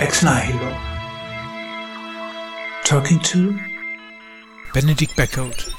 Ex 0.00 0.22
Nihilo. 0.22 0.78
Talking 2.84 3.18
to 3.18 3.58
Benedict 4.72 5.16
Beckeld. 5.16 5.74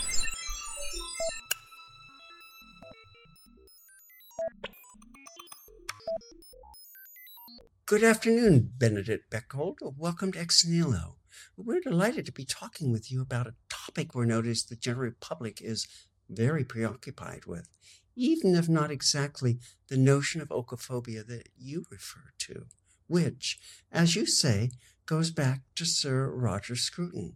Good 7.86 8.04
afternoon, 8.04 8.74
Benedict 8.78 9.32
Beckeld. 9.32 9.78
Welcome 9.82 10.34
to 10.34 10.40
Ex 10.40 10.66
Nihilo. 10.66 11.16
We're 11.56 11.80
delighted 11.80 12.26
to 12.26 12.34
be 12.34 12.44
talking 12.44 12.92
with 12.92 13.10
you 13.10 13.22
about 13.22 13.48
a 13.48 13.56
topic 13.70 14.14
we're 14.14 14.26
noticed 14.26 14.68
the 14.68 14.76
general 14.76 15.14
public 15.22 15.62
is 15.62 15.88
very 16.30 16.66
preoccupied 16.66 17.46
with, 17.46 17.70
even 18.18 18.54
if 18.56 18.68
not 18.68 18.92
exactly 18.92 19.60
the 19.88 19.96
notion 19.96 20.42
of 20.42 20.50
oikophobia 20.50 21.26
that 21.26 21.48
you 21.58 21.86
refer 21.90 22.34
to, 22.40 22.66
which, 23.10 23.60
as 23.92 24.16
you 24.16 24.26
say, 24.26 24.70
goes 25.06 25.32
back 25.32 25.62
to 25.76 25.84
Sir 25.86 26.30
Roger 26.30 26.76
Scruton 26.76 27.34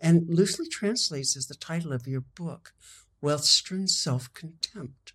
and 0.00 0.26
loosely 0.28 0.68
translates 0.68 1.36
as 1.36 1.48
the 1.48 1.54
title 1.54 1.92
of 1.92 2.06
your 2.06 2.22
book, 2.22 2.72
Western 3.20 3.88
Self-Contempt. 3.88 5.12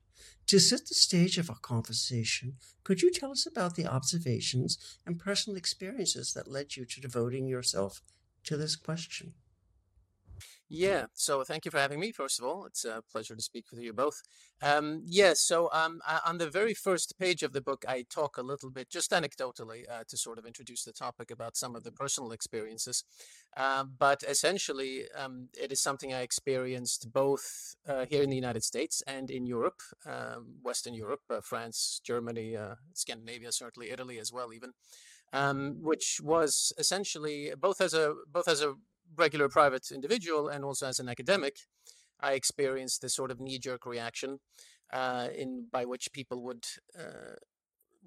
To 0.47 0.59
set 0.59 0.87
the 0.87 0.95
stage 0.95 1.37
of 1.37 1.49
our 1.49 1.59
conversation, 1.59 2.57
could 2.83 3.01
you 3.01 3.09
tell 3.09 3.31
us 3.31 3.45
about 3.45 3.75
the 3.75 3.87
observations 3.87 4.77
and 5.05 5.17
personal 5.17 5.55
experiences 5.55 6.33
that 6.33 6.51
led 6.51 6.75
you 6.75 6.83
to 6.83 6.99
devoting 6.99 7.47
yourself 7.47 8.01
to 8.43 8.57
this 8.57 8.75
question? 8.75 9.33
Yeah, 10.73 11.07
so 11.13 11.43
thank 11.43 11.65
you 11.65 11.71
for 11.71 11.79
having 11.79 11.99
me. 11.99 12.13
First 12.13 12.39
of 12.39 12.45
all, 12.45 12.63
it's 12.65 12.85
a 12.85 13.03
pleasure 13.11 13.35
to 13.35 13.41
speak 13.41 13.65
with 13.71 13.81
you 13.81 13.91
both. 13.91 14.21
Um, 14.61 15.03
yeah, 15.05 15.33
so 15.35 15.69
um, 15.73 15.99
on 16.25 16.37
the 16.37 16.49
very 16.49 16.73
first 16.73 17.19
page 17.19 17.43
of 17.43 17.51
the 17.51 17.59
book, 17.59 17.83
I 17.89 18.05
talk 18.09 18.37
a 18.37 18.41
little 18.41 18.69
bit, 18.69 18.89
just 18.89 19.11
anecdotally, 19.11 19.83
uh, 19.91 20.05
to 20.07 20.15
sort 20.15 20.37
of 20.37 20.45
introduce 20.45 20.85
the 20.85 20.93
topic 20.93 21.29
about 21.29 21.57
some 21.57 21.75
of 21.75 21.83
the 21.83 21.91
personal 21.91 22.31
experiences. 22.31 23.03
Uh, 23.57 23.83
but 23.83 24.23
essentially, 24.25 25.07
um, 25.13 25.49
it 25.61 25.73
is 25.73 25.81
something 25.81 26.13
I 26.13 26.21
experienced 26.21 27.11
both 27.11 27.75
uh, 27.85 28.05
here 28.05 28.23
in 28.23 28.29
the 28.29 28.37
United 28.37 28.63
States 28.63 29.03
and 29.05 29.29
in 29.29 29.45
Europe, 29.45 29.81
um, 30.05 30.55
Western 30.63 30.93
Europe, 30.93 31.23
uh, 31.29 31.41
France, 31.41 31.99
Germany, 32.01 32.55
uh, 32.55 32.75
Scandinavia, 32.93 33.51
certainly 33.51 33.91
Italy 33.91 34.19
as 34.19 34.31
well, 34.31 34.53
even. 34.53 34.71
Um, 35.33 35.77
which 35.81 36.19
was 36.21 36.73
essentially 36.77 37.53
both 37.57 37.79
as 37.79 37.93
a 37.93 38.15
both 38.33 38.49
as 38.49 38.61
a 38.61 38.73
regular 39.15 39.49
private 39.49 39.91
individual 39.91 40.47
and 40.47 40.63
also 40.63 40.87
as 40.87 40.99
an 40.99 41.09
academic, 41.09 41.57
I 42.19 42.33
experienced 42.33 43.01
this 43.01 43.15
sort 43.15 43.31
of 43.31 43.39
knee-jerk 43.39 43.85
reaction 43.85 44.39
uh, 44.93 45.27
in 45.35 45.67
by 45.71 45.85
which 45.85 46.11
people 46.13 46.43
would, 46.43 46.65
uh, 46.97 47.35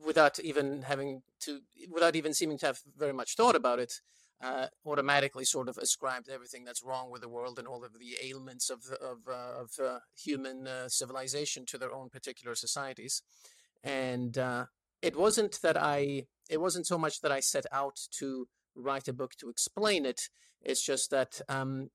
without 0.05 0.39
even 0.39 0.83
having 0.83 1.23
to, 1.41 1.61
without 1.91 2.17
even 2.17 2.35
seeming 2.35 2.59
to 2.59 2.67
have 2.67 2.81
very 2.97 3.13
much 3.13 3.37
thought 3.37 3.57
about 3.57 3.79
it, 3.79 4.01
uh, 4.43 4.67
automatically 4.85 5.45
sort 5.45 5.69
of 5.69 5.79
ascribed 5.79 6.29
everything 6.29 6.65
that's 6.65 6.83
wrong 6.83 7.11
with 7.11 7.23
the 7.23 7.29
world 7.29 7.59
and 7.59 7.67
all 7.67 7.85
of 7.85 7.99
the 7.99 8.17
ailments 8.23 8.69
of 8.69 8.85
of, 9.01 9.19
uh, 9.29 9.61
of 9.61 9.71
uh, 9.83 9.99
human 10.17 10.67
uh, 10.67 10.89
civilization 10.89 11.65
to 11.67 11.79
their 11.79 11.93
own 11.93 12.09
particular 12.11 12.55
societies, 12.55 13.23
and 13.83 14.37
it 15.03 15.17
wasn't 15.17 15.61
that 15.61 15.77
I, 15.77 16.27
it 16.49 16.61
wasn't 16.63 16.87
so 16.87 16.97
much 16.97 17.21
that 17.21 17.31
I 17.31 17.41
set 17.41 17.67
out 17.71 18.01
to 18.19 18.49
write 18.75 19.09
a 19.09 19.13
book 19.13 19.33
to 19.39 19.49
explain 19.49 20.05
it. 20.05 20.29
It's 20.63 20.85
just 20.85 21.11
that 21.11 21.41
um, 21.49 21.91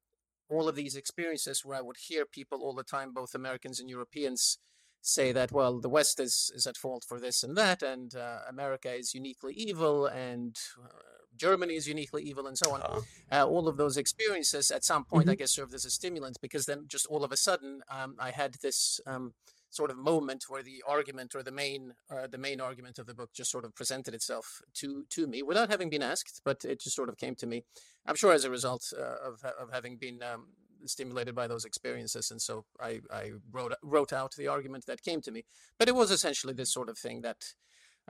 all 0.50 0.68
of 0.68 0.76
these 0.76 0.96
experiences 0.96 1.64
where 1.64 1.78
I 1.78 1.82
would 1.82 1.98
hear 1.98 2.26
people 2.26 2.62
all 2.62 2.74
the 2.74 2.84
time, 2.84 3.14
both 3.14 3.36
Americans 3.36 3.80
and 3.80 3.90
Europeans, 3.90 4.58
say 5.02 5.32
that 5.32 5.52
well 5.52 5.80
the 5.80 5.90
west 5.90 6.20
is 6.20 6.52
is 6.56 6.68
at 6.68 6.78
fault 6.78 7.06
for 7.08 7.20
this 7.20 7.44
and 7.44 7.56
that 7.56 7.82
and 7.82 8.16
uh, 8.16 8.40
america 8.50 8.94
is 8.94 9.14
uniquely 9.14 9.54
evil 9.54 10.06
and 10.08 10.58
uh, 10.84 10.90
germany 11.38 11.76
is 11.76 11.88
uniquely 11.88 12.22
evil 12.24 12.48
and 12.48 12.58
so 12.58 12.74
on 12.74 12.82
uh-huh. 12.82 13.02
uh, 13.32 13.46
all 13.46 13.68
of 13.68 13.78
those 13.78 13.96
experiences 13.98 14.72
at 14.72 14.84
some 14.84 15.06
point 15.06 15.24
mm-hmm. 15.24 15.32
i 15.32 15.36
guess 15.36 15.52
served 15.52 15.74
as 15.74 15.86
a 15.86 15.90
stimulant 15.90 16.38
because 16.42 16.66
then 16.66 16.84
just 16.88 17.06
all 17.08 17.24
of 17.24 17.32
a 17.32 17.38
sudden 17.38 17.82
um, 17.90 18.16
i 18.20 18.32
had 18.32 18.56
this 18.62 19.00
um, 19.08 19.34
sort 19.70 19.92
of 19.92 19.98
moment 19.98 20.46
where 20.48 20.64
the 20.64 20.84
argument 20.88 21.36
or 21.36 21.44
the 21.44 21.52
main 21.52 21.94
uh, 22.12 22.28
the 22.28 22.38
main 22.38 22.60
argument 22.60 23.00
of 23.00 23.06
the 23.06 23.14
book 23.14 23.32
just 23.34 23.52
sort 23.52 23.66
of 23.66 23.76
presented 23.76 24.14
itself 24.14 24.62
to 24.74 25.06
to 25.10 25.28
me 25.28 25.44
without 25.44 25.70
having 25.70 25.90
been 25.90 26.04
asked, 26.04 26.42
but 26.44 26.66
it 26.66 26.82
just 26.82 26.96
sort 26.96 27.10
of 27.10 27.18
came 27.18 27.36
to 27.36 27.48
me. 27.48 27.64
I'm 28.06 28.16
sure 28.16 28.34
as 28.34 28.44
a 28.44 28.50
result 28.50 28.92
uh, 28.98 29.28
of 29.28 29.44
of 29.44 29.72
having 29.72 29.98
been 29.98 30.22
um, 30.24 30.48
stimulated 30.86 31.36
by 31.36 31.48
those 31.48 31.66
experiences, 31.66 32.32
and 32.32 32.42
so 32.42 32.66
I 32.80 33.02
I 33.12 33.32
wrote 33.52 33.74
wrote 33.84 34.14
out 34.14 34.34
the 34.36 34.48
argument 34.48 34.86
that 34.88 35.04
came 35.04 35.22
to 35.22 35.32
me. 35.32 35.46
But 35.78 35.88
it 35.88 35.96
was 35.96 36.12
essentially 36.12 36.54
this 36.54 36.74
sort 36.74 36.90
of 36.90 36.98
thing 36.98 37.22
that. 37.22 37.54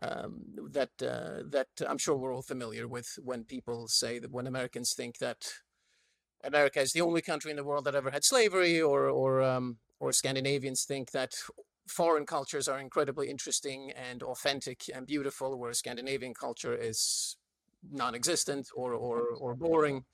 Um, 0.01 0.45
that 0.71 0.91
uh, 1.01 1.43
that 1.49 1.67
I'm 1.85 1.97
sure 1.97 2.15
we're 2.15 2.33
all 2.33 2.41
familiar 2.41 2.87
with 2.87 3.19
when 3.21 3.43
people 3.43 3.89
say 3.89 4.17
that 4.19 4.31
when 4.31 4.47
Americans 4.47 4.93
think 4.93 5.17
that 5.17 5.51
America 6.44 6.79
is 6.79 6.94
the 6.94 7.01
only 7.01 7.22
country 7.22 7.51
in 7.51 7.57
the 7.57 7.63
world 7.63 7.85
that 7.85 7.95
ever 7.95 8.11
had 8.11 8.23
slavery, 8.23 8.81
or 8.81 9.09
or 9.09 9.41
um, 9.41 9.77
or 10.00 10.11
Scandinavians 10.11 10.83
think 10.83 11.11
that 11.11 11.33
foreign 11.88 12.25
cultures 12.25 12.67
are 12.67 12.79
incredibly 12.79 13.29
interesting 13.29 13.91
and 13.91 14.23
authentic 14.23 14.83
and 14.94 15.07
beautiful, 15.07 15.57
whereas 15.57 15.79
Scandinavian 15.79 16.33
culture 16.33 16.75
is 16.75 17.38
non-existent 17.91 18.69
or 18.75 18.94
or, 18.94 19.22
or 19.39 19.55
boring. 19.55 20.05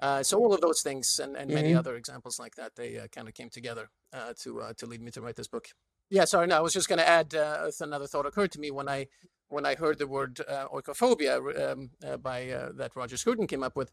Uh, 0.00 0.22
so 0.22 0.38
all 0.38 0.52
of 0.52 0.60
those 0.60 0.82
things 0.82 1.18
and, 1.18 1.36
and 1.36 1.50
many 1.50 1.70
mm-hmm. 1.70 1.78
other 1.78 1.96
examples 1.96 2.38
like 2.38 2.54
that, 2.54 2.76
they 2.76 2.98
uh, 2.98 3.06
kind 3.08 3.28
of 3.28 3.34
came 3.34 3.48
together 3.48 3.88
uh, 4.12 4.32
to 4.38 4.60
uh, 4.60 4.72
to 4.76 4.86
lead 4.86 5.00
me 5.00 5.10
to 5.10 5.20
write 5.20 5.36
this 5.36 5.48
book. 5.48 5.68
Yeah, 6.10 6.24
sorry, 6.24 6.46
no, 6.46 6.56
I 6.56 6.60
was 6.60 6.72
just 6.72 6.88
going 6.88 6.98
to 6.98 7.08
add 7.08 7.34
uh, 7.34 7.70
another 7.80 8.06
thought 8.06 8.26
occurred 8.26 8.52
to 8.52 8.60
me 8.60 8.70
when 8.70 8.88
I 8.88 9.06
when 9.48 9.64
I 9.64 9.74
heard 9.74 9.98
the 9.98 10.06
word 10.06 10.40
uh, 10.46 10.68
oikophobia 10.68 11.72
um, 11.72 11.90
by 12.22 12.70
that 12.74 12.94
Roger 12.94 13.16
Scruton 13.16 13.46
came 13.46 13.62
up 13.62 13.76
with. 13.76 13.90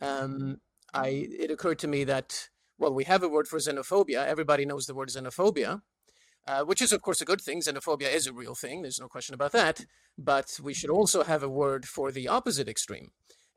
Um, 0.00 0.60
I 0.92 1.28
it 1.30 1.50
occurred 1.50 1.78
to 1.80 1.88
me 1.88 2.04
that 2.04 2.48
well, 2.78 2.94
we 2.94 3.04
have 3.04 3.22
a 3.22 3.28
word 3.28 3.48
for 3.48 3.58
xenophobia. 3.58 4.24
Everybody 4.26 4.64
knows 4.64 4.86
the 4.86 4.94
word 4.94 5.08
xenophobia, 5.08 5.82
uh, 6.46 6.62
which 6.64 6.80
is, 6.80 6.92
of 6.92 7.02
course, 7.02 7.20
a 7.20 7.24
good 7.24 7.40
thing. 7.40 7.60
Xenophobia 7.60 8.12
is 8.12 8.26
a 8.26 8.32
real 8.32 8.54
thing. 8.54 8.82
There's 8.82 9.00
no 9.00 9.08
question 9.08 9.34
about 9.34 9.52
that. 9.52 9.84
But 10.16 10.60
we 10.62 10.74
should 10.74 10.90
also 10.90 11.24
have 11.24 11.42
a 11.42 11.48
word 11.48 11.86
for 11.86 12.12
the 12.12 12.28
opposite 12.28 12.68
extreme. 12.68 13.10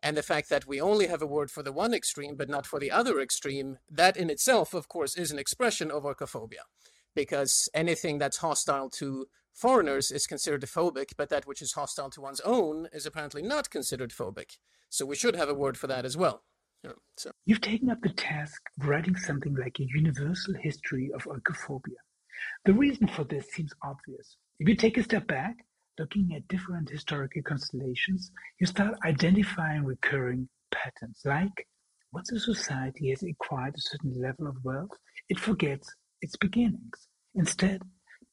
And 0.03 0.17
the 0.17 0.23
fact 0.23 0.49
that 0.49 0.65
we 0.65 0.81
only 0.81 1.05
have 1.05 1.21
a 1.21 1.27
word 1.27 1.51
for 1.51 1.61
the 1.61 1.71
one 1.71 1.93
extreme, 1.93 2.35
but 2.35 2.49
not 2.49 2.65
for 2.65 2.79
the 2.79 2.89
other 2.89 3.19
extreme, 3.19 3.77
that 3.89 4.17
in 4.17 4.31
itself, 4.31 4.73
of 4.73 4.87
course, 4.87 5.15
is 5.15 5.31
an 5.31 5.37
expression 5.37 5.91
of 5.91 6.03
oikophobia. 6.03 6.65
Because 7.13 7.69
anything 7.75 8.17
that's 8.17 8.37
hostile 8.37 8.89
to 8.91 9.27
foreigners 9.53 10.09
is 10.09 10.25
considered 10.25 10.61
phobic, 10.61 11.11
but 11.15 11.29
that 11.29 11.45
which 11.45 11.61
is 11.61 11.73
hostile 11.73 12.09
to 12.09 12.21
one's 12.21 12.39
own 12.39 12.87
is 12.91 13.05
apparently 13.05 13.43
not 13.43 13.69
considered 13.69 14.09
phobic. 14.09 14.57
So 14.89 15.05
we 15.05 15.15
should 15.15 15.35
have 15.35 15.49
a 15.49 15.53
word 15.53 15.77
for 15.77 15.85
that 15.87 16.05
as 16.05 16.17
well. 16.17 16.41
Yeah, 16.83 16.91
so. 17.17 17.31
You've 17.45 17.61
taken 17.61 17.89
up 17.89 18.01
the 18.01 18.09
task 18.09 18.61
of 18.79 18.87
writing 18.87 19.15
something 19.15 19.55
like 19.55 19.79
a 19.79 19.87
universal 19.93 20.55
history 20.55 21.11
of 21.13 21.23
oikophobia. 21.23 21.97
The 22.65 22.73
reason 22.73 23.07
for 23.07 23.23
this 23.23 23.51
seems 23.51 23.73
obvious. 23.83 24.37
If 24.59 24.67
you 24.67 24.75
take 24.75 24.97
a 24.97 25.03
step 25.03 25.27
back, 25.27 25.57
looking 25.99 26.33
at 26.35 26.47
different 26.47 26.89
historical 26.89 27.43
constellations, 27.43 28.31
you 28.59 28.65
start 28.65 28.95
identifying 29.05 29.85
recurring 29.85 30.49
patterns, 30.71 31.21
like 31.25 31.67
once 32.11 32.31
a 32.31 32.39
society 32.39 33.09
has 33.09 33.23
acquired 33.23 33.75
a 33.75 33.81
certain 33.81 34.19
level 34.19 34.47
of 34.47 34.63
wealth, 34.63 34.91
it 35.29 35.39
forgets 35.39 35.93
its 36.21 36.35
beginnings. 36.37 37.07
Instead, 37.35 37.81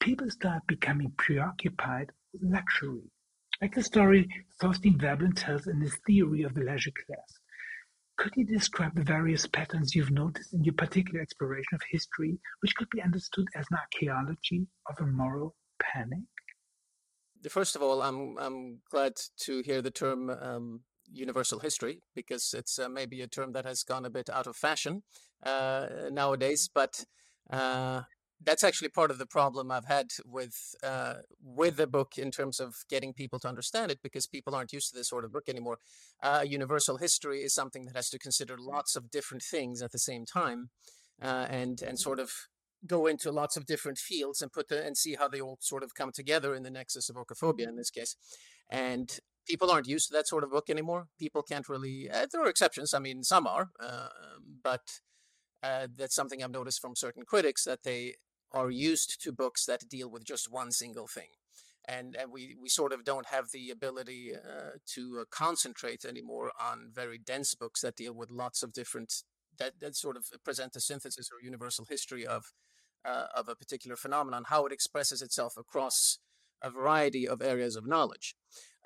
people 0.01 0.31
start 0.31 0.63
becoming 0.67 1.13
preoccupied 1.19 2.11
with 2.33 2.43
luxury, 2.43 3.11
like 3.61 3.75
the 3.75 3.83
story 3.83 4.29
Thorstein 4.61 4.99
Veblen 4.99 5.33
tells 5.33 5.67
in 5.67 5.81
his 5.81 5.97
theory 6.07 6.43
of 6.43 6.55
the 6.55 6.63
leisure 6.63 6.93
class. 7.07 7.38
Could 8.19 8.33
you 8.37 8.45
describe 8.45 8.97
the 8.97 9.05
various 9.05 9.47
patterns 9.47 9.95
you've 9.95 10.11
noticed 10.11 10.53
in 10.53 10.65
your 10.65 10.75
particular 10.75 11.21
exploration 11.21 11.75
of 11.75 11.81
history, 11.89 12.37
which 12.61 12.75
could 12.75 12.91
be 12.91 13.01
understood 13.01 13.47
as 13.55 13.65
an 13.71 13.79
archaeology 13.79 14.67
of 14.91 14.97
a 15.01 15.07
moral 15.07 15.55
panic? 15.81 16.25
First 17.49 17.77
of 17.77 17.83
all, 17.83 18.03
I'm 18.03 18.37
I'm 18.37 18.81
glad 18.91 19.13
to 19.43 19.63
hear 19.63 19.81
the 19.81 19.93
term 19.93 20.31
um, 20.31 20.81
universal 21.07 21.61
history 21.61 22.03
because 22.17 22.55
it's 22.59 22.81
uh, 22.81 22.89
maybe 22.89 23.23
a 23.23 23.29
term 23.29 23.53
that 23.53 23.65
has 23.65 23.85
gone 23.85 24.05
a 24.05 24.11
bit 24.11 24.29
out 24.29 24.49
of 24.49 24.57
fashion 24.57 25.05
uh, 25.45 25.87
nowadays. 26.11 26.69
But 26.75 27.05
uh, 27.51 28.03
that's 28.45 28.63
actually 28.63 28.89
part 28.89 29.11
of 29.11 29.19
the 29.19 29.27
problem 29.27 29.71
I've 29.71 29.87
had 29.87 30.13
with 30.25 30.75
uh, 30.83 31.15
with 31.43 31.77
the 31.77 31.87
book 31.87 32.13
in 32.17 32.31
terms 32.31 32.61
of 32.61 32.77
getting 32.89 33.13
people 33.13 33.39
to 33.41 33.49
understand 33.49 33.91
it 33.91 33.99
because 34.03 34.27
people 34.27 34.55
aren't 34.55 34.73
used 34.73 34.91
to 34.91 34.97
this 34.97 35.09
sort 35.09 35.25
of 35.25 35.33
book 35.33 35.49
anymore. 35.49 35.79
Uh, 36.23 36.45
universal 36.47 36.99
history 36.99 37.41
is 37.41 37.55
something 37.55 37.85
that 37.87 37.97
has 37.97 38.11
to 38.11 38.19
consider 38.19 38.57
lots 38.59 38.95
of 38.97 39.11
different 39.11 39.43
things 39.43 39.83
at 39.83 39.93
the 39.93 39.99
same 39.99 40.25
time, 40.25 40.71
uh, 41.21 41.47
and 41.51 41.83
and 41.83 41.99
sort 41.99 42.21
of 42.21 42.31
go 42.87 43.07
into 43.07 43.33
lots 43.33 43.57
of 43.57 43.67
different 43.67 43.99
fields 43.99 44.41
and 44.41 44.53
put 44.53 44.69
the, 44.69 44.87
and 44.87 44.97
see 44.97 45.17
how 45.17 45.27
they 45.27 45.41
all 45.41 45.59
sort 45.61 45.83
of 45.83 45.95
come 45.95 46.13
together 46.13 46.55
in 46.55 46.63
the 46.63 46.71
nexus 46.71 47.11
of 47.11 47.17
oikophobia 47.17 47.69
in 47.69 47.77
this 47.77 47.91
case, 47.91 48.17
and. 48.71 49.19
People 49.47 49.71
aren't 49.71 49.89
used 49.89 50.09
to 50.09 50.13
that 50.13 50.29
sort 50.29 50.45
of 50.45 50.51
book 50.51 50.69
anymore. 50.69 51.07
People 51.19 51.43
can't 51.43 51.71
really. 51.71 52.11
Uh, 52.11 52.27
there 52.31 52.43
are 52.43 52.51
exceptions. 52.51 52.93
I 52.93 52.99
mean, 52.99 53.25
some 53.25 53.47
are, 53.47 53.71
uh, 53.81 54.09
but 54.63 54.83
uh, 55.63 55.87
that's 55.97 56.15
something 56.15 56.43
I've 56.43 56.51
noticed 56.51 56.83
from 56.83 56.95
certain 56.95 57.25
critics 57.25 57.65
that 57.65 57.83
they 57.83 58.17
are 58.53 58.71
used 58.71 59.23
to 59.23 59.33
books 59.33 59.67
that 59.67 59.89
deal 59.89 60.11
with 60.11 60.25
just 60.25 60.51
one 60.51 60.73
single 60.73 61.07
thing. 61.07 61.31
and 61.87 62.17
and 62.17 62.31
we 62.33 62.55
we 62.61 62.69
sort 62.69 62.93
of 62.93 63.05
don't 63.05 63.27
have 63.27 63.47
the 63.53 63.71
ability 63.71 64.35
uh, 64.35 64.73
to 64.95 65.21
uh, 65.21 65.25
concentrate 65.31 66.05
anymore 66.05 66.53
on 66.61 66.91
very 66.95 67.19
dense 67.19 67.55
books 67.55 67.81
that 67.81 67.97
deal 67.97 68.15
with 68.15 68.31
lots 68.31 68.63
of 68.63 68.73
different 68.73 69.11
that 69.59 69.73
that 69.81 69.97
sort 69.97 70.17
of 70.17 70.25
present 70.45 70.77
a 70.77 70.81
synthesis 70.81 71.31
or 71.33 71.43
universal 71.43 71.87
history 71.89 72.27
of 72.27 72.53
uh, 73.05 73.27
of 73.35 73.49
a 73.49 73.55
particular 73.57 73.97
phenomenon, 73.97 74.45
how 74.49 74.67
it 74.67 74.73
expresses 74.73 75.23
itself 75.23 75.57
across 75.57 76.19
a 76.63 76.71
variety 76.71 77.27
of 77.27 77.43
areas 77.43 77.77
of 77.77 77.87
knowledge. 77.87 78.35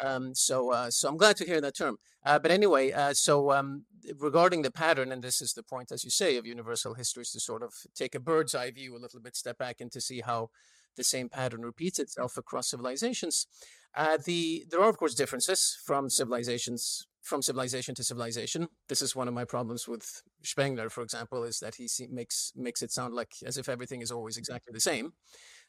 Um, 0.00 0.34
so, 0.34 0.72
uh, 0.72 0.90
so 0.90 1.08
I'm 1.08 1.16
glad 1.16 1.36
to 1.36 1.44
hear 1.44 1.60
that 1.60 1.76
term. 1.76 1.96
Uh, 2.24 2.38
but 2.38 2.50
anyway, 2.50 2.92
uh, 2.92 3.14
so 3.14 3.52
um, 3.52 3.84
regarding 4.18 4.62
the 4.62 4.70
pattern, 4.70 5.12
and 5.12 5.22
this 5.22 5.40
is 5.40 5.52
the 5.52 5.62
point, 5.62 5.92
as 5.92 6.04
you 6.04 6.10
say, 6.10 6.36
of 6.36 6.46
universal 6.46 6.94
history, 6.94 7.22
is 7.22 7.30
to 7.32 7.40
sort 7.40 7.62
of 7.62 7.72
take 7.94 8.14
a 8.14 8.20
bird's 8.20 8.54
eye 8.54 8.70
view 8.70 8.96
a 8.96 8.98
little 8.98 9.20
bit, 9.20 9.36
step 9.36 9.58
back, 9.58 9.80
and 9.80 9.92
to 9.92 10.00
see 10.00 10.20
how 10.20 10.50
the 10.96 11.04
same 11.04 11.28
pattern 11.28 11.62
repeats 11.62 11.98
itself 11.98 12.36
across 12.36 12.70
civilizations. 12.70 13.46
Uh, 13.94 14.18
the 14.24 14.64
there 14.70 14.80
are 14.80 14.88
of 14.88 14.96
course 14.96 15.14
differences 15.14 15.78
from 15.84 16.08
civilizations 16.08 17.06
from 17.22 17.40
civilization 17.40 17.94
to 17.94 18.02
civilization. 18.02 18.68
This 18.88 19.00
is 19.00 19.14
one 19.14 19.28
of 19.28 19.34
my 19.34 19.44
problems 19.44 19.86
with 19.86 20.22
Spengler, 20.42 20.90
for 20.90 21.02
example, 21.02 21.44
is 21.44 21.60
that 21.60 21.76
he 21.76 21.88
makes 22.10 22.52
makes 22.56 22.82
it 22.82 22.90
sound 22.90 23.14
like 23.14 23.32
as 23.44 23.56
if 23.56 23.68
everything 23.68 24.00
is 24.00 24.10
always 24.10 24.36
exactly 24.36 24.72
the 24.72 24.80
same, 24.80 25.12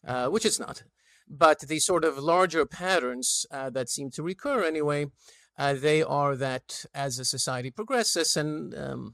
uh, 0.08 0.28
which 0.28 0.46
it's 0.46 0.60
not. 0.60 0.84
But 1.28 1.62
the 1.62 1.80
sort 1.80 2.04
of 2.04 2.18
larger 2.18 2.66
patterns 2.66 3.46
uh, 3.52 3.70
that 3.72 3.90
seem 3.90 4.12
to 4.12 4.24
recur 4.24 4.64
anyway, 4.64 5.08
uh, 5.58 5.74
they 5.74 6.04
are 6.04 6.36
that 6.36 6.86
as 6.94 7.20
a 7.20 7.26
society 7.26 7.72
progresses, 7.72 8.36
and 8.36 8.76
um, 8.76 9.14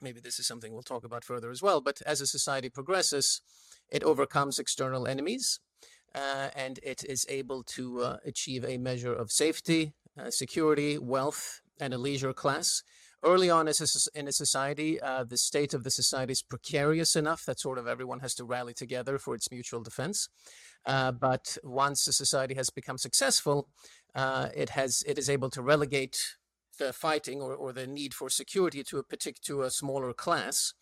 maybe 0.00 0.20
this 0.20 0.38
is 0.38 0.46
something 0.46 0.72
we'll 0.72 0.82
talk 0.82 1.04
about 1.04 1.24
further 1.24 1.50
as 1.50 1.62
well, 1.62 1.80
but 1.80 2.00
as 2.06 2.20
a 2.20 2.26
society 2.26 2.68
progresses, 2.68 3.40
it 3.90 4.02
overcomes 4.04 4.58
external 4.58 5.06
enemies. 5.06 5.60
Uh, 6.14 6.48
and 6.56 6.80
it 6.82 7.04
is 7.04 7.26
able 7.28 7.62
to 7.62 8.00
uh, 8.00 8.16
achieve 8.24 8.64
a 8.64 8.78
measure 8.78 9.12
of 9.12 9.30
safety, 9.30 9.92
uh, 10.18 10.30
security, 10.30 10.96
wealth, 10.96 11.60
and 11.78 11.92
a 11.92 11.98
leisure 11.98 12.32
class. 12.32 12.82
Early 13.24 13.50
on 13.50 13.68
in 14.14 14.28
a 14.28 14.32
society, 14.32 15.00
uh, 15.00 15.24
the 15.24 15.36
state 15.36 15.74
of 15.74 15.82
the 15.82 15.90
society 15.90 16.32
is 16.32 16.42
precarious 16.42 17.16
enough 17.16 17.44
that 17.46 17.58
sort 17.58 17.78
of 17.78 17.88
everyone 17.88 18.20
has 18.20 18.34
to 18.36 18.44
rally 18.44 18.72
together 18.72 19.18
for 19.18 19.34
its 19.34 19.50
mutual 19.50 19.82
defense. 19.82 20.28
Uh, 20.86 21.10
but 21.10 21.58
once 21.64 22.06
a 22.06 22.12
society 22.12 22.54
has 22.54 22.70
become 22.70 22.96
successful, 22.96 23.68
uh, 24.14 24.50
it 24.54 24.70
has 24.70 25.02
it 25.04 25.18
is 25.18 25.28
able 25.28 25.50
to 25.50 25.62
relegate 25.62 26.36
the 26.78 26.92
fighting 26.92 27.42
or, 27.42 27.54
or 27.54 27.72
the 27.72 27.88
need 27.88 28.14
for 28.14 28.30
security 28.30 28.84
to 28.84 28.98
a 28.98 29.02
particular 29.02 29.62
to 29.62 29.66
a 29.66 29.70
smaller 29.70 30.12
class, 30.12 30.72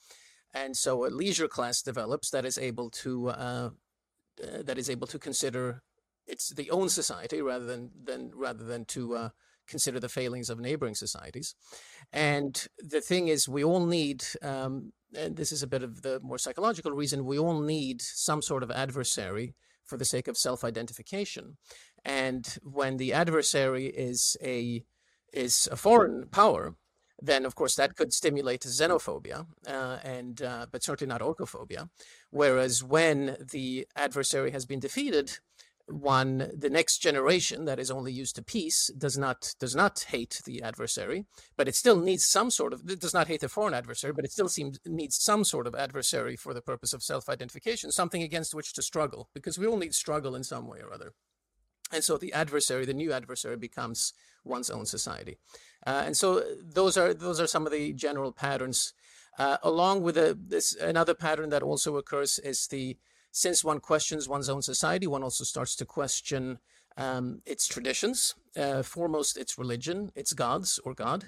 and 0.53 0.77
so 0.77 1.06
a 1.06 1.09
leisure 1.09 1.49
class 1.49 1.81
develops 1.81 2.29
that 2.31 2.44
is 2.44 2.59
able 2.59 2.91
to 2.91 3.29
uh, 3.31 3.71
uh 4.44 4.62
that 4.62 4.77
is 4.77 4.91
able 4.91 5.06
to 5.06 5.19
consider 5.19 5.82
its 6.27 6.50
the 6.50 6.71
own 6.71 6.91
society 6.91 7.41
rather 7.41 7.65
than 7.65 7.91
than 8.05 8.31
rather 8.35 8.65
than 8.65 8.85
to 8.85 9.17
uh, 9.17 9.29
consider 9.67 10.01
the 10.01 10.09
failings 10.09 10.51
of 10.51 10.61
neighboring 10.61 10.95
societies. 10.95 11.55
And 12.13 12.67
the 12.79 13.01
thing 13.01 13.29
is, 13.29 13.49
we 13.49 13.65
all 13.65 13.87
need. 13.87 14.25
Um, 14.43 14.93
and 15.17 15.37
this 15.37 15.53
is 15.53 15.63
a 15.63 15.67
bit 15.67 15.83
of 15.83 16.03
the 16.03 16.21
more 16.23 16.39
psychological 16.39 16.93
reason, 16.93 17.25
we 17.25 17.39
all 17.39 17.61
need 17.61 18.03
some 18.03 18.43
sort 18.43 18.63
of 18.63 18.71
adversary 18.71 19.55
for 19.85 19.97
the 19.97 20.05
sake 20.05 20.29
of 20.29 20.37
self-identification. 20.37 21.57
And 22.05 22.59
when 22.63 22.97
the 22.97 23.13
adversary 23.13 23.87
is 23.87 24.37
a 24.43 24.85
is 25.33 25.69
a 25.71 25.77
foreign 25.77 26.29
power, 26.29 26.75
then 27.21 27.45
of 27.45 27.55
course 27.55 27.75
that 27.77 27.97
could 27.97 28.13
stimulate 28.13 28.63
xenophobia, 28.63 29.47
uh, 29.67 29.99
and 30.05 30.43
uh, 30.43 30.67
but 30.71 30.83
certainly 30.83 31.09
not 31.09 31.21
oikophobia. 31.21 31.89
Whereas 32.31 32.85
when 32.85 33.37
the 33.53 33.87
adversary 33.97 34.51
has 34.51 34.67
been 34.67 34.81
defeated, 34.81 35.39
one 35.88 36.50
the 36.56 36.71
next 36.71 36.99
generation 36.99 37.65
that 37.65 37.79
is 37.79 37.93
only 37.93 38.12
used 38.12 38.35
to 38.35 38.43
peace 38.43 38.91
does 38.99 39.17
not 39.17 39.55
does 39.61 39.77
not 39.77 40.06
hate 40.09 40.43
the 40.44 40.61
adversary 40.61 41.25
but 41.56 41.69
it 41.69 41.77
still 41.77 42.00
needs 42.00 42.27
some 42.27 42.50
sort 42.50 42.73
of 42.73 42.91
it 42.91 43.00
does 43.00 43.15
not 43.15 43.29
hate 43.29 43.41
the 43.41 43.49
foreign 43.49 43.73
adversary 43.73 44.12
but 44.12 44.25
it 44.25 44.33
still 44.33 44.49
seems 44.49 44.81
needs 44.85 45.17
some 45.17 45.44
sort 45.44 45.65
of 45.65 45.77
adversary 45.77 46.35
for 46.35 46.53
the 46.53 46.61
purpose 46.61 46.93
of 46.93 47.05
self-identification 47.05 47.93
something 47.93 48.23
against 48.23 48.53
which 48.53 48.73
to 48.73 48.83
struggle 48.83 49.29
because 49.33 49.59
we 49.59 49.67
all 49.67 49.77
need 49.77 49.94
struggle 49.94 50.35
in 50.35 50.44
some 50.44 50.67
way 50.67 50.79
or 50.81 50.93
other. 50.93 51.12
And 51.93 52.05
so 52.05 52.17
the 52.17 52.32
adversary 52.32 52.85
the 52.85 52.94
new 52.94 53.12
adversary 53.12 53.56
becomes 53.56 54.12
one's 54.44 54.71
own 54.71 54.87
society. 54.87 55.39
Uh, 55.87 56.03
and 56.06 56.17
so 56.17 56.43
those 56.62 56.97
are 56.97 57.15
those 57.15 57.41
are 57.41 57.47
some 57.47 57.67
of 57.67 57.73
the 57.73 57.93
general 57.93 58.32
patterns. 58.32 58.93
Uh, 59.39 59.59
along 59.62 60.03
with 60.03 60.17
a, 60.17 60.39
this 60.41 60.75
another 60.77 61.15
pattern 61.15 61.50
that 61.50 61.62
also 61.62 61.97
occurs 61.97 62.39
is 62.39 62.69
the 62.69 62.97
since 63.37 63.62
one 63.62 63.81
questions 63.81 64.31
one's 64.31 64.49
own 64.49 64.62
society, 64.62 65.06
one 65.06 65.23
also 65.23 65.44
starts 65.44 65.77
to 65.77 65.85
question 65.85 66.59
um, 66.97 67.43
its 67.44 67.69
traditions, 67.69 68.35
uh, 68.56 68.83
foremost 68.83 69.37
its 69.37 69.59
religion, 69.59 70.11
its 70.15 70.33
gods 70.33 70.81
or 70.87 70.94
God. 70.94 71.27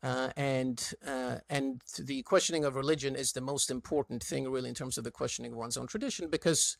Uh, 0.00 0.28
and 0.36 0.94
uh, 1.04 1.38
and 1.50 1.82
the 1.98 2.22
questioning 2.22 2.64
of 2.64 2.76
religion 2.76 3.16
is 3.16 3.32
the 3.32 3.40
most 3.40 3.72
important 3.72 4.22
thing, 4.22 4.48
really, 4.48 4.68
in 4.68 4.74
terms 4.76 4.98
of 4.98 5.02
the 5.02 5.10
questioning 5.10 5.50
of 5.50 5.58
one's 5.58 5.76
own 5.76 5.88
tradition, 5.88 6.30
because 6.30 6.76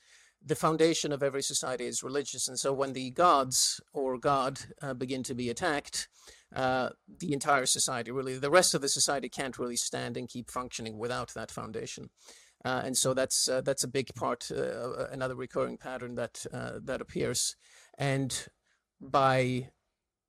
the 0.47 0.55
foundation 0.55 1.11
of 1.11 1.25
every 1.25 1.43
society 1.43 1.87
is 1.87 2.05
religious. 2.05 2.47
And 2.47 2.57
so, 2.57 2.73
when 2.73 2.93
the 2.93 3.11
gods 3.11 3.81
or 3.93 4.17
God 4.17 4.61
uh, 4.81 4.95
begin 4.95 5.25
to 5.25 5.35
be 5.35 5.51
attacked, 5.51 6.07
uh, 6.55 6.91
the 7.19 7.33
entire 7.33 7.67
society, 7.67 8.13
really, 8.13 8.39
the 8.39 8.49
rest 8.49 8.75
of 8.75 8.83
the 8.83 8.89
society 8.89 9.29
can't 9.29 9.59
really 9.59 9.75
stand 9.75 10.17
and 10.17 10.29
keep 10.29 10.49
functioning 10.49 10.99
without 10.99 11.35
that 11.35 11.51
foundation. 11.51 12.11
Uh, 12.65 12.83
and 12.85 12.97
so 12.97 13.15
that's 13.15 13.49
uh, 13.49 13.61
that's 13.61 13.85
a 13.85 13.89
big 13.89 14.15
part, 14.15 14.51
uh, 14.51 15.07
another 15.11 15.37
recurring 15.37 15.77
pattern 15.77 16.17
that 16.17 16.45
uh, 16.53 16.73
that 16.83 17.01
appears. 17.01 17.57
And 17.97 18.49
by 19.01 19.69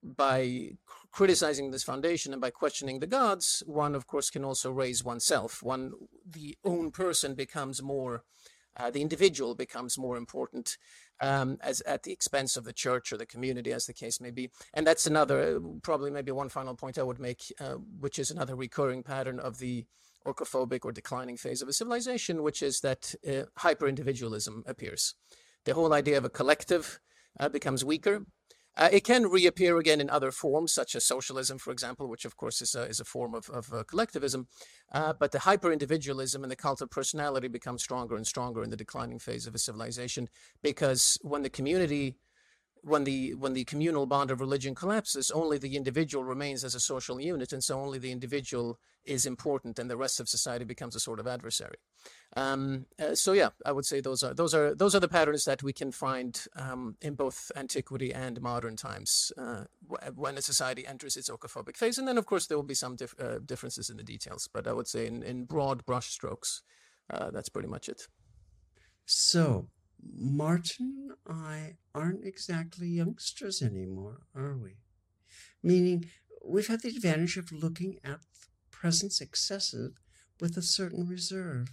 by 0.03 0.71
criticizing 1.11 1.71
this 1.71 1.83
foundation 1.83 2.31
and 2.31 2.41
by 2.41 2.51
questioning 2.51 2.99
the 2.99 3.07
gods, 3.07 3.63
one 3.65 3.95
of 3.95 4.07
course 4.07 4.29
can 4.29 4.45
also 4.45 4.71
raise 4.71 5.03
oneself. 5.03 5.63
One 5.63 5.91
the 6.23 6.55
own 6.63 6.91
person 6.91 7.33
becomes 7.33 7.81
more, 7.81 8.23
uh, 8.77 8.91
the 8.91 9.01
individual 9.01 9.55
becomes 9.55 9.97
more 9.97 10.15
important. 10.15 10.77
Um, 11.21 11.57
as 11.61 11.81
at 11.81 12.03
the 12.03 12.13
expense 12.13 12.55
of 12.55 12.63
the 12.63 12.71
church 12.71 13.11
or 13.11 13.17
the 13.17 13.25
community, 13.25 13.73
as 13.73 13.85
the 13.85 13.93
case 13.93 14.21
may 14.21 14.31
be, 14.31 14.51
and 14.73 14.87
that's 14.87 15.05
another 15.05 15.59
probably 15.81 16.11
maybe 16.11 16.31
one 16.31 16.47
final 16.47 16.75
point 16.75 16.97
I 16.97 17.03
would 17.03 17.19
make, 17.19 17.51
which 17.99 18.19
is 18.19 18.31
another 18.31 18.55
recurring 18.55 19.03
pattern 19.03 19.37
of 19.37 19.57
the 19.57 19.85
oikophobic 20.25 20.85
or 20.85 20.91
declining 20.91 21.37
phase 21.37 21.61
of 21.61 21.67
a 21.67 21.73
civilization, 21.73 22.43
which 22.43 22.61
is 22.61 22.81
that 22.81 23.15
uh, 23.27 23.43
hyper 23.57 23.87
individualism 23.87 24.63
appears. 24.65 25.15
The 25.65 25.73
whole 25.73 25.93
idea 25.93 26.17
of 26.17 26.25
a 26.25 26.29
collective 26.29 26.99
uh, 27.39 27.49
becomes 27.49 27.85
weaker. 27.85 28.25
Uh, 28.77 28.87
it 28.93 29.03
can 29.03 29.27
reappear 29.27 29.77
again 29.77 29.99
in 29.99 30.09
other 30.09 30.31
forms, 30.31 30.71
such 30.71 30.95
as 30.95 31.03
socialism, 31.03 31.57
for 31.57 31.71
example, 31.71 32.07
which 32.07 32.23
of 32.23 32.37
course 32.37 32.61
is 32.61 32.75
a, 32.75 32.83
is 32.83 32.99
a 32.99 33.05
form 33.05 33.35
of, 33.35 33.49
of 33.49 33.73
uh, 33.73 33.83
collectivism. 33.83 34.47
Uh, 34.93 35.11
but 35.19 35.31
the 35.31 35.39
hyper 35.39 35.71
individualism 35.71 36.43
and 36.43 36.51
the 36.51 36.55
cult 36.55 36.81
of 36.81 36.89
personality 36.89 37.47
become 37.47 37.77
stronger 37.77 38.15
and 38.15 38.25
stronger 38.25 38.63
in 38.63 38.69
the 38.69 38.77
declining 38.77 39.19
phase 39.19 39.47
of 39.47 39.55
a 39.55 39.59
civilization 39.59 40.29
because 40.63 41.17
when 41.23 41.41
the 41.41 41.49
community 41.49 42.15
when 42.83 43.03
the 43.03 43.33
when 43.33 43.53
the 43.53 43.65
communal 43.65 44.05
bond 44.05 44.31
of 44.31 44.39
religion 44.39 44.75
collapses, 44.75 45.31
only 45.31 45.57
the 45.57 45.75
individual 45.75 46.23
remains 46.23 46.63
as 46.63 46.75
a 46.75 46.79
social 46.79 47.19
unit, 47.19 47.53
and 47.53 47.63
so 47.63 47.79
only 47.79 47.99
the 47.99 48.11
individual 48.11 48.79
is 49.05 49.25
important, 49.25 49.79
and 49.79 49.89
the 49.89 49.97
rest 49.97 50.19
of 50.19 50.29
society 50.29 50.65
becomes 50.65 50.95
a 50.95 50.99
sort 50.99 51.19
of 51.19 51.27
adversary. 51.27 51.77
Um, 52.35 52.85
uh, 52.99 53.15
so 53.15 53.33
yeah, 53.33 53.49
I 53.65 53.71
would 53.71 53.85
say 53.85 54.01
those 54.01 54.23
are 54.23 54.33
those 54.33 54.53
are 54.53 54.75
those 54.75 54.95
are 54.95 54.99
the 54.99 55.07
patterns 55.07 55.45
that 55.45 55.63
we 55.63 55.73
can 55.73 55.91
find 55.91 56.45
um, 56.55 56.95
in 57.01 57.15
both 57.15 57.51
antiquity 57.55 58.13
and 58.13 58.41
modern 58.41 58.75
times 58.75 59.31
uh, 59.37 59.65
when 60.15 60.37
a 60.37 60.41
society 60.41 60.85
enters 60.85 61.17
its 61.17 61.29
oikophobic 61.29 61.77
phase, 61.77 61.97
and 61.97 62.07
then 62.07 62.17
of 62.17 62.25
course 62.25 62.47
there 62.47 62.57
will 62.57 62.63
be 62.63 62.73
some 62.73 62.95
dif- 62.95 63.19
uh, 63.19 63.39
differences 63.45 63.89
in 63.89 63.97
the 63.97 64.03
details, 64.03 64.49
but 64.53 64.67
I 64.67 64.73
would 64.73 64.87
say 64.87 65.07
in, 65.07 65.23
in 65.23 65.45
broad 65.45 65.85
brushstrokes, 65.85 66.61
uh, 67.09 67.31
that's 67.31 67.49
pretty 67.49 67.69
much 67.69 67.89
it. 67.89 68.07
So 69.05 69.69
Martin 70.03 71.11
and 71.25 71.41
I 71.41 71.75
aren't 71.93 72.25
exactly 72.25 72.87
youngsters 72.87 73.61
anymore, 73.61 74.21
are 74.35 74.57
we? 74.57 74.77
Meaning, 75.61 76.05
we've 76.43 76.67
had 76.67 76.81
the 76.81 76.89
advantage 76.89 77.37
of 77.37 77.51
looking 77.51 77.99
at 78.03 78.21
the 78.21 78.47
present 78.71 79.13
successive 79.13 79.91
with 80.39 80.57
a 80.57 80.61
certain 80.61 81.07
reserve. 81.07 81.71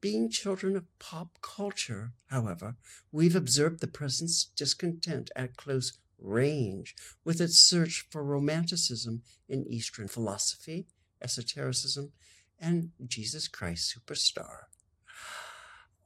Being 0.00 0.30
children 0.30 0.76
of 0.76 0.86
pop 0.98 1.38
culture, 1.42 2.12
however, 2.26 2.76
we've 3.12 3.36
observed 3.36 3.80
the 3.80 3.86
present's 3.86 4.44
discontent 4.44 5.30
at 5.34 5.56
close 5.56 5.98
range 6.18 6.94
with 7.24 7.40
its 7.40 7.58
search 7.58 8.06
for 8.10 8.22
romanticism 8.22 9.22
in 9.48 9.66
Eastern 9.66 10.08
philosophy, 10.08 10.86
esotericism, 11.22 12.12
and 12.58 12.90
Jesus 13.06 13.48
Christ 13.48 13.96
Superstar 13.96 14.69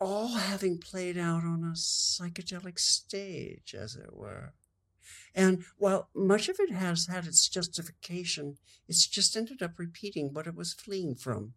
all 0.04 0.28
having 0.28 0.78
played 0.78 1.16
out 1.16 1.44
on 1.44 1.64
a 1.64 1.75
psychedelic 1.75 2.78
stage, 2.78 3.75
as 3.75 3.96
it 3.96 4.14
were. 4.14 4.52
And 5.34 5.64
while 5.78 6.11
much 6.14 6.49
of 6.49 6.56
it 6.61 6.70
has 6.70 7.06
had 7.06 7.26
its 7.26 7.49
justification, 7.49 8.58
it's 8.87 9.06
just 9.06 9.37
ended 9.37 9.62
up 9.62 9.78
repeating 9.78 10.32
what 10.32 10.46
it 10.46 10.54
was 10.54 10.75
fleeing 10.75 11.14
from, 11.14 11.54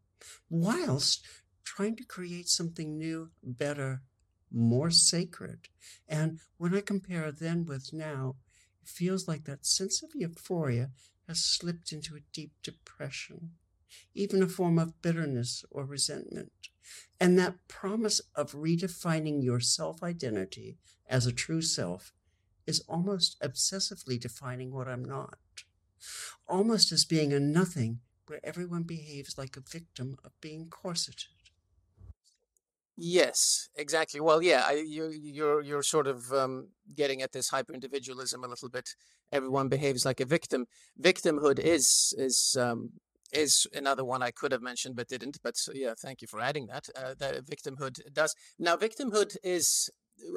whilst 0.50 1.26
trying 1.64 1.96
to 1.98 2.06
create 2.06 2.48
something 2.48 2.98
new, 2.98 3.32
better, 3.44 4.02
more 4.52 4.90
sacred. 4.90 5.68
And 6.08 6.40
when 6.58 6.74
I 6.74 6.82
compare 6.82 7.32
then 7.32 7.66
with 7.66 7.92
now, 7.92 8.36
it 8.82 8.88
feels 8.88 9.28
like 9.28 9.44
that 9.44 9.66
sense 9.66 10.02
of 10.02 10.12
euphoria 10.16 10.92
has 11.28 11.44
slipped 11.44 11.92
into 11.92 12.16
a 12.16 12.24
deep 12.32 12.54
depression, 12.64 13.52
even 14.16 14.42
a 14.42 14.48
form 14.48 14.80
of 14.80 15.02
bitterness 15.02 15.66
or 15.70 15.86
resentment. 15.86 16.70
And 17.20 17.38
that 17.38 17.68
promise 17.68 18.22
of 18.36 18.52
redefining 18.52 19.44
your 19.44 19.60
self 19.60 20.04
identity 20.04 20.78
as 21.10 21.26
a 21.26 21.32
true 21.32 21.62
self 21.62 22.14
is 22.66 22.84
almost 22.88 23.40
obsessively 23.42 24.20
defining 24.20 24.72
what 24.72 24.88
I'm 24.88 25.04
not, 25.06 25.38
almost 26.48 26.92
as 26.92 27.06
being 27.06 27.34
a 27.34 27.40
nothing 27.40 28.00
where 28.28 28.40
everyone 28.44 28.84
behaves 28.84 29.38
like 29.38 29.56
a 29.56 29.62
victim 29.62 30.18
of 30.24 30.32
being 30.42 30.68
corseted. 30.70 31.28
Yes, 33.00 33.70
exactly. 33.76 34.20
Well, 34.20 34.42
yeah, 34.42 34.64
I, 34.66 34.84
you, 34.86 35.10
you're 35.10 35.62
you're 35.62 35.84
sort 35.84 36.08
of 36.08 36.34
um, 36.34 36.70
getting 36.96 37.22
at 37.22 37.32
this 37.32 37.50
hyper 37.50 37.74
individualism 37.74 38.44
a 38.44 38.48
little 38.48 38.70
bit. 38.70 38.90
Everyone 39.32 39.70
behaves 39.70 40.04
like 40.04 40.20
a 40.20 40.26
victim. 40.26 40.66
Victimhood 41.00 41.60
is 41.60 42.16
is 42.18 42.58
um, 42.60 42.90
is 43.32 43.68
another 43.74 44.06
one 44.06 44.22
I 44.22 44.32
could 44.32 44.52
have 44.52 44.62
mentioned 44.62 44.96
but 44.96 45.08
didn't. 45.08 45.40
But 45.44 45.56
yeah, 45.74 45.94
thank 45.98 46.22
you 46.22 46.28
for 46.28 46.40
adding 46.40 46.68
that. 46.68 46.90
Uh, 46.96 47.14
that 47.20 47.46
victimhood 47.46 48.14
does 48.14 48.36
now. 48.58 48.76
Victimhood 48.76 49.38
is. 49.44 49.90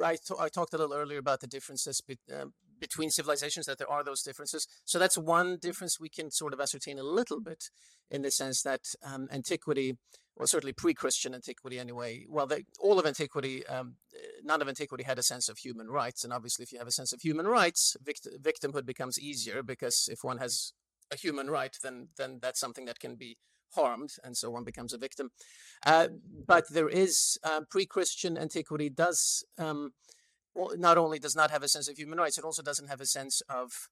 I, 0.03 0.17
I 0.39 0.47
talked 0.49 0.75
a 0.75 0.77
little 0.77 0.95
earlier 0.95 1.17
about 1.17 1.39
the 1.39 1.47
differences 1.47 2.01
be, 2.01 2.19
uh, 2.31 2.45
between 2.79 3.09
civilizations 3.09 3.65
that 3.65 3.77
there 3.77 3.89
are 3.89 4.03
those 4.03 4.21
differences. 4.21 4.67
So 4.85 4.99
that's 4.99 5.17
one 5.17 5.57
difference 5.61 5.99
we 5.99 6.09
can 6.09 6.29
sort 6.31 6.53
of 6.53 6.59
ascertain 6.59 6.99
a 6.99 7.03
little 7.03 7.39
bit 7.39 7.69
in 8.09 8.23
the 8.23 8.31
sense 8.31 8.61
that 8.63 8.81
um, 9.03 9.27
antiquity, 9.31 9.97
well, 10.35 10.47
certainly 10.47 10.73
pre-Christian 10.73 11.33
antiquity 11.33 11.79
anyway. 11.79 12.25
Well, 12.27 12.47
they, 12.47 12.65
all 12.79 12.99
of 12.99 13.05
antiquity, 13.05 13.65
um, 13.67 13.95
none 14.43 14.61
of 14.61 14.67
antiquity 14.67 15.03
had 15.03 15.19
a 15.19 15.23
sense 15.23 15.47
of 15.47 15.59
human 15.59 15.87
rights, 15.87 16.23
and 16.23 16.33
obviously, 16.33 16.63
if 16.63 16.71
you 16.71 16.79
have 16.79 16.87
a 16.87 16.91
sense 16.91 17.13
of 17.13 17.21
human 17.21 17.47
rights, 17.47 17.95
vict- 18.03 18.27
victimhood 18.41 18.85
becomes 18.85 19.19
easier 19.19 19.63
because 19.63 20.09
if 20.11 20.23
one 20.23 20.39
has 20.39 20.73
a 21.11 21.15
human 21.15 21.49
right, 21.49 21.75
then 21.83 22.07
then 22.17 22.39
that's 22.41 22.59
something 22.59 22.85
that 22.85 22.99
can 22.99 23.15
be 23.15 23.37
harmed, 23.75 24.11
and 24.23 24.35
so 24.35 24.49
one 24.49 24.63
becomes 24.63 24.93
a 24.93 24.97
victim. 24.97 25.31
Uh, 25.85 26.07
but 26.47 26.65
there 26.69 26.89
is 26.89 27.37
uh, 27.43 27.61
pre-Christian 27.69 28.37
antiquity 28.37 28.89
does. 28.89 29.43
Um, 29.57 29.93
not 30.75 30.97
only 30.97 31.17
does 31.17 31.35
not 31.35 31.49
have 31.49 31.63
a 31.63 31.69
sense 31.69 31.87
of 31.87 31.97
human 31.97 32.17
rights, 32.17 32.37
it 32.37 32.43
also 32.43 32.61
doesn't 32.61 32.89
have 32.89 32.99
a 32.99 33.05
sense 33.05 33.41
of 33.47 33.87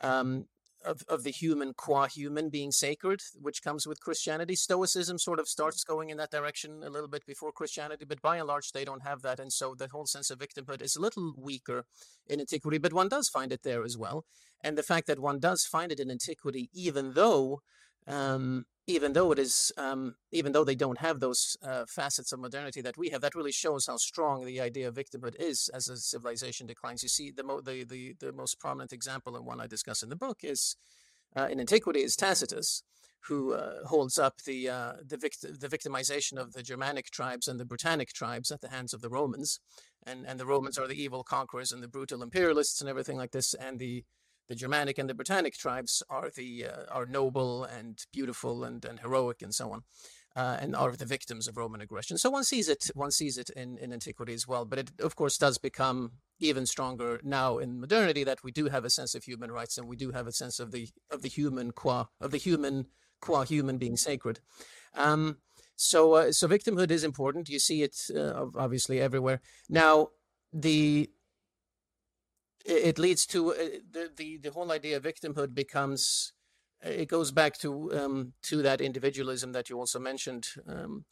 um, 0.00 0.46
of, 0.84 1.02
of 1.08 1.22
the 1.24 1.30
human 1.30 1.74
qua 1.74 2.06
human 2.06 2.48
being 2.48 2.72
sacred, 2.72 3.20
which 3.40 3.62
comes 3.62 3.86
with 3.86 4.00
Christianity. 4.00 4.54
Stoicism 4.54 5.18
sort 5.18 5.38
of 5.38 5.48
starts 5.48 5.84
going 5.84 6.10
in 6.10 6.16
that 6.18 6.30
direction 6.30 6.82
a 6.84 6.90
little 6.90 7.08
bit 7.08 7.26
before 7.26 7.52
Christianity, 7.52 8.04
but 8.04 8.22
by 8.22 8.36
and 8.36 8.46
large, 8.46 8.72
they 8.72 8.84
don't 8.84 9.02
have 9.02 9.22
that. 9.22 9.40
And 9.40 9.52
so 9.52 9.74
the 9.74 9.88
whole 9.88 10.06
sense 10.06 10.30
of 10.30 10.38
victimhood 10.38 10.82
is 10.82 10.96
a 10.96 11.00
little 11.00 11.34
weaker 11.36 11.84
in 12.26 12.40
antiquity, 12.40 12.78
but 12.78 12.92
one 12.92 13.08
does 13.08 13.28
find 13.28 13.52
it 13.52 13.62
there 13.62 13.84
as 13.84 13.96
well. 13.96 14.24
And 14.62 14.76
the 14.76 14.82
fact 14.82 15.06
that 15.06 15.20
one 15.20 15.38
does 15.38 15.64
find 15.64 15.92
it 15.92 16.00
in 16.00 16.10
antiquity, 16.10 16.70
even 16.72 17.12
though 17.14 17.60
um, 18.06 18.64
even 18.86 19.12
though 19.14 19.32
it 19.32 19.38
is, 19.38 19.72
um, 19.76 20.14
even 20.30 20.52
though 20.52 20.64
they 20.64 20.76
don't 20.76 20.98
have 20.98 21.18
those 21.18 21.56
uh, 21.62 21.84
facets 21.88 22.32
of 22.32 22.38
modernity 22.38 22.80
that 22.80 22.96
we 22.96 23.08
have, 23.10 23.20
that 23.20 23.34
really 23.34 23.52
shows 23.52 23.86
how 23.86 23.96
strong 23.96 24.44
the 24.44 24.60
idea 24.60 24.86
of 24.88 24.94
victimhood 24.94 25.34
is 25.40 25.68
as 25.74 25.88
a 25.88 25.96
civilization 25.96 26.66
declines. 26.66 27.02
You 27.02 27.08
see, 27.08 27.30
the 27.30 27.42
mo- 27.42 27.60
the, 27.60 27.84
the 27.84 28.14
the 28.18 28.32
most 28.32 28.60
prominent 28.60 28.92
example 28.92 29.36
and 29.36 29.44
one 29.44 29.60
I 29.60 29.66
discuss 29.66 30.02
in 30.02 30.08
the 30.08 30.16
book 30.16 30.38
is 30.42 30.76
uh, 31.36 31.48
in 31.50 31.58
antiquity 31.58 32.02
is 32.02 32.14
Tacitus, 32.14 32.82
who 33.26 33.54
uh, 33.54 33.84
holds 33.86 34.18
up 34.18 34.42
the 34.46 34.68
uh, 34.68 34.92
the, 35.04 35.16
vict- 35.16 35.60
the 35.60 35.68
victimization 35.68 36.38
of 36.38 36.52
the 36.52 36.62
Germanic 36.62 37.10
tribes 37.10 37.48
and 37.48 37.58
the 37.58 37.64
Britannic 37.64 38.12
tribes 38.12 38.52
at 38.52 38.60
the 38.60 38.70
hands 38.70 38.94
of 38.94 39.00
the 39.00 39.10
Romans, 39.10 39.58
and 40.06 40.24
and 40.26 40.38
the 40.38 40.46
Romans 40.46 40.78
are 40.78 40.86
the 40.86 41.02
evil 41.02 41.24
conquerors 41.24 41.72
and 41.72 41.82
the 41.82 41.88
brutal 41.88 42.22
imperialists 42.22 42.80
and 42.80 42.88
everything 42.88 43.16
like 43.16 43.32
this, 43.32 43.52
and 43.54 43.80
the 43.80 44.04
the 44.48 44.54
Germanic 44.54 44.98
and 44.98 45.08
the 45.08 45.14
Britannic 45.14 45.54
tribes 45.54 46.02
are 46.08 46.30
the 46.34 46.66
uh, 46.66 46.84
are 46.90 47.06
noble 47.06 47.64
and 47.64 48.04
beautiful 48.12 48.64
and, 48.64 48.84
and 48.84 49.00
heroic 49.00 49.42
and 49.42 49.54
so 49.54 49.72
on, 49.72 49.82
uh, 50.36 50.56
and 50.60 50.76
are 50.76 50.92
the 50.92 51.04
victims 51.04 51.48
of 51.48 51.56
Roman 51.56 51.80
aggression. 51.80 52.18
So 52.18 52.30
one 52.30 52.44
sees 52.44 52.68
it 52.68 52.90
one 52.94 53.10
sees 53.10 53.38
it 53.38 53.50
in, 53.50 53.78
in 53.78 53.92
antiquity 53.92 54.34
as 54.34 54.46
well, 54.46 54.64
but 54.64 54.78
it 54.78 54.90
of 55.00 55.16
course 55.16 55.38
does 55.38 55.58
become 55.58 56.12
even 56.38 56.66
stronger 56.66 57.20
now 57.24 57.58
in 57.58 57.80
modernity 57.80 58.24
that 58.24 58.44
we 58.44 58.52
do 58.52 58.68
have 58.68 58.84
a 58.84 58.90
sense 58.90 59.14
of 59.14 59.24
human 59.24 59.50
rights 59.50 59.78
and 59.78 59.88
we 59.88 59.96
do 59.96 60.12
have 60.12 60.26
a 60.26 60.32
sense 60.32 60.60
of 60.60 60.70
the 60.70 60.88
of 61.10 61.22
the 61.22 61.28
human 61.28 61.72
qua 61.72 62.06
of 62.20 62.30
the 62.30 62.38
human 62.38 62.86
qua 63.20 63.44
human 63.44 63.78
being 63.78 63.96
sacred. 63.96 64.40
Um, 64.94 65.38
so 65.74 66.14
uh, 66.14 66.32
so 66.32 66.48
victimhood 66.48 66.90
is 66.90 67.04
important. 67.04 67.48
You 67.48 67.58
see 67.58 67.82
it 67.82 67.96
uh, 68.14 68.46
obviously 68.56 69.00
everywhere 69.00 69.40
now. 69.68 70.08
The 70.52 71.10
it 72.66 72.98
leads 72.98 73.26
to 73.26 73.52
uh, 73.52 73.56
the, 73.90 74.10
the 74.16 74.38
the 74.38 74.50
whole 74.50 74.72
idea 74.72 74.96
of 74.96 75.02
victimhood 75.02 75.54
becomes 75.54 76.32
uh, 76.84 76.90
it 76.90 77.08
goes 77.08 77.30
back 77.30 77.56
to 77.58 77.92
um, 77.98 78.32
to 78.42 78.62
that 78.62 78.80
individualism 78.80 79.52
that 79.52 79.70
you 79.70 79.78
also 79.78 79.98
mentioned 79.98 80.48
um, 80.68 81.04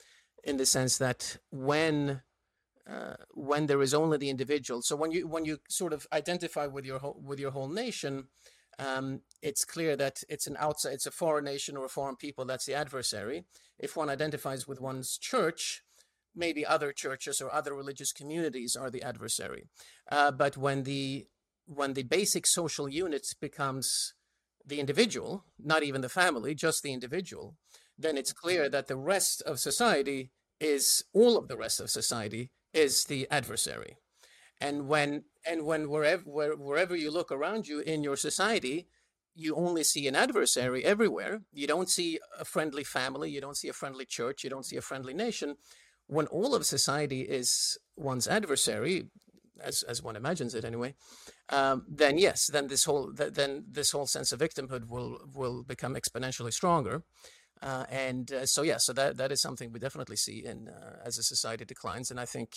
in 0.43 0.57
the 0.57 0.67
sense 0.67 0.99
that 0.99 1.39
when 1.51 2.23
uh, 2.91 3.15
when 3.33 3.67
there 3.67 3.81
is 3.83 3.95
only 3.95 4.19
the 4.19 4.31
individual 4.31 4.83
so 4.83 4.97
when 4.97 5.11
you 5.11 5.27
when 5.27 5.45
you 5.45 5.59
sort 5.69 5.93
of 5.93 6.07
identify 6.13 6.67
with 6.67 6.85
your 6.85 6.99
whole, 6.99 7.21
with 7.25 7.39
your 7.39 7.53
whole 7.53 7.69
nation 7.69 8.25
um, 8.79 9.21
it's 9.41 9.65
clear 9.65 9.97
that 9.97 10.23
it's 10.29 10.47
an 10.47 10.57
outside 10.59 10.93
it's 10.93 11.07
a 11.07 11.11
foreign 11.13 11.45
nation 11.45 11.77
or 11.77 11.85
a 11.85 11.89
foreign 11.89 12.17
people 12.17 12.45
that's 12.45 12.67
the 12.67 12.75
adversary. 12.75 13.45
If 13.79 13.97
one 13.97 14.11
identifies 14.11 14.67
with 14.67 14.81
one's 14.81 15.17
church 15.17 15.83
maybe 16.35 16.67
other 16.67 16.93
churches 16.93 17.41
or 17.41 17.53
other 17.53 17.75
religious 17.75 18.13
communities 18.13 18.77
are 18.77 18.91
the 18.91 19.03
adversary. 19.03 19.65
Uh, 20.11 20.31
but 20.31 20.57
when 20.57 20.83
the 20.83 21.27
when 21.67 21.95
the 21.95 22.03
basic 22.03 22.47
social 22.47 22.89
unit 22.89 23.35
becomes 23.41 24.15
the 24.67 24.81
individual, 24.81 25.45
not 25.59 25.83
even 25.83 26.01
the 26.01 26.09
family, 26.09 26.55
just 26.55 26.83
the 26.83 26.93
individual, 26.93 27.57
then 27.99 28.17
it's 28.17 28.33
clear 28.33 28.65
mm-hmm. 28.65 28.73
that 28.73 28.89
the 28.89 28.97
rest 28.97 29.43
of 29.43 29.61
society 29.61 30.31
is 30.61 31.05
all 31.13 31.37
of 31.37 31.49
the 31.49 31.57
rest 31.57 31.81
of 31.81 31.91
society 31.91 32.51
is 32.73 33.05
the 33.05 33.27
adversary. 33.31 33.97
And 34.61 34.89
when 34.89 35.25
and 35.47 35.67
when 35.67 35.91
wherever 35.91 36.23
where, 36.23 36.57
wherever 36.57 36.97
you 36.97 37.11
look 37.11 37.31
around 37.31 37.69
you 37.69 37.81
in 37.81 38.03
your 38.03 38.17
society, 38.17 38.87
you 39.35 39.55
only 39.57 39.85
see 39.85 40.07
an 40.07 40.15
adversary 40.15 40.85
everywhere. 40.85 41.43
You 41.53 41.67
don't 41.67 41.91
see 41.91 42.21
a 42.39 42.45
friendly 42.45 42.85
family, 42.85 43.31
you 43.31 43.41
don't 43.41 43.57
see 43.57 43.69
a 43.69 43.73
friendly 43.73 44.07
church, 44.07 44.45
you 44.45 44.51
don't 44.51 44.65
see 44.65 44.77
a 44.77 44.83
friendly 44.83 45.13
nation. 45.13 45.57
When 46.07 46.27
all 46.27 46.55
of 46.55 46.67
society 46.67 47.23
is 47.23 47.79
one's 47.97 48.29
adversary, 48.29 49.07
as 49.61 49.83
as 49.83 50.03
one 50.03 50.17
imagines 50.17 50.55
it 50.55 50.65
anyway, 50.65 50.95
um, 51.49 51.85
then 51.89 52.19
yes, 52.19 52.47
then 52.47 52.69
this 52.69 52.85
whole 52.85 53.13
th- 53.13 53.35
then 53.35 53.65
this 53.71 53.93
whole 53.93 54.07
sense 54.07 54.33
of 54.33 54.41
victimhood 54.41 54.89
will 54.89 55.19
will 55.35 55.63
become 55.63 55.95
exponentially 55.95 56.53
stronger. 56.53 57.03
Uh, 57.63 57.85
and 57.89 58.33
uh, 58.33 58.45
so 58.45 58.63
yeah, 58.63 58.77
so 58.79 58.93
that 58.93 59.17
that 59.17 59.33
is 59.33 59.41
something 59.41 59.73
we 59.73 59.79
definitely 59.79 60.17
see 60.17 60.45
in 60.45 60.69
uh, 60.69 60.97
as 61.05 61.19
a 61.19 61.23
society 61.23 61.65
declines, 61.65 62.11
and 62.11 62.21
I 62.21 62.27
think 62.27 62.51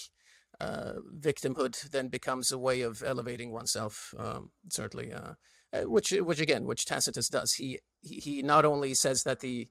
uh, 0.60 0.94
victimhood 1.18 1.92
then 1.92 2.08
becomes 2.08 2.52
a 2.52 2.58
way 2.58 2.82
of 2.82 3.04
elevating 3.04 3.52
oneself. 3.52 4.14
Um, 4.18 4.52
certainly, 4.70 5.14
uh, 5.14 5.34
uh, 5.74 5.82
which 5.82 6.12
which 6.12 6.40
again, 6.40 6.66
which 6.66 6.86
Tacitus 6.86 7.30
does. 7.30 7.54
He, 7.54 7.80
he 8.02 8.42
not 8.42 8.66
only 8.66 8.94
says 8.94 9.24
that 9.24 9.40
the 9.42 9.70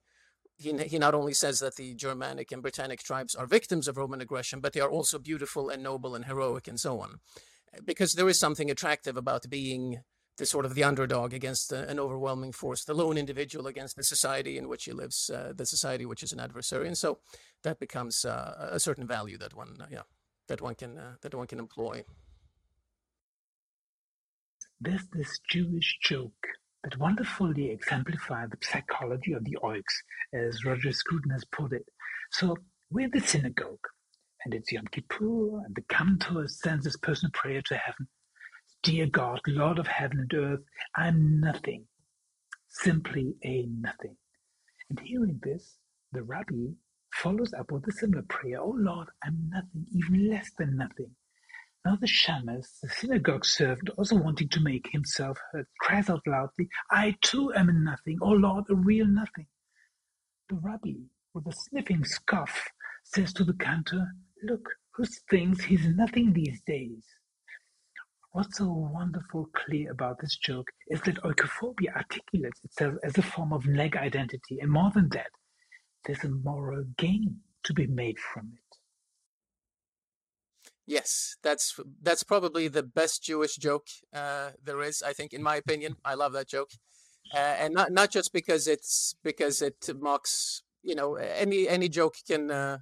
he, 0.57 0.77
he 0.85 0.99
not 0.99 1.15
only 1.15 1.35
says 1.35 1.61
that 1.61 1.77
the 1.77 1.95
Germanic 1.95 2.53
and 2.53 2.63
Britannic 2.63 3.03
tribes 3.03 3.35
are 3.35 3.47
victims 3.47 3.89
of 3.89 3.97
Roman 3.97 4.21
aggression, 4.21 4.61
but 4.61 4.73
they 4.73 4.81
are 4.81 4.91
also 4.91 5.19
beautiful 5.19 5.69
and 5.69 5.83
noble 5.83 6.15
and 6.15 6.25
heroic 6.25 6.67
and 6.69 6.81
so 6.81 7.01
on. 7.01 7.21
Because 7.85 8.15
there 8.15 8.29
is 8.29 8.39
something 8.39 8.71
attractive 8.71 9.17
about 9.17 9.51
being 9.51 10.01
the 10.39 10.47
sort 10.47 10.65
of 10.65 10.75
the 10.75 10.85
underdog 10.85 11.33
against 11.33 11.73
an 11.73 11.99
overwhelming 11.99 12.53
force, 12.53 12.85
the 12.85 12.95
lone 12.95 13.17
individual 13.17 13.67
against 13.67 13.97
the 13.97 14.03
society 14.03 14.59
in 14.59 14.69
which 14.69 14.85
he 14.85 14.93
lives, 14.93 15.31
uh, 15.31 15.53
the 15.55 15.65
society 15.67 16.05
which 16.05 16.23
is 16.23 16.33
an 16.33 16.41
adversary, 16.41 16.87
and 16.87 16.99
so 16.99 17.19
that 17.63 17.79
becomes 17.79 18.25
uh, 18.25 18.69
a 18.71 18.79
certain 18.79 19.07
value 19.07 19.39
that 19.39 19.55
one, 19.55 19.77
uh, 19.81 19.87
yeah, 19.91 20.03
that 20.49 20.61
one 20.61 20.75
can 20.75 20.99
uh, 20.99 21.15
that 21.23 21.35
one 21.35 21.47
can 21.47 21.59
employ. 21.59 22.05
There's 24.79 25.07
this 25.13 25.39
Jewish 25.49 25.99
joke 26.03 26.47
that 26.87 27.01
wonderfully 27.01 27.69
exemplify 27.73 28.47
the 28.47 28.57
psychology 28.63 29.33
of 29.33 29.45
the 29.45 29.59
oiks, 29.65 29.83
as 30.33 30.65
Roger 30.65 30.93
Scruton 30.93 31.33
has 31.33 31.45
put 31.51 31.73
it. 31.73 31.85
So 32.31 32.57
we're 32.91 33.11
the 33.13 33.19
synagogue, 33.21 33.89
and 34.45 34.55
it's 34.55 34.71
Yom 34.71 34.87
Kippur, 34.93 35.65
and 35.65 35.75
the 35.75 35.83
cantor 35.89 36.47
sends 36.47 36.85
his 36.85 36.97
personal 36.97 37.33
prayer 37.35 37.61
to 37.67 37.77
heaven. 37.77 38.07
Dear 38.85 39.07
God, 39.07 39.41
Lord 39.49 39.81
of 39.81 39.89
heaven 39.89 40.21
and 40.21 40.35
earth, 40.35 40.61
I'm 40.97 41.41
nothing, 41.41 41.87
simply 42.69 43.35
a 43.45 43.67
nothing. 43.67 44.17
And 44.89 45.01
hearing 45.01 45.41
this, 45.43 45.79
the 46.13 46.23
rabbi 46.23 46.75
follows 47.15 47.53
up 47.59 47.73
with 47.73 47.89
a 47.89 47.93
similar 47.93 48.23
prayer, 48.29 48.61
Oh 48.61 48.77
Lord, 48.79 49.09
I'm 49.25 49.51
nothing, 49.53 49.87
even 49.93 50.31
less 50.31 50.53
than 50.57 50.77
nothing. 50.77 51.11
Now 51.87 51.95
the 51.95 52.09
shamus, 52.09 52.81
the 52.83 52.89
synagogue 52.89 53.45
servant, 53.45 53.91
also 53.91 54.17
wanting 54.17 54.49
to 54.49 54.61
make 54.61 54.89
himself 54.91 55.39
heard, 55.53 55.69
cries 55.79 56.11
out 56.11 56.27
loudly, 56.27 56.69
I 56.91 57.15
too 57.23 57.53
am 57.55 57.69
a 57.69 57.73
nothing, 57.73 58.19
O 58.21 58.31
Lord, 58.31 58.65
a 58.69 58.75
real 58.75 59.07
nothing. 59.07 59.47
The 60.49 60.57
rabbi, 60.57 60.95
with 61.33 61.47
a 61.47 61.53
sniffing 61.53 62.05
scoff, 62.05 62.73
says 63.05 63.33
to 63.35 63.45
the 63.45 63.53
cantor, 63.53 64.09
Look, 64.43 64.69
who 64.95 65.05
thinks 65.31 65.63
he's 65.63 65.87
nothing 65.87 66.33
these 66.33 66.61
days. 66.67 67.05
What's 68.33 68.59
so 68.59 68.67
wonderful 68.67 69.49
clear 69.55 69.93
about 69.93 70.19
this 70.19 70.37
joke 70.37 70.67
is 70.89 71.01
that 71.03 71.23
oikophobia 71.23 71.95
articulates 71.95 72.65
itself 72.65 72.97
as 73.05 73.17
a 73.17 73.23
form 73.23 73.53
of 73.53 73.65
neg 73.65 73.95
identity, 73.95 74.59
and 74.59 74.73
more 74.73 74.91
than 74.93 75.09
that, 75.11 75.31
there's 76.05 76.25
a 76.25 76.31
moral 76.31 76.83
gain 76.99 77.43
to 77.63 77.73
be 77.73 77.87
made 77.87 78.19
from 78.19 78.55
it. 78.55 78.77
Yes, 80.87 81.37
that's 81.43 81.79
that's 82.01 82.23
probably 82.23 82.69
the 82.69 82.85
best 82.85 83.25
Jewish 83.25 83.57
joke 83.57 83.89
uh, 84.15 84.51
there 84.63 84.81
is. 84.83 85.03
I 85.03 85.13
think, 85.13 85.33
in 85.33 85.43
my 85.43 85.57
opinion, 85.57 85.97
I 86.05 86.15
love 86.15 86.33
that 86.35 86.49
joke, 86.49 86.71
uh, 87.35 87.39
and 87.39 87.75
not 87.75 87.91
not 87.91 88.11
just 88.11 88.33
because 88.33 88.69
it's 88.69 89.17
because 89.25 89.63
it 89.63 89.89
mocks. 90.01 90.63
You 90.83 90.95
know, 90.95 91.17
any 91.17 91.69
any 91.69 91.89
joke 91.89 92.15
can 92.29 92.53
uh, 92.53 92.79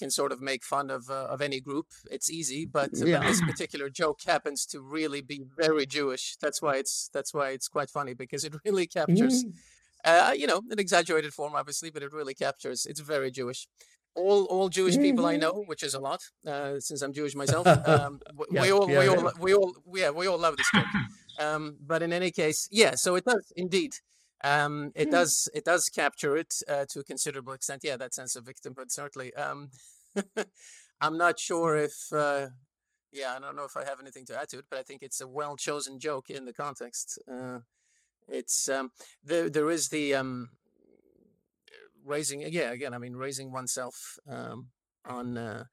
can 0.00 0.10
sort 0.10 0.32
of 0.32 0.40
make 0.40 0.64
fun 0.64 0.90
of 0.90 1.10
uh, 1.10 1.26
of 1.34 1.40
any 1.40 1.60
group. 1.60 1.86
It's 2.10 2.30
easy, 2.30 2.66
but, 2.66 2.90
yeah. 2.94 3.18
but, 3.18 3.26
this 3.26 3.40
particular 3.52 3.90
joke 3.90 4.20
happens 4.26 4.66
to 4.66 4.80
really 4.80 5.20
be 5.20 5.42
very 5.58 5.86
Jewish. 5.86 6.36
That's 6.40 6.60
why 6.62 6.76
it's 6.76 7.10
that's 7.12 7.32
why 7.34 7.50
it's 7.50 7.68
quite 7.68 7.90
funny 7.90 8.14
because 8.14 8.44
it 8.44 8.54
really 8.64 8.86
captures. 8.86 9.44
Mm. 9.44 9.52
Uh, 10.02 10.32
you 10.34 10.46
know, 10.46 10.62
an 10.70 10.78
exaggerated 10.78 11.34
form, 11.34 11.54
obviously, 11.54 11.90
but 11.90 12.02
it 12.02 12.12
really 12.12 12.32
captures. 12.34 12.86
It's 12.86 13.00
very 13.00 13.30
Jewish 13.30 13.68
all 14.14 14.44
all 14.44 14.68
Jewish 14.68 14.96
people 14.96 15.26
I 15.26 15.36
know, 15.36 15.64
which 15.66 15.82
is 15.82 15.94
a 15.94 16.00
lot, 16.00 16.22
uh, 16.46 16.80
since 16.80 17.02
I'm 17.02 17.12
Jewish 17.12 17.34
myself. 17.34 17.66
Um, 17.86 18.20
yeah, 18.50 18.62
we 18.62 18.72
all 18.72 18.90
yeah, 18.90 18.98
we 19.00 19.08
all 19.08 19.22
yeah. 19.22 19.30
we 19.40 19.54
all 19.54 19.74
yeah 19.94 20.10
we 20.10 20.26
all 20.26 20.38
love 20.38 20.56
this 20.56 20.70
book. 20.72 20.86
Um, 21.38 21.78
but 21.80 22.02
in 22.02 22.12
any 22.12 22.30
case, 22.30 22.68
yeah. 22.70 22.96
So 22.96 23.14
it 23.14 23.24
does 23.24 23.50
indeed. 23.56 23.94
Um, 24.44 24.92
it 24.94 25.06
hmm. 25.06 25.12
does 25.12 25.48
it 25.54 25.64
does 25.64 25.88
capture 25.88 26.36
it 26.36 26.54
uh, 26.68 26.84
to 26.90 27.00
a 27.00 27.04
considerable 27.04 27.54
extent. 27.54 27.80
Yeah, 27.82 27.96
that 27.96 28.12
sense 28.12 28.36
of 28.36 28.44
victimhood 28.44 28.90
certainly. 28.90 29.32
Um, 29.34 29.70
I'm 31.00 31.16
not 31.16 31.38
sure 31.38 31.78
if. 31.78 32.12
Uh, 32.12 32.48
yeah, 33.12 33.34
I 33.34 33.40
don't 33.40 33.56
know 33.56 33.64
if 33.64 33.76
I 33.76 33.84
have 33.84 34.00
anything 34.00 34.26
to 34.26 34.38
add 34.38 34.50
to 34.50 34.58
it, 34.58 34.66
but 34.70 34.78
I 34.78 34.82
think 34.82 35.02
it's 35.02 35.20
a 35.20 35.26
well 35.26 35.56
chosen 35.56 35.98
joke 35.98 36.28
in 36.28 36.44
the 36.44 36.52
context. 36.52 37.18
Uh, 37.30 37.60
it's 38.28 38.68
um, 38.68 38.90
there. 39.24 39.48
There 39.48 39.70
is 39.70 39.88
the 39.88 40.14
um, 40.14 40.50
raising 42.04 42.40
yeah 42.42 42.70
again 42.70 42.94
i 42.94 42.98
mean 42.98 43.14
raising 43.14 43.52
oneself 43.52 44.18
um, 44.28 44.68
on 45.04 45.36
uh, 45.36 45.64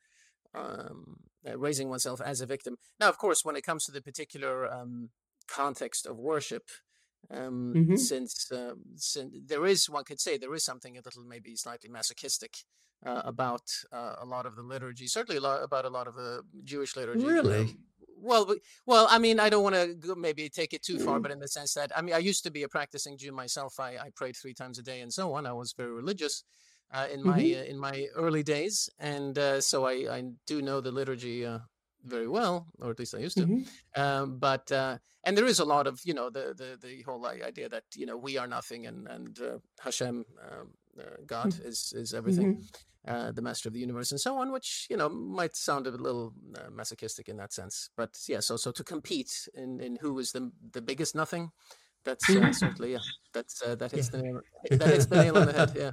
um, 0.54 1.18
uh, 1.48 1.58
raising 1.58 1.90
oneself 1.90 2.22
as 2.22 2.42
a 2.42 2.46
victim. 2.46 2.78
Now 3.00 3.10
of 3.10 3.18
course 3.18 3.44
when 3.44 3.56
it 3.56 3.66
comes 3.66 3.86
to 3.86 3.92
the 3.92 4.02
particular 4.02 4.72
um, 4.72 5.10
context 5.48 6.06
of 6.06 6.18
worship 6.18 6.70
um, 7.32 7.74
mm-hmm. 7.76 7.96
since, 7.96 8.52
um, 8.52 8.82
since 8.96 9.34
there 9.46 9.66
is 9.66 9.90
one 9.90 10.04
could 10.04 10.20
say 10.20 10.38
there 10.38 10.54
is 10.54 10.64
something 10.64 10.98
a 10.98 11.02
little 11.04 11.24
maybe 11.24 11.56
slightly 11.56 11.90
masochistic 11.90 12.58
uh, 13.06 13.22
about 13.24 13.70
uh, 13.92 14.16
a 14.20 14.26
lot 14.26 14.46
of 14.46 14.56
the 14.56 14.62
liturgy 14.62 15.08
certainly 15.08 15.38
a 15.38 15.42
lot 15.42 15.64
about 15.64 15.86
a 15.86 15.90
lot 15.90 16.08
of 16.08 16.16
the 16.16 16.42
jewish 16.64 16.96
liturgy 16.96 17.26
really 17.26 17.78
well, 18.22 18.56
well, 18.86 19.08
I 19.10 19.20
mean, 19.20 19.40
I 19.40 19.50
don't 19.50 19.64
want 19.64 19.76
to 19.76 20.16
maybe 20.16 20.50
take 20.50 20.74
it 20.74 20.84
too 20.84 21.00
far, 21.00 21.20
but 21.20 21.32
in 21.32 21.40
the 21.40 21.48
sense 21.48 21.74
that 21.74 21.92
I 21.96 22.02
mean, 22.02 22.16
I 22.16 22.20
used 22.20 22.44
to 22.44 22.52
be 22.52 22.64
a 22.64 22.70
practicing 22.70 23.18
Jew 23.18 23.32
myself. 23.32 23.80
I, 23.80 23.98
I 23.98 24.10
prayed 24.16 24.36
three 24.36 24.54
times 24.54 24.80
a 24.80 24.84
day 24.84 25.02
and 25.02 25.14
so 25.14 25.34
on. 25.34 25.46
I 25.46 25.54
was 25.54 25.74
very 25.74 25.92
religious 25.92 26.44
uh, 26.92 27.08
in 27.12 27.24
my 27.24 27.40
mm-hmm. 27.40 27.60
uh, 27.60 27.64
in 27.64 27.80
my 27.80 28.08
early 28.16 28.44
days, 28.44 28.90
and 29.00 29.38
uh, 29.38 29.62
so 29.62 29.86
I, 29.86 30.08
I 30.10 30.24
do 30.46 30.62
know 30.62 30.82
the 30.82 30.92
liturgy 30.92 31.46
uh, 31.46 31.60
very 32.04 32.28
well, 32.28 32.68
or 32.80 32.92
at 32.92 33.00
least 33.00 33.16
I 33.16 33.20
used 33.20 33.38
to. 33.38 33.46
Mm-hmm. 33.46 34.02
Um, 34.02 34.38
but 34.40 34.72
uh, 34.72 34.98
and 35.24 35.38
there 35.38 35.46
is 35.46 35.60
a 35.60 35.66
lot 35.66 35.88
of 35.88 36.00
you 36.04 36.14
know 36.14 36.30
the 36.30 36.54
the 36.58 36.78
the 36.82 37.02
whole 37.04 37.26
idea 37.26 37.70
that 37.70 37.84
you 37.96 38.06
know 38.06 38.18
we 38.18 38.38
are 38.38 38.48
nothing 38.48 38.88
and 38.88 39.08
and 39.08 39.40
uh, 39.40 39.58
Hashem, 39.80 40.26
um, 40.50 40.70
God 41.26 41.52
mm-hmm. 41.52 41.68
is 41.68 41.94
is 41.96 42.14
everything. 42.14 42.56
Mm-hmm 42.56 42.84
uh, 43.08 43.32
the 43.32 43.42
master 43.42 43.70
of 43.70 43.74
the 43.74 43.80
universe 43.80 44.12
and 44.12 44.20
so 44.20 44.38
on, 44.38 44.52
which 44.52 44.88
you 44.90 44.98
know 44.98 45.10
might 45.10 45.56
sound 45.56 45.88
a 45.88 45.92
little 45.92 46.34
uh, 46.56 46.70
masochistic 46.72 47.30
in 47.30 47.38
that 47.38 47.54
sense. 47.54 47.90
But 47.96 48.18
yeah, 48.28 48.40
so 48.40 48.58
so 48.58 48.72
to 48.72 48.84
compete 48.84 49.48
in, 49.54 49.80
in 49.80 49.98
who 50.02 50.20
is 50.20 50.32
the 50.32 50.52
the 50.72 50.82
biggest 50.82 51.16
nothing, 51.16 51.52
that's 52.04 52.30
uh, 52.30 52.52
certainly 52.64 52.94
yeah, 52.94 53.00
that's 53.34 53.62
uh, 53.62 53.76
that 53.76 53.92
hits 53.92 54.10
yeah. 54.12 54.18
the 54.18 54.24
nail, 54.24 54.42
that 54.72 54.88
hits 54.88 55.06
the 55.06 55.24
nail 55.24 55.38
on 55.38 55.48
the 55.48 55.54
head. 55.54 55.72
Yeah, 55.76 55.92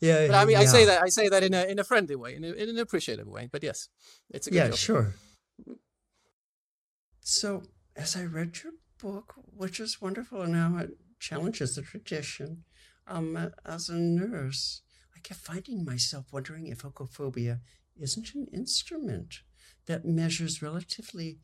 yeah. 0.00 0.26
But 0.28 0.36
I 0.36 0.44
mean, 0.44 0.52
yeah. 0.52 0.60
I 0.60 0.64
say 0.64 0.84
that 0.84 1.02
I 1.02 1.08
say 1.08 1.28
that 1.28 1.42
in 1.42 1.54
a 1.54 1.64
in 1.64 1.78
a 1.78 1.84
friendly 1.84 2.16
way, 2.16 2.34
in, 2.34 2.44
a, 2.44 2.52
in 2.52 2.68
an 2.68 2.78
appreciative 2.78 3.26
way. 3.26 3.48
But 3.50 3.62
yes, 3.62 3.88
it's 4.30 4.46
a 4.46 4.50
good 4.50 4.56
yeah, 4.56 4.68
joke. 4.68 4.76
sure. 4.76 5.14
So 7.20 7.62
as 7.96 8.16
I 8.16 8.24
read 8.24 8.58
your 8.62 8.74
book, 9.00 9.34
which 9.44 9.80
is 9.80 10.00
wonderful, 10.00 10.42
and 10.42 10.54
how 10.54 10.76
it 10.78 10.90
challenges 11.18 11.74
the 11.74 11.82
tradition, 11.82 12.64
um, 13.06 13.50
as 13.64 13.88
a 13.88 13.94
nurse 13.94 14.82
kept 15.24 15.40
finding 15.40 15.84
myself 15.84 16.26
wondering 16.32 16.68
if 16.68 16.82
oikophobia 16.82 17.60
isn't 18.00 18.34
an 18.34 18.46
instrument 18.52 19.40
that 19.86 20.04
measures 20.04 20.62
relatively 20.62 21.38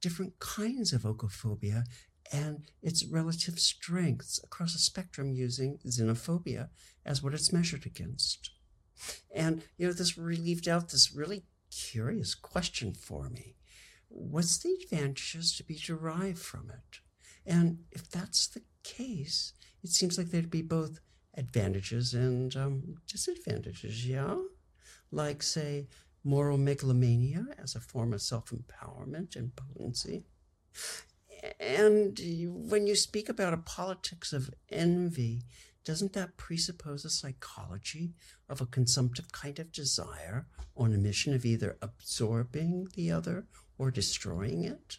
different 0.00 0.38
kinds 0.38 0.92
of 0.92 1.02
oikophobia 1.02 1.84
and 2.32 2.70
its 2.82 3.04
relative 3.04 3.58
strengths 3.58 4.40
across 4.44 4.74
a 4.74 4.78
spectrum 4.78 5.32
using 5.32 5.78
xenophobia 5.86 6.68
as 7.04 7.22
what 7.22 7.34
it's 7.34 7.52
measured 7.52 7.86
against. 7.86 8.50
And, 9.34 9.62
you 9.76 9.86
know, 9.86 9.92
this 9.92 10.18
relieved 10.18 10.68
out 10.68 10.90
this 10.90 11.12
really 11.14 11.44
curious 11.70 12.34
question 12.34 12.94
for 12.94 13.28
me. 13.30 13.56
What's 14.08 14.58
the 14.58 14.76
advantages 14.82 15.56
to 15.56 15.64
be 15.64 15.76
derived 15.76 16.38
from 16.38 16.70
it? 16.70 16.98
And 17.46 17.80
if 17.90 18.10
that's 18.10 18.46
the 18.48 18.62
case, 18.82 19.52
it 19.82 19.90
seems 19.90 20.18
like 20.18 20.28
there'd 20.28 20.50
be 20.50 20.62
both 20.62 21.00
advantages 21.40 22.14
and 22.14 22.54
um, 22.54 22.96
disadvantages, 23.08 24.06
yeah? 24.06 24.36
Like, 25.10 25.42
say, 25.42 25.88
moral 26.22 26.58
megalomania 26.58 27.46
as 27.60 27.74
a 27.74 27.80
form 27.80 28.12
of 28.12 28.22
self 28.22 28.52
empowerment 28.52 29.34
and 29.34 29.56
potency. 29.56 30.22
And 31.58 32.20
when 32.68 32.86
you 32.86 32.94
speak 32.94 33.28
about 33.28 33.54
a 33.54 33.58
politics 33.58 34.32
of 34.32 34.50
envy, 34.68 35.42
doesn't 35.84 36.12
that 36.12 36.36
presuppose 36.36 37.06
a 37.06 37.10
psychology 37.10 38.12
of 38.48 38.60
a 38.60 38.66
consumptive 38.66 39.32
kind 39.32 39.58
of 39.58 39.72
desire 39.72 40.46
on 40.76 40.92
a 40.92 40.98
mission 40.98 41.34
of 41.34 41.46
either 41.46 41.78
absorbing 41.80 42.88
the 42.94 43.10
other 43.10 43.46
or 43.78 43.90
destroying 43.90 44.64
it? 44.64 44.98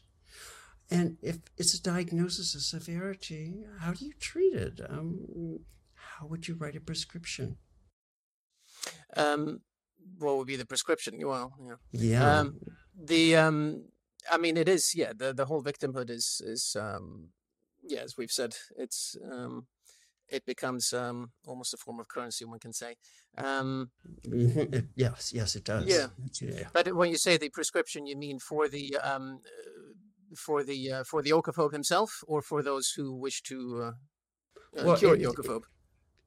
And 0.90 1.18
if 1.22 1.38
it's 1.58 1.76
a 1.76 1.82
diagnosis 1.82 2.56
of 2.56 2.62
severity, 2.62 3.64
how 3.80 3.94
do 3.94 4.04
you 4.04 4.14
treat 4.20 4.54
it? 4.54 4.82
Um, 4.90 5.60
how 6.22 6.28
would 6.28 6.48
you 6.48 6.56
write 6.56 6.76
a 6.76 6.80
prescription? 6.80 7.58
Um, 9.18 9.62
what 10.20 10.38
would 10.38 10.48
be 10.48 10.56
the 10.56 10.66
prescription? 10.66 11.16
Well, 11.20 11.54
yeah. 11.66 11.76
Yeah. 11.92 12.40
Um, 12.40 12.60
the 12.96 13.36
um, 13.36 13.86
I 14.32 14.38
mean, 14.38 14.56
it 14.56 14.70
is 14.70 14.94
yeah. 14.96 15.14
The 15.16 15.34
the 15.34 15.46
whole 15.46 15.64
victimhood 15.64 16.10
is 16.10 16.42
is 16.46 16.78
um, 16.80 17.30
yeah, 17.84 18.02
as 18.02 18.18
we've 18.18 18.32
said, 18.32 18.56
it's 18.78 19.18
um, 19.32 19.66
it 20.30 20.46
becomes 20.46 20.94
um, 20.94 21.32
almost 21.46 21.74
a 21.74 21.78
form 21.78 22.00
of 22.00 22.08
currency, 22.08 22.46
one 22.46 22.60
can 22.60 22.74
say. 22.74 22.96
Um, 23.38 23.90
mm-hmm. 24.28 24.80
yes, 24.96 25.32
yes, 25.34 25.56
it 25.56 25.64
does. 25.64 25.88
Yeah. 25.88 26.08
yeah. 26.40 26.68
But 26.72 26.96
when 26.96 27.10
you 27.10 27.18
say 27.18 27.38
the 27.38 27.50
prescription, 27.50 28.06
you 28.06 28.16
mean 28.16 28.38
for 28.40 28.68
the 28.68 28.96
um, 29.02 29.40
for 30.36 30.64
the 30.64 30.92
uh, 30.92 31.04
for 31.04 31.24
the 31.24 31.32
oikophobe 31.32 31.74
himself, 31.74 32.24
or 32.28 32.44
for 32.44 32.62
those 32.62 32.94
who 32.96 33.16
wish 33.16 33.42
to 33.44 33.58
uh, 33.82 34.80
uh, 34.80 34.86
well, 34.86 34.98
cure 34.98 35.16
it, 35.16 35.22
the? 35.22 35.62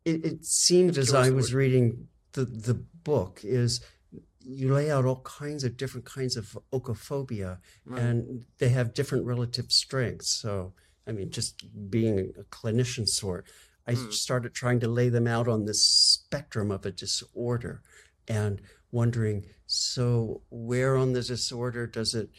It, 0.05 0.25
it 0.25 0.45
seemed 0.45 0.99
as 0.99 1.15
I 1.15 1.31
was 1.31 1.55
reading 1.55 2.09
the, 2.33 2.45
the 2.45 2.75
book 2.75 3.41
is 3.43 3.81
you 4.41 4.73
lay 4.75 4.91
out 4.91 5.05
all 5.05 5.23
kinds 5.23 5.65
of 5.65 5.77
different 5.77 6.05
kinds 6.05 6.37
of 6.37 6.59
oikophobia 6.73 7.59
right. 7.87 8.03
and 8.03 8.45
they 8.59 8.69
have 8.69 8.93
different 8.93 9.25
relative 9.25 9.73
strengths. 9.73 10.29
So, 10.29 10.75
I 11.07 11.13
mean, 11.13 11.31
just 11.31 11.65
being 11.91 12.33
a 12.39 12.43
clinician 12.45 13.09
sort, 13.09 13.47
I 13.87 13.95
mm. 13.95 14.13
started 14.13 14.55
trying 14.55 14.81
to 14.81 14.89
lay 14.89 15.09
them 15.09 15.27
out 15.27 15.49
on 15.49 15.65
this 15.65 15.83
spectrum 15.83 16.71
of 16.71 16.85
a 16.85 16.91
disorder 16.91 17.83
and 18.29 18.61
wondering 18.93 19.47
so, 19.67 20.43
where 20.51 20.97
on 20.97 21.15
the 21.15 21.23
disorder 21.23 21.87
does 21.87 22.15
it 22.15 22.31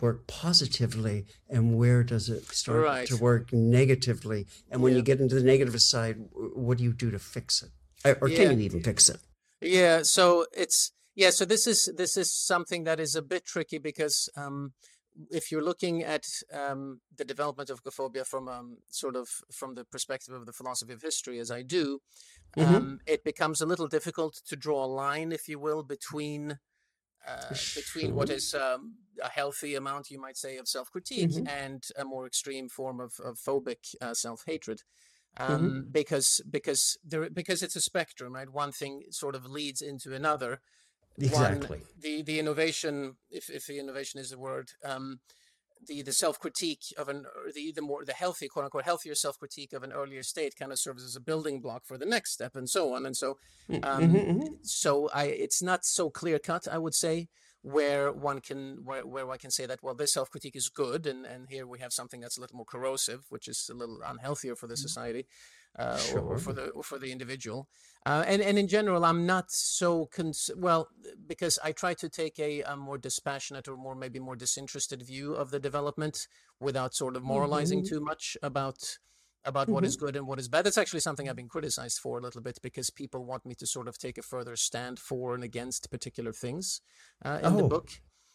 work 0.00 0.26
positively 0.26 1.26
and 1.48 1.76
where 1.76 2.02
does 2.02 2.28
it 2.28 2.44
start 2.46 2.84
right. 2.84 3.06
to 3.06 3.16
work 3.16 3.52
negatively 3.52 4.46
and 4.70 4.82
when 4.82 4.92
yeah. 4.92 4.98
you 4.98 5.02
get 5.02 5.20
into 5.20 5.34
the 5.34 5.42
negative 5.42 5.80
side 5.80 6.16
what 6.32 6.78
do 6.78 6.84
you 6.84 6.92
do 6.92 7.10
to 7.10 7.18
fix 7.18 7.62
it 7.62 8.18
or, 8.20 8.28
yeah. 8.28 8.36
can 8.36 8.58
you 8.58 8.64
even 8.64 8.82
fix 8.82 9.08
it 9.08 9.18
yeah 9.60 10.02
so 10.02 10.46
it's 10.56 10.92
yeah 11.14 11.30
so 11.30 11.44
this 11.44 11.66
is 11.66 11.92
this 11.96 12.16
is 12.16 12.32
something 12.32 12.84
that 12.84 13.00
is 13.00 13.14
a 13.14 13.22
bit 13.22 13.44
tricky 13.44 13.78
because 13.78 14.28
um, 14.36 14.72
if 15.30 15.50
you're 15.50 15.64
looking 15.64 16.04
at 16.04 16.24
um, 16.52 17.00
the 17.16 17.24
development 17.24 17.70
of 17.70 17.82
oikophobia 17.82 18.24
from 18.24 18.48
um, 18.48 18.76
sort 18.88 19.16
of 19.16 19.28
from 19.52 19.74
the 19.74 19.84
perspective 19.84 20.34
of 20.34 20.46
the 20.46 20.52
philosophy 20.52 20.92
of 20.92 21.02
history 21.02 21.38
as 21.38 21.50
i 21.50 21.62
do 21.62 22.00
mm-hmm. 22.56 22.74
Um, 22.74 22.98
it 23.06 23.24
becomes 23.24 23.60
a 23.60 23.66
little 23.66 23.88
difficult 23.88 24.40
to 24.48 24.56
draw 24.56 24.84
a 24.84 24.86
line 24.86 25.32
if 25.32 25.48
you 25.48 25.58
will 25.58 25.82
between 25.82 26.58
uh, 27.28 27.54
between 27.74 28.14
what 28.14 28.30
is 28.30 28.54
um, 28.54 28.94
a 29.22 29.28
healthy 29.28 29.74
amount, 29.74 30.10
you 30.10 30.20
might 30.20 30.36
say, 30.36 30.56
of 30.56 30.68
self 30.68 30.90
critique 30.90 31.30
mm-hmm. 31.30 31.46
and 31.48 31.86
a 31.96 32.04
more 32.04 32.26
extreme 32.26 32.68
form 32.68 33.00
of, 33.00 33.14
of 33.24 33.36
phobic 33.36 33.94
uh, 34.00 34.14
self 34.14 34.44
hatred. 34.46 34.82
Um, 35.36 35.48
mm-hmm. 35.48 35.80
Because 35.92 36.40
because 36.50 36.98
there 37.04 37.28
because 37.30 37.62
it's 37.62 37.76
a 37.76 37.80
spectrum, 37.80 38.34
right? 38.34 38.50
One 38.50 38.72
thing 38.72 39.04
sort 39.10 39.34
of 39.34 39.46
leads 39.46 39.80
into 39.80 40.14
another. 40.14 40.60
exactly 41.18 41.78
one, 41.78 41.86
the 42.00 42.22
the 42.22 42.38
innovation, 42.38 43.16
if 43.30 43.50
if 43.50 43.66
the 43.66 43.78
innovation 43.78 44.20
is 44.20 44.30
the 44.30 44.38
word, 44.38 44.70
um, 44.84 45.20
the 45.86 46.02
the 46.02 46.12
self 46.12 46.38
critique 46.38 46.92
of 46.96 47.08
an 47.08 47.24
the 47.54 47.72
the 47.72 47.82
more 47.82 48.04
the 48.04 48.12
healthy 48.12 48.48
quote 48.48 48.64
unquote 48.64 48.84
healthier 48.84 49.14
self 49.14 49.38
critique 49.38 49.72
of 49.72 49.82
an 49.82 49.92
earlier 49.92 50.22
state 50.22 50.54
kind 50.56 50.72
of 50.72 50.78
serves 50.78 51.04
as 51.04 51.16
a 51.16 51.20
building 51.20 51.60
block 51.60 51.84
for 51.86 51.98
the 51.98 52.06
next 52.06 52.32
step 52.32 52.56
and 52.56 52.68
so 52.68 52.94
on. 52.94 53.06
And 53.06 53.16
so 53.16 53.38
Mm, 53.70 53.84
um, 53.84 54.02
mhm, 54.10 54.26
mhm. 54.26 54.48
so 54.62 55.08
I 55.12 55.24
it's 55.24 55.62
not 55.62 55.84
so 55.84 56.10
clear 56.10 56.38
cut 56.38 56.66
I 56.66 56.78
would 56.78 56.94
say 56.94 57.28
where 57.62 58.12
one 58.12 58.40
can 58.40 58.78
where, 58.84 59.06
where 59.06 59.26
one 59.26 59.38
can 59.38 59.50
say 59.50 59.66
that 59.66 59.82
well 59.82 59.94
this 59.94 60.14
self 60.14 60.30
critique 60.30 60.56
is 60.56 60.68
good 60.68 61.06
and 61.06 61.26
and 61.26 61.48
here 61.50 61.66
we 61.66 61.78
have 61.80 61.92
something 61.92 62.20
that's 62.20 62.38
a 62.38 62.40
little 62.40 62.56
more 62.56 62.64
corrosive 62.64 63.24
which 63.28 63.46
is 63.46 63.68
a 63.70 63.74
little 63.74 64.00
unhealthier 64.06 64.56
for 64.56 64.66
the 64.66 64.76
society 64.76 65.26
uh, 65.78 65.98
or, 66.14 66.20
or 66.20 66.38
for 66.38 66.52
the 66.52 66.68
or 66.70 66.82
for 66.82 66.98
the 66.98 67.10
individual 67.12 67.68
uh, 68.06 68.24
and 68.26 68.42
and 68.42 68.58
in 68.58 68.68
general 68.68 69.04
I'm 69.04 69.26
not 69.26 69.50
so 69.50 70.06
cons- 70.06 70.50
well 70.56 70.88
because 71.26 71.58
I 71.62 71.72
try 71.72 71.94
to 71.94 72.08
take 72.08 72.38
a, 72.38 72.62
a 72.62 72.76
more 72.76 72.98
dispassionate 72.98 73.68
or 73.68 73.76
more 73.76 73.94
maybe 73.94 74.18
more 74.18 74.36
disinterested 74.36 75.02
view 75.02 75.34
of 75.34 75.50
the 75.50 75.60
development 75.60 76.26
without 76.60 76.94
sort 76.94 77.16
of 77.16 77.22
moralizing 77.22 77.82
Mhm. 77.82 77.88
too 77.88 78.00
much 78.00 78.36
about 78.42 78.98
about 79.44 79.68
what 79.68 79.84
is 79.84 79.96
good 79.96 80.16
and 80.16 80.26
what 80.26 80.38
is 80.40 80.48
bad. 80.48 80.64
That's 80.64 80.76
actually 80.76 81.00
something 81.00 81.26
I've 81.28 81.36
been 81.36 81.48
criticized 81.48 81.98
for 82.00 82.18
a 82.18 82.20
little 82.20 82.42
bit 82.42 82.58
because 82.60 82.90
people 82.90 83.24
want 83.24 83.46
me 83.46 83.54
to 83.54 83.66
sort 83.66 83.88
of 83.88 83.96
take 83.96 84.18
a 84.18 84.22
further 84.22 84.56
stand 84.56 84.98
for 84.98 85.34
and 85.34 85.44
against 85.44 85.90
particular 85.90 86.32
things 86.32 86.82
uh, 87.24 87.38
in 87.42 87.56
the 87.56 87.62
Oh. 87.64 87.68
book. 87.68 87.88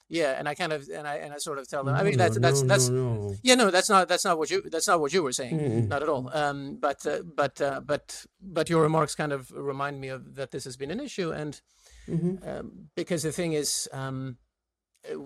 Yeah, 0.10 0.32
and 0.38 0.48
I 0.48 0.54
kind 0.54 0.74
of 0.74 0.88
and 0.89 1.08
I 1.08 1.16
and 1.16 1.34
I 1.34 1.38
sort 1.38 1.58
of 1.60 1.68
tell 1.68 1.84
them. 1.84 1.96
I 1.96 2.00
No, 2.00 2.04
mean, 2.04 2.18
no, 2.18 2.24
that's 2.24 2.38
that's 2.39 2.62
no, 2.62 2.68
that's 2.68 2.89
no, 2.89 3.13
no. 3.16 3.36
yeah, 3.42 3.56
no, 3.56 3.72
that's 3.72 3.89
not 3.89 4.08
that's 4.08 4.26
not 4.26 4.38
what 4.38 4.52
you 4.52 4.62
that's 4.70 4.88
not 4.88 5.00
what 5.00 5.13
you 5.13 5.24
were 5.24 5.32
saying, 5.32 5.58
Mm. 5.60 5.88
not 5.88 6.04
at 6.04 6.10
all. 6.10 6.30
Um, 6.34 6.78
but 6.80 7.06
uh, 7.08 7.24
but 7.24 7.60
uh, 7.62 7.80
but 7.82 8.26
but 8.42 8.70
your 8.70 8.82
remarks 8.84 9.16
kind 9.16 9.32
of 9.32 9.50
remind 9.52 10.00
me 10.02 10.10
of 10.10 10.36
that 10.36 10.52
this 10.52 10.66
has 10.66 10.78
been 10.78 10.92
an 10.92 11.00
issue, 11.00 11.32
and 11.32 11.62
Mhm. 12.08 12.46
um, 12.48 12.89
because 12.96 13.24
the 13.24 13.32
thing 13.32 13.54
is, 13.54 13.88
um, 13.94 14.38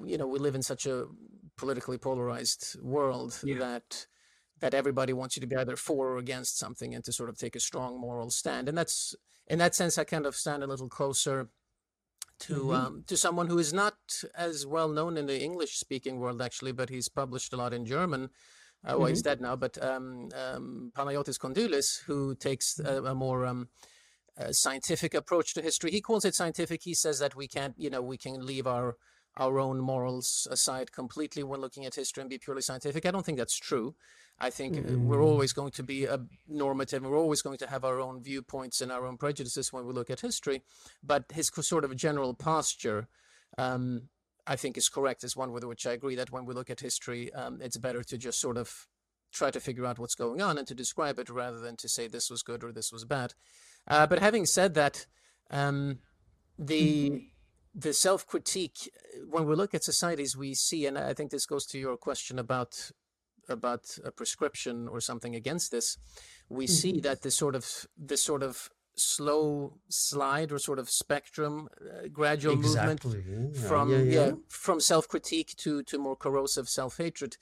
you 0.06 0.18
know, 0.18 0.28
we 0.28 0.40
live 0.40 0.56
in 0.56 0.62
such 0.62 0.86
a 0.86 1.08
politically 1.58 1.98
polarized 1.98 2.80
world 2.82 3.40
Yeah. 3.44 3.58
that 3.60 4.08
that 4.60 4.74
everybody 4.74 5.14
wants 5.14 5.36
you 5.36 5.42
to 5.42 5.48
be 5.48 5.56
either 5.56 5.76
for 5.76 6.14
or 6.14 6.18
against 6.18 6.58
something 6.58 6.96
and 6.96 7.04
to 7.06 7.12
sort 7.12 7.30
of 7.30 7.38
take 7.38 7.56
a 7.56 7.60
strong 7.60 8.00
moral 8.00 8.30
stand, 8.30 8.70
and 8.70 8.78
that's 8.78 9.16
in 9.48 9.60
that 9.60 9.76
sense, 9.76 9.98
I 9.98 10.04
kind 10.04 10.26
of 10.26 10.36
stand 10.36 10.64
a 10.64 10.68
little 10.68 10.90
closer 10.90 11.50
to 12.40 12.54
Mhm. 12.54 12.76
um, 12.76 13.04
to 13.08 13.18
someone 13.18 13.48
who 13.48 13.58
is 13.58 13.74
not 13.74 13.98
as 14.36 14.66
well 14.66 14.90
known 14.90 15.18
in 15.18 15.26
the 15.26 15.42
English 15.42 15.78
speaking 15.80 16.20
world 16.20 16.42
actually, 16.42 16.72
but 16.72 16.90
he's 16.90 17.10
published 17.10 17.54
a 17.54 17.58
lot 17.58 17.74
in 17.74 17.86
German. 17.86 18.30
Uh, 18.88 18.96
well, 18.98 19.08
he's 19.08 19.24
dead 19.24 19.42
now, 19.42 19.56
but 19.56 19.82
um, 19.84 20.30
um, 20.36 20.92
Panayotis 20.96 21.40
Kondylis, 21.40 22.04
who 22.06 22.36
takes 22.36 22.80
a, 22.80 23.04
a 23.04 23.16
more 23.16 23.46
um, 23.46 23.70
uh, 24.38 24.52
scientific 24.52 25.14
approach 25.14 25.54
to 25.56 25.62
history. 25.62 25.92
He 25.92 26.00
calls 26.00 26.24
it 26.26 26.36
scientific. 26.36 26.84
He 26.84 26.94
says 26.94 27.18
that 27.20 27.36
we 27.36 27.48
can't, 27.48 27.74
you 27.78 27.90
know, 27.90 28.02
we 28.04 28.18
can 28.18 28.46
leave 28.46 28.68
our 28.68 28.96
our 29.38 29.60
own 29.60 29.80
morals 29.80 30.48
aside 30.52 30.92
completely 30.92 31.44
when 31.44 31.62
looking 31.62 31.86
at 31.86 31.96
history 31.96 32.22
and 32.22 32.30
be 32.30 32.38
purely 32.38 32.62
scientific. 32.62 33.06
I 33.06 33.12
don't 33.12 33.26
think 33.26 33.38
that's 33.38 33.58
true. 33.58 33.96
I 34.40 34.50
think 34.50 34.78
uh, 34.78 34.98
we're 34.98 35.24
always 35.24 35.54
going 35.54 35.72
to 35.72 35.84
be 35.84 36.06
a 36.06 36.20
normative. 36.48 37.04
We're 37.04 37.18
always 37.18 37.42
going 37.42 37.58
to 37.60 37.68
have 37.68 37.84
our 37.84 38.00
own 38.00 38.22
viewpoints 38.22 38.82
and 38.82 38.92
our 38.92 39.06
own 39.06 39.18
prejudices 39.18 39.74
when 39.74 39.86
we 39.86 39.94
look 39.94 40.10
at 40.10 40.20
history. 40.20 40.62
But 41.04 41.26
his 41.34 41.50
sort 41.62 41.84
of 41.84 41.96
general 41.96 42.34
posture, 42.34 43.08
um, 43.58 44.10
I 44.46 44.56
think, 44.56 44.78
is 44.78 44.90
correct. 44.90 45.24
Is 45.24 45.36
one 45.36 45.52
with 45.52 45.64
which 45.64 45.88
I 45.88 45.94
agree 45.94 46.16
that 46.16 46.32
when 46.32 46.46
we 46.46 46.54
look 46.54 46.70
at 46.70 46.82
history, 46.82 47.34
um, 47.34 47.60
it's 47.62 47.78
better 47.78 48.04
to 48.04 48.18
just 48.18 48.40
sort 48.40 48.58
of 48.58 48.88
try 49.32 49.50
to 49.50 49.60
figure 49.60 49.86
out 49.86 50.00
what's 50.00 50.16
going 50.16 50.42
on 50.42 50.58
and 50.58 50.68
to 50.68 50.76
describe 50.76 51.20
it 51.20 51.30
rather 51.30 51.60
than 51.60 51.76
to 51.78 51.90
say 51.90 52.08
this 52.08 52.30
was 52.30 52.44
good 52.44 52.64
or 52.64 52.72
this 52.72 52.92
was 52.92 53.06
bad. 53.06 53.34
Uh, 53.88 54.06
but 54.06 54.20
having 54.20 54.46
said 54.46 54.76
that, 54.76 55.08
um, 55.50 56.00
the 56.60 57.28
the 57.78 57.94
self 57.94 58.26
critique 58.26 58.92
when 59.30 59.46
we 59.46 59.56
look 59.56 59.76
at 59.76 59.84
societies, 59.84 60.36
we 60.36 60.56
see, 60.56 60.88
and 60.88 60.98
I 60.98 61.14
think 61.14 61.30
this 61.32 61.46
goes 61.46 61.66
to 61.68 61.78
your 61.78 61.96
question 61.96 62.40
about 62.40 62.92
about 63.50 63.98
a 64.04 64.12
prescription 64.12 64.88
or 64.90 65.00
something 65.00 65.36
against 65.36 65.72
this. 65.72 65.98
We 66.50 66.68
see 66.68 67.00
that 67.02 67.22
this 67.22 67.36
sort 67.36 67.56
of 67.56 67.88
this 67.98 68.24
sort 68.24 68.44
of 68.44 68.70
slow 68.96 69.78
slide 69.90 70.52
or 70.52 70.58
sort 70.60 70.80
of 70.80 70.90
spectrum, 70.90 71.70
uh, 71.80 72.08
gradual 72.12 72.56
movement 72.56 73.06
Yeah, 73.06 73.68
from 73.68 73.92
yeah, 73.92 73.98
yeah, 73.98 74.26
yeah. 74.26 74.32
from 74.50 74.80
self 74.80 75.08
critique 75.08 75.56
to 75.58 75.84
to 75.84 75.98
more 76.00 76.16
corrosive 76.16 76.68
self 76.68 76.98
hatred. 76.98 77.38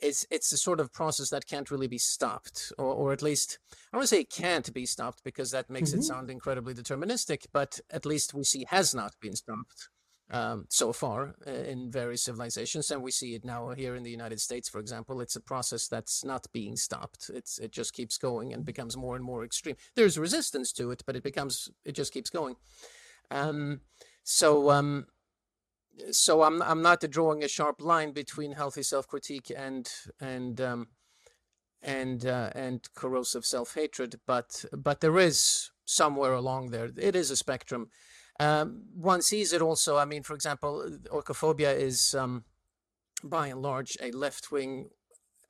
It's 0.00 0.26
it's 0.30 0.52
a 0.52 0.58
sort 0.58 0.80
of 0.80 0.92
process 0.92 1.30
that 1.30 1.46
can't 1.46 1.70
really 1.70 1.88
be 1.88 1.98
stopped, 1.98 2.72
or 2.78 2.86
or 2.94 3.12
at 3.12 3.22
least 3.22 3.58
I 3.92 3.96
want 3.96 4.04
to 4.04 4.14
say 4.14 4.20
it 4.20 4.30
can't 4.30 4.72
be 4.74 4.86
stopped 4.86 5.24
because 5.24 5.50
that 5.52 5.70
makes 5.70 5.90
Mm-hmm. 5.90 6.00
it 6.00 6.04
sound 6.04 6.30
incredibly 6.30 6.74
deterministic, 6.74 7.46
but 7.52 7.80
at 7.90 8.04
least 8.06 8.34
we 8.34 8.44
see 8.44 8.66
has 8.68 8.94
not 8.94 9.14
been 9.20 9.34
stopped 9.36 9.88
um, 10.30 10.66
so 10.68 10.92
far 10.92 11.34
uh, 11.46 11.50
in 11.50 11.90
various 11.90 12.22
civilizations, 12.24 12.90
and 12.90 13.02
we 13.02 13.10
see 13.10 13.34
it 13.34 13.44
now 13.44 13.70
here 13.70 13.94
in 13.94 14.02
the 14.02 14.10
United 14.10 14.40
States, 14.40 14.68
for 14.68 14.80
example. 14.80 15.20
It's 15.20 15.36
a 15.36 15.40
process 15.40 15.88
that's 15.88 16.24
not 16.24 16.46
being 16.52 16.76
stopped. 16.76 17.30
It's 17.32 17.58
it 17.58 17.72
just 17.72 17.92
keeps 17.94 18.18
going 18.18 18.52
and 18.52 18.64
becomes 18.64 18.96
more 18.96 19.16
and 19.16 19.24
more 19.24 19.44
extreme. 19.44 19.76
There's 19.94 20.18
resistance 20.18 20.72
to 20.72 20.90
it, 20.90 21.02
but 21.06 21.16
it 21.16 21.22
becomes 21.22 21.70
it 21.84 21.92
just 21.92 22.12
keeps 22.12 22.30
going. 22.30 22.56
Um, 23.30 23.80
so 24.24 24.70
um, 24.70 25.06
so 26.10 26.42
I'm 26.42 26.62
I'm 26.62 26.82
not 26.82 27.00
drawing 27.10 27.42
a 27.42 27.48
sharp 27.48 27.80
line 27.80 28.12
between 28.12 28.52
healthy 28.52 28.82
self 28.82 29.06
critique 29.06 29.50
and 29.54 29.90
and 30.20 30.60
um, 30.60 30.88
and 31.82 32.26
uh, 32.26 32.50
and 32.54 32.86
corrosive 32.94 33.44
self 33.44 33.74
hatred, 33.74 34.20
but 34.26 34.64
but 34.72 35.00
there 35.00 35.18
is 35.18 35.70
somewhere 35.84 36.32
along 36.32 36.70
there. 36.70 36.90
It 36.96 37.16
is 37.16 37.30
a 37.30 37.36
spectrum. 37.36 37.90
Um, 38.38 38.84
one 38.94 39.22
sees 39.22 39.52
it 39.52 39.62
also. 39.62 39.96
I 39.96 40.04
mean, 40.04 40.22
for 40.22 40.34
example, 40.34 40.98
oikophobia 41.10 41.74
is 41.74 42.14
um, 42.14 42.44
by 43.24 43.48
and 43.48 43.62
large 43.62 43.96
a 44.00 44.10
left 44.10 44.50
wing 44.52 44.90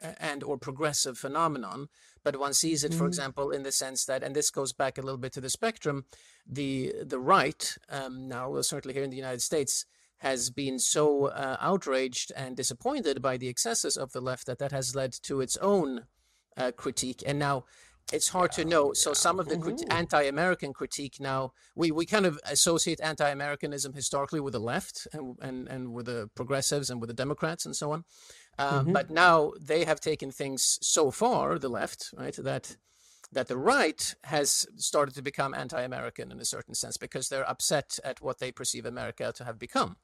and 0.00 0.42
or 0.42 0.59
progressive 0.59 1.16
phenomenon 1.16 1.88
but 2.22 2.38
one 2.38 2.52
sees 2.52 2.85
it 2.85 2.92
for 2.92 3.06
example 3.06 3.50
in 3.50 3.62
the 3.62 3.72
sense 3.72 4.04
that 4.04 4.22
and 4.22 4.37
this 4.37 4.50
goes 4.50 4.74
back 4.74 4.98
a 4.98 5.00
little 5.00 5.18
bit 5.18 5.32
to 5.32 5.40
the 5.40 5.48
spectrum 5.48 6.04
the 6.46 6.92
the 7.02 7.18
right 7.18 7.78
um, 7.88 8.28
now 8.28 8.61
certainly 8.61 8.92
here 8.92 9.02
in 9.02 9.09
the 9.09 9.16
united 9.16 9.40
states 9.40 9.87
has 10.18 10.50
been 10.50 10.79
so 10.79 11.26
uh, 11.26 11.57
outraged 11.61 12.33
and 12.37 12.57
disappointed 12.57 13.20
by 13.20 13.37
the 13.37 13.48
excesses 13.48 13.96
of 13.96 14.12
the 14.12 14.20
left 14.20 14.46
that 14.46 14.59
that 14.59 14.72
has 14.72 14.94
led 14.94 15.12
to 15.12 15.40
its 15.40 15.57
own 15.59 16.07
uh, 16.57 16.72
critique. 16.72 17.22
And 17.26 17.38
now 17.38 17.64
it's 18.12 18.29
hard 18.29 18.52
to 18.52 18.64
know. 18.64 18.92
So 18.92 19.12
some 19.12 19.40
of 19.40 19.48
the 19.48 19.59
crit- 19.59 19.85
anti-american 19.90 20.72
critique 20.72 21.16
now 21.20 21.52
we, 21.74 21.90
we 21.90 22.07
kind 22.07 22.24
of 22.24 22.38
associate 22.44 23.00
anti-americanism 23.02 23.92
historically 23.92 24.40
with 24.40 24.52
the 24.52 24.61
left 24.61 25.09
and, 25.12 25.37
and, 25.42 25.68
and 25.68 25.92
with 25.92 26.07
the 26.07 26.31
progressives 26.35 26.88
and 26.88 27.00
with 27.00 27.09
the 27.09 27.14
democrats 27.14 27.66
and 27.66 27.74
so 27.74 27.92
on. 27.92 28.05
Um, 28.59 28.92
But 28.92 29.11
now 29.11 29.52
they 29.61 29.85
have 29.85 30.00
taken 30.00 30.31
things 30.31 30.79
so 30.81 31.11
far, 31.11 31.59
the 31.59 31.68
left, 31.68 32.11
right, 32.16 32.37
that 32.37 32.76
that 33.32 33.48
the 33.48 33.56
right 33.56 34.14
has 34.24 34.66
started 34.76 35.14
to 35.14 35.22
become 35.22 35.54
anti-American 35.54 36.30
in 36.30 36.40
a 36.40 36.44
certain 36.44 36.74
sense 36.74 36.96
because 36.96 37.28
they're 37.28 37.48
upset 37.48 37.98
at 38.04 38.20
what 38.20 38.38
they 38.38 38.52
perceive 38.52 38.86
America 38.86 39.32
to 39.36 39.44
have 39.44 39.58
become. 39.58 39.96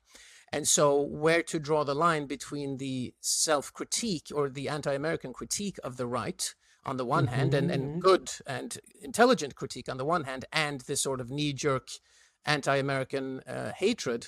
And 0.52 0.68
so, 0.68 1.00
where 1.00 1.42
to 1.44 1.58
draw 1.58 1.82
the 1.82 1.94
line 1.94 2.26
between 2.26 2.76
the 2.76 3.14
self-critique 3.20 4.28
or 4.35 4.50
the 4.50 4.68
anti-American 4.68 5.32
critique 5.32 5.78
of 5.82 5.96
the 5.96 6.06
right 6.06 6.54
on 6.85 6.96
the 6.96 7.06
one 7.06 7.28
hand, 7.28 7.54
and, 7.54 7.70
and 7.70 8.02
good 8.02 8.32
and 8.46 8.78
intelligent 9.00 9.54
critique 9.54 9.88
on 9.88 9.96
the 9.96 10.04
one 10.04 10.24
hand, 10.24 10.44
and 10.52 10.80
this 10.82 11.00
sort 11.00 11.20
of 11.20 11.30
knee-jerk 11.30 11.88
anti-American 12.44 13.40
uh, 13.46 13.72
hatred 13.76 14.26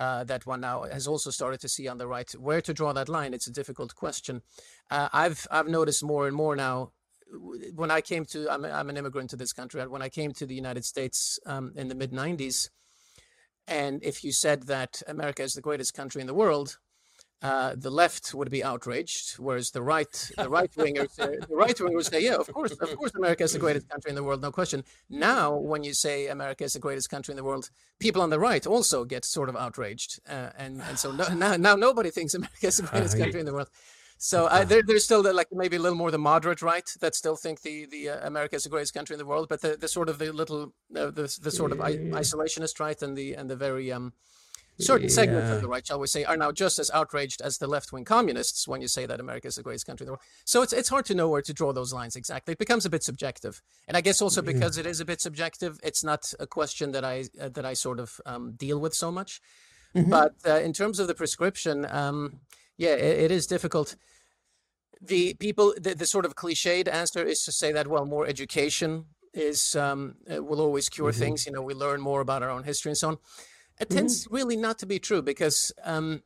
uh, 0.00 0.24
that 0.24 0.46
one 0.46 0.62
now 0.62 0.84
has 0.90 1.06
also 1.06 1.30
started 1.30 1.60
to 1.60 1.68
see 1.68 1.86
on 1.86 1.98
the 1.98 2.06
right. 2.06 2.32
Where 2.32 2.62
to 2.62 2.72
draw 2.72 2.92
that 2.94 3.08
line? 3.08 3.34
It's 3.34 3.46
a 3.46 3.52
difficult 3.52 3.94
question. 3.94 4.42
Uh, 4.90 5.10
I've 5.12 5.46
I've 5.50 5.68
noticed 5.68 6.02
more 6.02 6.26
and 6.26 6.34
more 6.34 6.56
now. 6.56 6.92
When 7.74 7.90
I 7.90 8.00
came 8.00 8.24
to, 8.26 8.50
I'm, 8.50 8.64
I'm 8.64 8.90
an 8.90 8.96
immigrant 8.96 9.30
to 9.30 9.36
this 9.36 9.52
country. 9.52 9.86
When 9.86 10.02
I 10.02 10.08
came 10.08 10.32
to 10.32 10.46
the 10.46 10.54
United 10.54 10.84
States 10.84 11.38
um, 11.46 11.72
in 11.76 11.88
the 11.88 11.94
mid 11.94 12.12
'90s, 12.12 12.70
and 13.66 14.02
if 14.02 14.24
you 14.24 14.32
said 14.32 14.64
that 14.64 15.02
America 15.06 15.42
is 15.42 15.54
the 15.54 15.60
greatest 15.60 15.94
country 15.94 16.20
in 16.20 16.26
the 16.26 16.34
world, 16.34 16.78
uh, 17.42 17.74
the 17.74 17.90
left 17.90 18.34
would 18.34 18.50
be 18.50 18.62
outraged, 18.62 19.38
whereas 19.38 19.70
the 19.70 19.80
right, 19.80 20.30
the 20.36 20.48
right 20.48 20.70
wingers, 20.72 21.18
uh, 21.18 21.46
the 21.48 21.56
right 21.56 21.74
wingers 21.76 22.10
say, 22.10 22.22
"Yeah, 22.22 22.34
of 22.34 22.52
course, 22.52 22.72
of 22.72 22.96
course, 22.96 23.12
America 23.14 23.44
is 23.44 23.54
the 23.54 23.58
greatest 23.58 23.88
country 23.88 24.10
in 24.10 24.14
the 24.14 24.22
world, 24.22 24.42
no 24.42 24.52
question." 24.52 24.84
Now, 25.08 25.56
when 25.56 25.82
you 25.82 25.94
say 25.94 26.26
America 26.26 26.64
is 26.64 26.74
the 26.74 26.80
greatest 26.80 27.08
country 27.08 27.32
in 27.32 27.36
the 27.36 27.44
world, 27.44 27.70
people 27.98 28.20
on 28.20 28.28
the 28.28 28.38
right 28.38 28.66
also 28.66 29.06
get 29.06 29.24
sort 29.24 29.48
of 29.48 29.56
outraged, 29.56 30.20
uh, 30.28 30.50
and 30.58 30.82
and 30.82 30.98
so 30.98 31.12
no, 31.12 31.28
now 31.28 31.56
now 31.56 31.76
nobody 31.76 32.10
thinks 32.10 32.34
America 32.34 32.66
is 32.66 32.76
the 32.76 32.82
greatest 32.82 33.16
country 33.22 33.40
in 33.40 33.46
the 33.46 33.54
world. 33.54 33.70
So 34.22 34.44
uh, 34.48 34.64
there, 34.64 34.82
there's 34.82 35.02
still 35.02 35.22
the, 35.22 35.32
like 35.32 35.48
maybe 35.50 35.76
a 35.76 35.80
little 35.80 35.96
more 35.96 36.10
the 36.10 36.18
moderate 36.18 36.60
right 36.60 36.86
that 37.00 37.14
still 37.14 37.36
think 37.36 37.62
the 37.62 37.86
the 37.86 38.10
uh, 38.10 38.26
America 38.26 38.54
is 38.54 38.64
the 38.64 38.68
greatest 38.68 38.92
country 38.92 39.14
in 39.14 39.18
the 39.18 39.24
world, 39.24 39.48
but 39.48 39.62
the, 39.62 39.78
the 39.78 39.88
sort 39.88 40.10
of 40.10 40.18
the 40.18 40.30
little 40.30 40.74
uh, 40.94 41.06
the 41.06 41.38
the 41.40 41.50
sort 41.50 41.72
of 41.72 41.80
I- 41.80 41.96
isolationist 41.96 42.78
right 42.78 43.00
and 43.00 43.16
the 43.16 43.32
and 43.32 43.48
the 43.48 43.56
very 43.56 43.90
um 43.90 44.12
certain 44.78 45.08
yeah. 45.08 45.14
segments 45.14 45.50
of 45.50 45.62
the 45.62 45.68
right, 45.68 45.86
shall 45.86 45.98
we 45.98 46.06
say, 46.06 46.24
are 46.24 46.36
now 46.36 46.52
just 46.52 46.78
as 46.78 46.90
outraged 46.92 47.40
as 47.40 47.58
the 47.58 47.66
left-wing 47.66 48.04
communists 48.04 48.68
when 48.68 48.82
you 48.82 48.88
say 48.88 49.06
that 49.06 49.20
America 49.20 49.48
is 49.48 49.54
the 49.54 49.62
greatest 49.62 49.86
country 49.86 50.04
in 50.04 50.06
the 50.06 50.12
world. 50.12 50.22
So 50.44 50.60
it's 50.60 50.74
it's 50.74 50.90
hard 50.90 51.06
to 51.06 51.14
know 51.14 51.30
where 51.30 51.42
to 51.42 51.54
draw 51.54 51.72
those 51.72 51.94
lines 51.94 52.14
exactly. 52.14 52.52
It 52.52 52.58
becomes 52.58 52.84
a 52.84 52.90
bit 52.90 53.02
subjective, 53.02 53.62
and 53.88 53.96
I 53.96 54.02
guess 54.02 54.20
also 54.20 54.42
because 54.42 54.76
yeah. 54.76 54.82
it 54.82 54.86
is 54.86 55.00
a 55.00 55.06
bit 55.06 55.22
subjective, 55.22 55.80
it's 55.82 56.04
not 56.04 56.34
a 56.38 56.46
question 56.46 56.92
that 56.92 57.06
I 57.06 57.24
uh, 57.40 57.48
that 57.48 57.64
I 57.64 57.72
sort 57.72 57.98
of 57.98 58.20
um, 58.26 58.52
deal 58.52 58.78
with 58.78 58.92
so 58.94 59.10
much. 59.10 59.40
Mm-hmm. 59.94 60.10
But 60.10 60.34
uh, 60.46 60.60
in 60.60 60.74
terms 60.74 61.00
of 61.00 61.08
the 61.08 61.14
prescription, 61.14 61.86
um, 61.90 62.40
yeah, 62.76 62.94
it, 62.94 63.24
it 63.24 63.30
is 63.30 63.46
difficult. 63.46 63.96
The 65.00 65.34
people, 65.34 65.74
the, 65.80 65.94
the 65.94 66.06
sort 66.06 66.24
of 66.24 66.34
cliched 66.34 66.86
answer 66.88 67.24
is 67.24 67.44
to 67.44 67.52
say 67.52 67.72
that 67.72 67.86
well, 67.86 68.04
more 68.04 68.26
education 68.26 69.06
is 69.32 69.74
um, 69.76 70.16
uh, 70.32 70.42
will 70.42 70.60
always 70.60 70.88
cure 70.88 71.10
mm-hmm. 71.10 71.18
things. 71.18 71.46
You 71.46 71.52
know, 71.52 71.62
we 71.62 71.74
learn 71.74 72.00
more 72.00 72.20
about 72.20 72.42
our 72.42 72.50
own 72.50 72.64
history 72.64 72.90
and 72.90 72.98
so 72.98 73.08
on. 73.08 73.18
It 73.80 73.88
mm-hmm. 73.88 73.98
tends 73.98 74.28
really 74.30 74.56
not 74.56 74.78
to 74.80 74.86
be 74.86 74.98
true 74.98 75.22
because 75.22 75.72
um, 75.84 76.22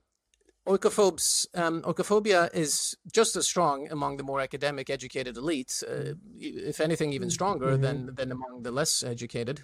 oikophobes, 0.66 1.46
um, 1.54 1.82
oikophobia 1.82 2.52
is 2.54 2.96
just 3.12 3.36
as 3.36 3.46
strong 3.46 3.88
among 3.90 4.16
the 4.16 4.22
more 4.22 4.40
academic, 4.40 4.90
educated 4.90 5.36
elites. 5.36 5.82
Uh, 5.82 6.14
if 6.38 6.80
anything, 6.80 7.12
even 7.12 7.30
stronger 7.30 7.72
mm-hmm. 7.72 7.82
than 7.82 8.14
than 8.14 8.32
among 8.32 8.62
the 8.62 8.70
less 8.70 9.02
educated. 9.02 9.62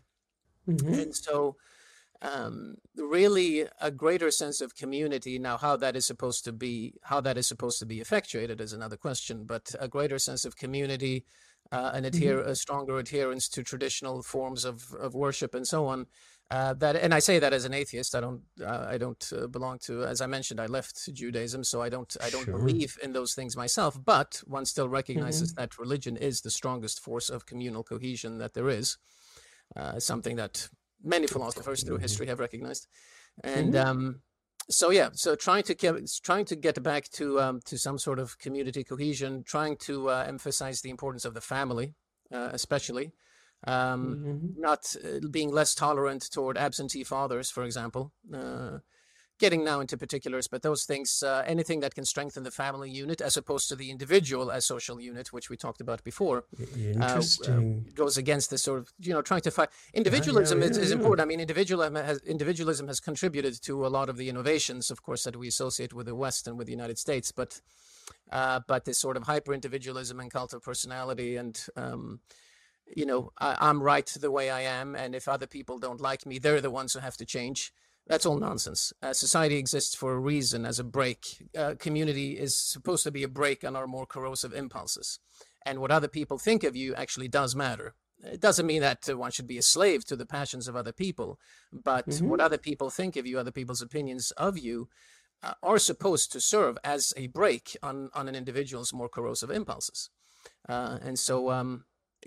Mm-hmm. 0.68 0.94
And 0.94 1.16
so, 1.16 1.56
um, 2.22 2.76
really, 2.96 3.64
a 3.80 3.90
greater 3.90 4.30
sense 4.30 4.60
of 4.60 4.74
community. 4.74 5.38
Now, 5.38 5.56
how 5.56 5.76
that 5.76 5.96
is 5.96 6.06
supposed 6.06 6.44
to 6.44 6.52
be, 6.52 6.94
how 7.04 7.20
that 7.22 7.38
is 7.38 7.46
supposed 7.46 7.78
to 7.78 7.86
be 7.86 8.00
effectuated, 8.00 8.60
is 8.60 8.72
another 8.72 8.96
question. 8.96 9.44
But 9.44 9.74
a 9.80 9.88
greater 9.88 10.18
sense 10.18 10.44
of 10.44 10.56
community 10.56 11.24
uh, 11.72 11.92
and 11.94 12.04
adhere 12.04 12.38
mm-hmm. 12.38 12.50
a 12.50 12.56
stronger 12.56 12.98
adherence 12.98 13.48
to 13.50 13.62
traditional 13.62 14.22
forms 14.22 14.64
of, 14.64 14.92
of 14.94 15.14
worship 15.14 15.54
and 15.54 15.66
so 15.66 15.86
on. 15.86 16.06
Uh, 16.50 16.74
that 16.74 16.96
and 16.96 17.14
I 17.14 17.20
say 17.20 17.38
that 17.38 17.52
as 17.52 17.64
an 17.64 17.72
atheist. 17.72 18.16
I 18.16 18.20
don't. 18.20 18.42
Uh, 18.60 18.86
I 18.88 18.98
don't 18.98 19.32
uh, 19.32 19.46
belong 19.46 19.78
to. 19.84 20.04
As 20.04 20.20
I 20.20 20.26
mentioned, 20.26 20.58
I 20.58 20.66
left 20.66 21.08
Judaism, 21.12 21.62
so 21.62 21.80
I 21.80 21.88
don't. 21.88 22.16
I 22.20 22.28
don't 22.28 22.44
sure. 22.44 22.58
believe 22.58 22.98
in 23.04 23.12
those 23.12 23.34
things 23.34 23.56
myself. 23.56 23.96
But 24.04 24.42
one 24.46 24.64
still 24.64 24.88
recognizes 24.88 25.52
mm-hmm. 25.52 25.60
that 25.60 25.78
religion 25.78 26.16
is 26.16 26.40
the 26.40 26.50
strongest 26.50 26.98
force 26.98 27.30
of 27.30 27.46
communal 27.46 27.84
cohesion 27.84 28.38
that 28.38 28.54
there 28.54 28.68
is. 28.68 28.98
Uh, 29.76 30.00
something 30.00 30.34
that 30.34 30.68
many 31.02 31.26
philosophers 31.26 31.82
through 31.82 31.98
history 31.98 32.26
have 32.26 32.38
recognized, 32.38 32.86
and 33.42 33.76
um, 33.76 34.20
so 34.68 34.90
yeah, 34.90 35.10
so 35.12 35.34
trying 35.34 35.64
to 35.64 35.74
get 35.74 35.94
trying 36.22 36.44
to 36.46 36.56
get 36.56 36.82
back 36.82 37.08
to 37.10 37.40
um, 37.40 37.60
to 37.66 37.76
some 37.78 37.98
sort 37.98 38.18
of 38.18 38.38
community 38.38 38.84
cohesion, 38.84 39.42
trying 39.44 39.76
to 39.78 40.10
uh, 40.10 40.24
emphasize 40.26 40.80
the 40.80 40.90
importance 40.90 41.24
of 41.24 41.34
the 41.34 41.40
family, 41.40 41.94
uh, 42.32 42.50
especially, 42.52 43.12
um, 43.66 44.16
mm-hmm. 44.24 44.60
not 44.60 44.94
uh, 45.04 45.26
being 45.30 45.50
less 45.50 45.74
tolerant 45.74 46.30
toward 46.30 46.56
absentee 46.56 47.04
fathers, 47.04 47.50
for 47.50 47.64
example. 47.64 48.12
Getting 49.40 49.64
now 49.64 49.80
into 49.80 49.96
particulars, 49.96 50.48
but 50.48 50.60
those 50.60 50.84
things, 50.84 51.22
uh, 51.22 51.42
anything 51.46 51.80
that 51.80 51.94
can 51.94 52.04
strengthen 52.04 52.42
the 52.42 52.50
family 52.50 52.90
unit 52.90 53.22
as 53.22 53.38
opposed 53.38 53.70
to 53.70 53.74
the 53.74 53.90
individual 53.90 54.52
as 54.52 54.66
social 54.66 55.00
unit, 55.00 55.32
which 55.32 55.48
we 55.48 55.56
talked 55.56 55.80
about 55.80 56.04
before, 56.04 56.44
uh, 56.60 56.64
Interesting. 56.76 57.86
Uh, 57.88 57.92
goes 57.94 58.18
against 58.18 58.50
this 58.50 58.62
sort 58.62 58.80
of, 58.80 58.92
you 58.98 59.14
know, 59.14 59.22
trying 59.22 59.40
to 59.40 59.50
fight. 59.50 59.70
Individualism 59.94 60.58
yeah, 60.58 60.66
yeah, 60.66 60.72
yeah, 60.72 60.80
is, 60.82 60.86
is, 60.88 60.92
important. 60.92 61.22
I 61.22 61.24
mean, 61.24 61.40
individualism 61.40 61.94
has, 61.94 62.18
individualism 62.26 62.86
has 62.88 63.00
contributed 63.00 63.62
to 63.62 63.86
a 63.86 63.88
lot 63.88 64.10
of 64.10 64.18
the 64.18 64.28
innovations, 64.28 64.90
of 64.90 65.02
course, 65.02 65.24
that 65.24 65.36
we 65.36 65.48
associate 65.48 65.94
with 65.94 66.04
the 66.04 66.14
West 66.14 66.46
and 66.46 66.58
with 66.58 66.66
the 66.66 66.72
United 66.72 66.98
States, 66.98 67.32
but 67.32 67.62
uh, 68.30 68.60
but 68.66 68.84
this 68.84 68.98
sort 68.98 69.16
of 69.16 69.24
hyper 69.24 69.54
individualism 69.54 70.20
and 70.20 70.30
cult 70.30 70.52
of 70.52 70.62
personality 70.62 71.36
and 71.36 71.66
um, 71.76 72.20
you 72.94 73.06
know 73.06 73.32
I, 73.38 73.68
am 73.70 73.82
right 73.82 74.06
the 74.06 74.30
way 74.30 74.50
I 74.50 74.62
am, 74.62 74.94
and 74.94 75.14
if 75.14 75.28
other 75.28 75.46
people 75.46 75.78
don't 75.78 76.00
like 76.00 76.26
me, 76.26 76.38
they're 76.38 76.60
the 76.60 76.70
ones 76.70 76.92
who 76.92 77.00
have 77.00 77.16
to 77.16 77.24
change. 77.24 77.72
That's 78.06 78.26
all 78.26 78.38
nonsense. 78.38 78.92
Uh, 79.02 79.12
society 79.12 79.56
exists 79.56 79.94
for 79.94 80.12
a 80.12 80.18
reason 80.18 80.66
as 80.66 80.78
a 80.78 80.84
break. 80.84 81.46
Uh, 81.56 81.74
community 81.78 82.32
is 82.32 82.56
supposed 82.56 83.04
to 83.04 83.12
be 83.12 83.22
a 83.22 83.28
break 83.28 83.64
on 83.64 83.76
our 83.76 83.86
more 83.86 84.06
corrosive 84.06 84.52
impulses. 84.52 85.20
And 85.64 85.80
what 85.80 85.90
other 85.90 86.08
people 86.08 86.38
think 86.38 86.64
of 86.64 86.74
you 86.74 86.94
actually 86.94 87.28
does 87.28 87.54
matter. 87.54 87.94
It 88.22 88.40
doesn't 88.40 88.66
mean 88.66 88.80
that 88.82 89.08
uh, 89.08 89.16
one 89.16 89.30
should 89.30 89.46
be 89.46 89.58
a 89.58 89.62
slave 89.62 90.04
to 90.06 90.16
the 90.16 90.26
passions 90.26 90.68
of 90.68 90.76
other 90.76 90.92
people, 90.92 91.38
but 91.72 92.06
mm-hmm. 92.08 92.28
what 92.28 92.40
other 92.40 92.58
people 92.58 92.90
think 92.90 93.16
of 93.16 93.26
you, 93.26 93.38
other 93.38 93.50
people's 93.52 93.80
opinions 93.80 94.30
of 94.32 94.58
you, 94.58 94.88
uh, 95.42 95.54
are 95.62 95.78
supposed 95.78 96.32
to 96.32 96.40
serve 96.40 96.76
as 96.84 97.14
a 97.16 97.28
break 97.28 97.76
on, 97.82 98.10
on 98.12 98.28
an 98.28 98.34
individual's 98.34 98.92
more 98.92 99.08
corrosive 99.08 99.50
impulses. 99.50 100.10
Uh, 100.68 100.98
and 101.02 101.18
so, 101.18 101.50
um, 101.50 101.84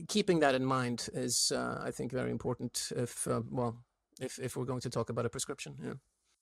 keeping 0.07 0.39
that 0.39 0.55
in 0.55 0.65
mind 0.65 1.09
is, 1.13 1.51
uh, 1.55 1.79
I 1.83 1.91
think, 1.91 2.11
very 2.11 2.31
important. 2.31 2.91
If 2.95 3.27
well, 3.27 3.77
if, 4.19 4.39
if 4.39 4.55
we're 4.55 4.65
going 4.65 4.81
to 4.81 4.89
talk 4.89 5.09
about 5.09 5.25
a 5.25 5.29
prescription. 5.29 5.75
Yeah. 5.83 5.93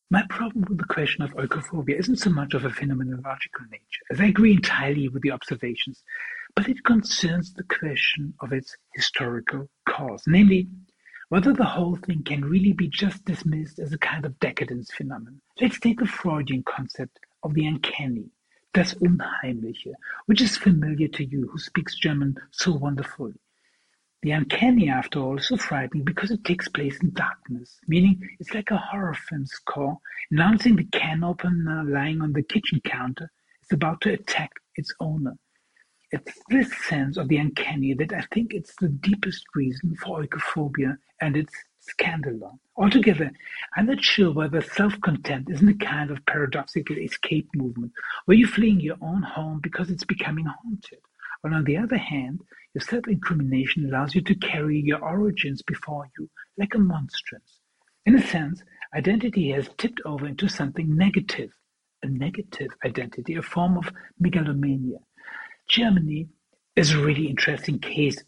My 0.10 0.24
problem 0.30 0.66
with 0.68 0.78
the 0.78 0.94
question 0.94 1.24
of 1.24 1.32
oikophobia 1.36 1.98
isn't 1.98 2.18
so 2.18 2.30
much 2.30 2.54
of 2.54 2.66
a 2.66 2.70
phenomenological 2.70 3.70
nature, 3.72 4.04
as 4.12 4.20
I 4.20 4.26
agree 4.26 4.52
entirely 4.52 5.08
with 5.08 5.22
the 5.22 5.32
observations, 5.32 6.04
but 6.54 6.68
it 6.68 6.84
concerns 6.84 7.54
the 7.54 7.64
question 7.64 8.34
of 8.42 8.52
its 8.52 8.76
historical 8.94 9.70
cause, 9.88 10.24
namely, 10.28 10.68
whether 11.30 11.54
the 11.54 11.64
whole 11.64 11.96
thing 11.96 12.24
can 12.24 12.44
really 12.44 12.74
be 12.74 12.90
just 12.90 13.24
dismissed 13.24 13.80
as 13.80 13.94
a 13.94 13.98
kind 13.98 14.26
of 14.26 14.38
decadence 14.40 14.92
phenomenon. 14.92 15.40
Let's 15.62 15.80
take 15.80 16.00
the 16.00 16.06
Freudian 16.06 16.64
concept 16.64 17.18
of 17.44 17.54
the 17.54 17.66
uncanny, 17.66 18.26
das 18.74 18.94
Unheimliche, 18.96 19.94
which 20.26 20.42
is 20.42 20.58
familiar 20.58 21.08
to 21.08 21.24
you 21.24 21.48
who 21.48 21.58
speaks 21.58 21.96
German 21.96 22.36
so 22.52 22.74
wonderfully. 22.74 23.36
The 24.24 24.32
uncanny, 24.32 24.88
after 24.88 25.20
all, 25.20 25.38
is 25.40 25.48
so 25.48 25.58
frightening 25.58 26.04
because 26.04 26.30
it 26.30 26.44
takes 26.44 26.68
place 26.68 27.00
in 27.02 27.12
darkness, 27.14 27.80
meaning 27.88 28.22
it's 28.40 28.54
like 28.54 28.70
a 28.70 28.78
horror 28.78 29.16
film 29.16 29.48
score 29.48 29.98
announcing 30.30 30.76
the 30.76 30.84
can 30.86 31.24
opener 31.24 31.80
uh, 31.80 31.84
lying 31.86 32.22
on 32.22 32.34
the 32.34 32.44
kitchen 32.44 32.82
counter 32.86 33.32
is 33.64 33.72
about 33.72 34.00
to 34.02 34.14
attack 34.14 34.52
its 34.76 34.94
owner. 35.00 35.34
It's 36.12 36.38
this 36.50 36.72
sense 36.88 37.18
of 37.18 37.30
the 37.30 37.38
uncanny 37.38 37.96
that 37.96 38.14
I 38.14 38.22
think 38.32 38.54
it's 38.54 38.76
the 38.76 38.90
deepest 38.90 39.44
reason 39.56 39.96
for 39.96 40.22
oikophobia 40.22 40.98
and 41.20 41.36
its 41.36 41.54
scandalon. 41.82 42.60
Altogether, 42.78 43.32
I'm 43.76 43.88
not 43.88 44.04
sure 44.04 44.32
whether 44.32 44.62
self-contempt 44.62 45.50
isn't 45.50 45.82
a 45.82 45.86
kind 45.86 46.12
of 46.12 46.24
paradoxical 46.28 46.98
escape 46.98 47.50
movement, 47.56 47.94
where 48.26 48.38
you're 48.38 48.48
fleeing 48.48 48.82
your 48.82 48.98
own 49.02 49.24
home 49.24 49.62
because 49.64 49.90
it's 49.90 50.04
becoming 50.04 50.46
haunted. 50.46 51.00
While 51.42 51.56
on 51.56 51.64
the 51.64 51.78
other 51.78 51.98
hand, 51.98 52.42
your 52.74 52.82
self-incrimination 52.82 53.86
allows 53.86 54.14
you 54.14 54.22
to 54.22 54.36
carry 54.36 54.80
your 54.80 55.04
origins 55.04 55.62
before 55.64 56.08
you 56.18 56.30
like 56.58 56.76
a 56.76 56.80
monstrance. 56.80 57.60
In 58.06 58.16
a 58.16 58.22
sense, 58.22 58.64
identity 58.96 59.50
has 59.52 59.70
tipped 59.78 60.02
over 60.06 60.28
into 60.28 60.48
something 60.48 60.96
negative, 60.96 61.52
a 62.04 62.08
negative 62.08 62.70
identity, 62.86 63.36
a 63.36 63.42
form 63.42 63.78
of 63.78 63.92
megalomania. 64.20 65.00
Germany 65.68 66.30
is 66.76 66.92
a 66.92 67.00
really 67.00 67.28
interesting 67.28 67.80
case 67.80 68.24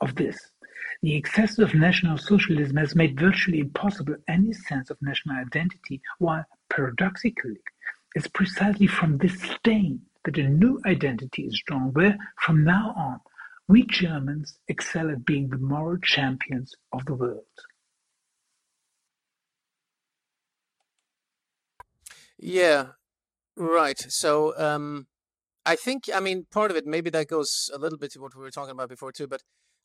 of 0.00 0.14
this. 0.14 0.38
The 1.02 1.16
excess 1.16 1.58
of 1.58 1.74
National 1.74 2.16
Socialism 2.16 2.76
has 2.78 2.94
made 2.94 3.20
virtually 3.20 3.60
impossible 3.60 4.16
any 4.26 4.52
sense 4.52 4.88
of 4.88 4.96
national 5.02 5.36
identity, 5.36 6.00
while 6.18 6.44
paradoxically, 6.70 7.58
it's 8.14 8.28
precisely 8.28 8.86
from 8.86 9.18
this 9.18 9.38
stain 9.40 10.00
that 10.24 10.38
a 10.38 10.48
new 10.48 10.80
identity 10.86 11.42
is 11.42 11.62
drawn, 11.66 11.92
where 11.92 12.16
from 12.40 12.64
now 12.64 12.94
on 12.96 13.20
we 13.68 13.86
Germans 13.86 14.58
excel 14.68 15.10
at 15.10 15.24
being 15.24 15.48
the 15.48 15.58
moral 15.58 15.98
champions 16.02 16.74
of 16.92 17.04
the 17.06 17.14
world. 17.14 17.44
Yeah, 22.38 22.88
right. 23.56 23.98
So 23.98 24.58
um, 24.58 25.06
I 25.64 25.76
think, 25.76 26.10
I 26.14 26.20
mean, 26.20 26.46
part 26.50 26.70
of 26.70 26.76
it, 26.76 26.86
maybe 26.86 27.08
that 27.10 27.28
goes 27.28 27.70
a 27.72 27.78
little 27.78 27.98
bit 27.98 28.12
to 28.12 28.20
what 28.20 28.34
we 28.36 28.42
were 28.42 28.50
talking 28.50 28.72
about 28.72 28.90
before 28.90 29.12
too, 29.12 29.26
but 29.26 29.42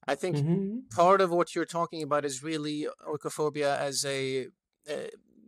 I 0.08 0.16
think 0.16 0.38
mm-hmm. 0.38 0.80
part 0.94 1.22
of 1.22 1.30
what 1.30 1.56
you're 1.56 1.66
talking 1.66 2.04
about 2.04 2.26
is 2.26 2.44
really 2.44 2.88
oikophobia 3.08 3.78
as 3.78 4.04
a, 4.06 4.48
uh, 4.90 5.08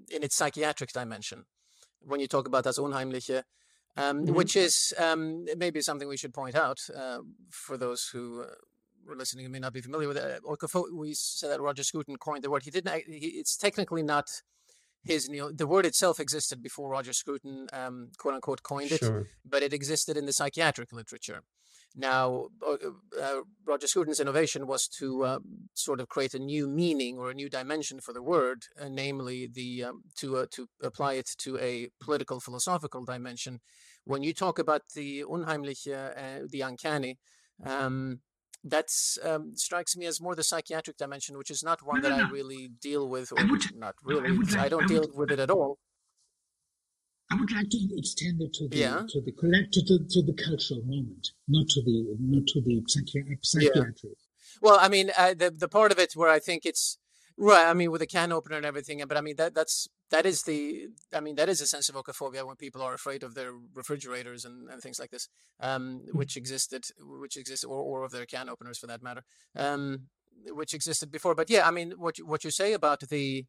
in 0.10 0.23
its 0.23 0.36
psychiatric 0.36 0.91
dimension. 0.93 1.45
When 1.99 2.19
you 2.19 2.27
talk 2.27 2.47
about 2.47 2.63
das 2.63 2.77
Unheimliche, 2.77 3.43
um, 3.97 4.25
mm-hmm. 4.25 4.34
which 4.36 4.56
is 4.56 4.93
um, 4.97 5.45
maybe 5.58 5.82
something 5.82 6.08
we 6.08 6.17
should 6.17 6.34
point 6.34 6.56
out 6.56 6.80
uh, 6.95 7.19
for 7.49 7.77
those 7.77 8.08
who 8.08 8.41
uh, 8.41 8.47
were 9.06 9.15
listening 9.15 9.45
and 9.45 9.51
may 9.51 9.60
not 9.60 9.73
be 9.73 9.82
familiar 9.82 10.08
with 10.08 10.17
it. 10.17 10.41
we 10.93 11.13
said 11.13 11.51
that 11.51 11.62
Roger 11.62 11.84
Scruton 11.84 12.17
coined 12.17 12.43
the 12.43 12.49
word. 12.49 12.63
He 12.63 12.71
didn't. 12.71 13.04
He, 13.08 13.27
it's 13.27 13.58
technically 13.58 14.04
not 14.04 14.30
his. 15.03 15.29
Know, 15.29 15.51
the 15.51 15.67
word 15.67 15.85
itself 15.85 16.19
existed 16.19 16.61
before 16.61 16.89
Roger 16.89 17.13
Scruton, 17.13 17.67
um, 17.73 18.09
quote 18.17 18.35
unquote, 18.35 18.63
coined 18.63 18.91
it, 18.91 18.99
sure. 18.99 19.27
but 19.45 19.63
it 19.63 19.73
existed 19.73 20.17
in 20.17 20.25
the 20.25 20.33
psychiatric 20.33 20.91
literature. 20.91 21.43
Now, 21.95 22.47
uh, 22.65 22.77
uh, 23.21 23.41
Roger 23.65 23.85
Scruton's 23.85 24.21
innovation 24.21 24.65
was 24.65 24.87
to 24.99 25.25
uh, 25.25 25.39
sort 25.73 25.99
of 25.99 26.07
create 26.07 26.33
a 26.33 26.39
new 26.39 26.69
meaning 26.69 27.17
or 27.17 27.29
a 27.29 27.33
new 27.33 27.49
dimension 27.49 27.99
for 27.99 28.13
the 28.13 28.23
word, 28.23 28.63
uh, 28.79 28.87
namely 28.89 29.49
the 29.51 29.83
um, 29.85 30.03
to 30.17 30.37
uh, 30.37 30.45
to 30.51 30.67
apply 30.81 31.13
it 31.13 31.29
to 31.39 31.57
a 31.57 31.89
political 31.99 32.39
philosophical 32.39 33.03
dimension. 33.03 33.59
When 34.05 34.23
you 34.23 34.33
talk 34.33 34.57
about 34.57 34.83
the 34.95 35.23
unheimliche, 35.29 36.17
uh, 36.17 36.47
the 36.49 36.61
uncanny, 36.61 37.19
um, 37.65 38.21
that 38.63 38.89
um, 39.24 39.56
strikes 39.56 39.97
me 39.97 40.06
as 40.06 40.21
more 40.21 40.36
the 40.36 40.43
psychiatric 40.43 40.97
dimension, 40.97 41.38
which 41.38 41.50
is 41.50 41.63
not 41.63 41.86
one 41.86 42.02
no, 42.02 42.10
that 42.10 42.17
no. 42.17 42.26
I 42.26 42.30
really 42.30 42.69
deal 42.82 43.08
with, 43.10 43.32
or 43.32 43.45
would, 43.47 43.76
not 43.76 43.95
really. 44.04 44.38
I, 44.58 44.65
I 44.65 44.69
don't 44.69 44.88
deal 44.88 45.06
with 45.13 45.32
it 45.32 45.39
at 45.39 45.50
all. 45.50 45.80
I 47.32 47.36
would 47.36 47.52
like 47.52 47.69
to 47.69 47.89
extend 47.97 48.41
it 48.41 48.54
to 48.56 48.67
the 48.67 48.78
Yeah. 48.78 49.04
to 49.08 49.21
the 49.21 49.32
collect 49.32 49.74
to, 49.74 49.82
to 49.82 50.21
the 50.21 50.34
cultural 50.34 50.82
moment, 50.84 51.32
not 51.47 51.67
to 51.69 51.82
the 51.82 52.15
not 52.19 52.45
to 52.47 52.62
the 52.62 52.82
psychi- 52.82 53.38
psychiatry. 53.41 54.15
Well, 54.62 54.78
I 54.80 54.89
mean, 54.89 55.12
uh, 55.17 55.34
the 55.34 55.50
the 55.50 55.69
part 55.69 55.91
of 55.91 56.00
it 56.00 56.13
where 56.13 56.30
I 56.30 56.39
think 56.39 56.65
it's 56.65 56.97
right. 57.38 57.67
I 57.67 57.74
mean, 57.74 57.91
with 57.91 58.02
the 58.02 58.08
can 58.08 58.32
opener 58.32 58.58
and 58.58 58.65
everything, 58.65 59.04
but 59.08 59.17
I 59.17 59.22
mean 59.22 59.36
that 59.38 59.54
that's 59.54 59.88
that 60.10 60.26
is 60.26 60.44
the. 60.44 60.88
I 61.13 61.20
mean, 61.20 61.36
that 61.36 61.50
is 61.50 61.62
a 61.62 61.67
sense 61.67 61.89
of 61.89 61.96
oikophobia 61.96 62.46
when 62.46 62.56
people 62.56 62.82
are 62.82 62.94
afraid 62.94 63.24
of 63.24 63.36
their 63.36 63.52
refrigerators 63.74 64.46
and, 64.46 64.70
and 64.70 64.82
things 64.82 65.00
like 65.00 65.12
this, 65.12 65.28
um, 65.60 66.02
which 66.12 66.38
existed, 66.38 66.84
which 67.00 67.38
existed, 67.38 67.67
or, 67.67 67.82
or 67.82 68.04
of 68.04 68.12
their 68.12 68.26
can 68.26 68.50
openers 68.50 68.78
for 68.78 68.88
that 68.88 69.02
matter, 69.02 69.24
um, 69.56 70.08
which 70.48 70.74
existed 70.74 71.12
before. 71.12 71.36
But 71.36 71.50
yeah, 71.50 71.67
I 71.67 71.72
mean, 71.72 71.94
what 71.98 72.17
you, 72.17 72.26
what 72.26 72.44
you 72.44 72.52
say 72.52 72.74
about 72.74 73.02
the 73.02 73.46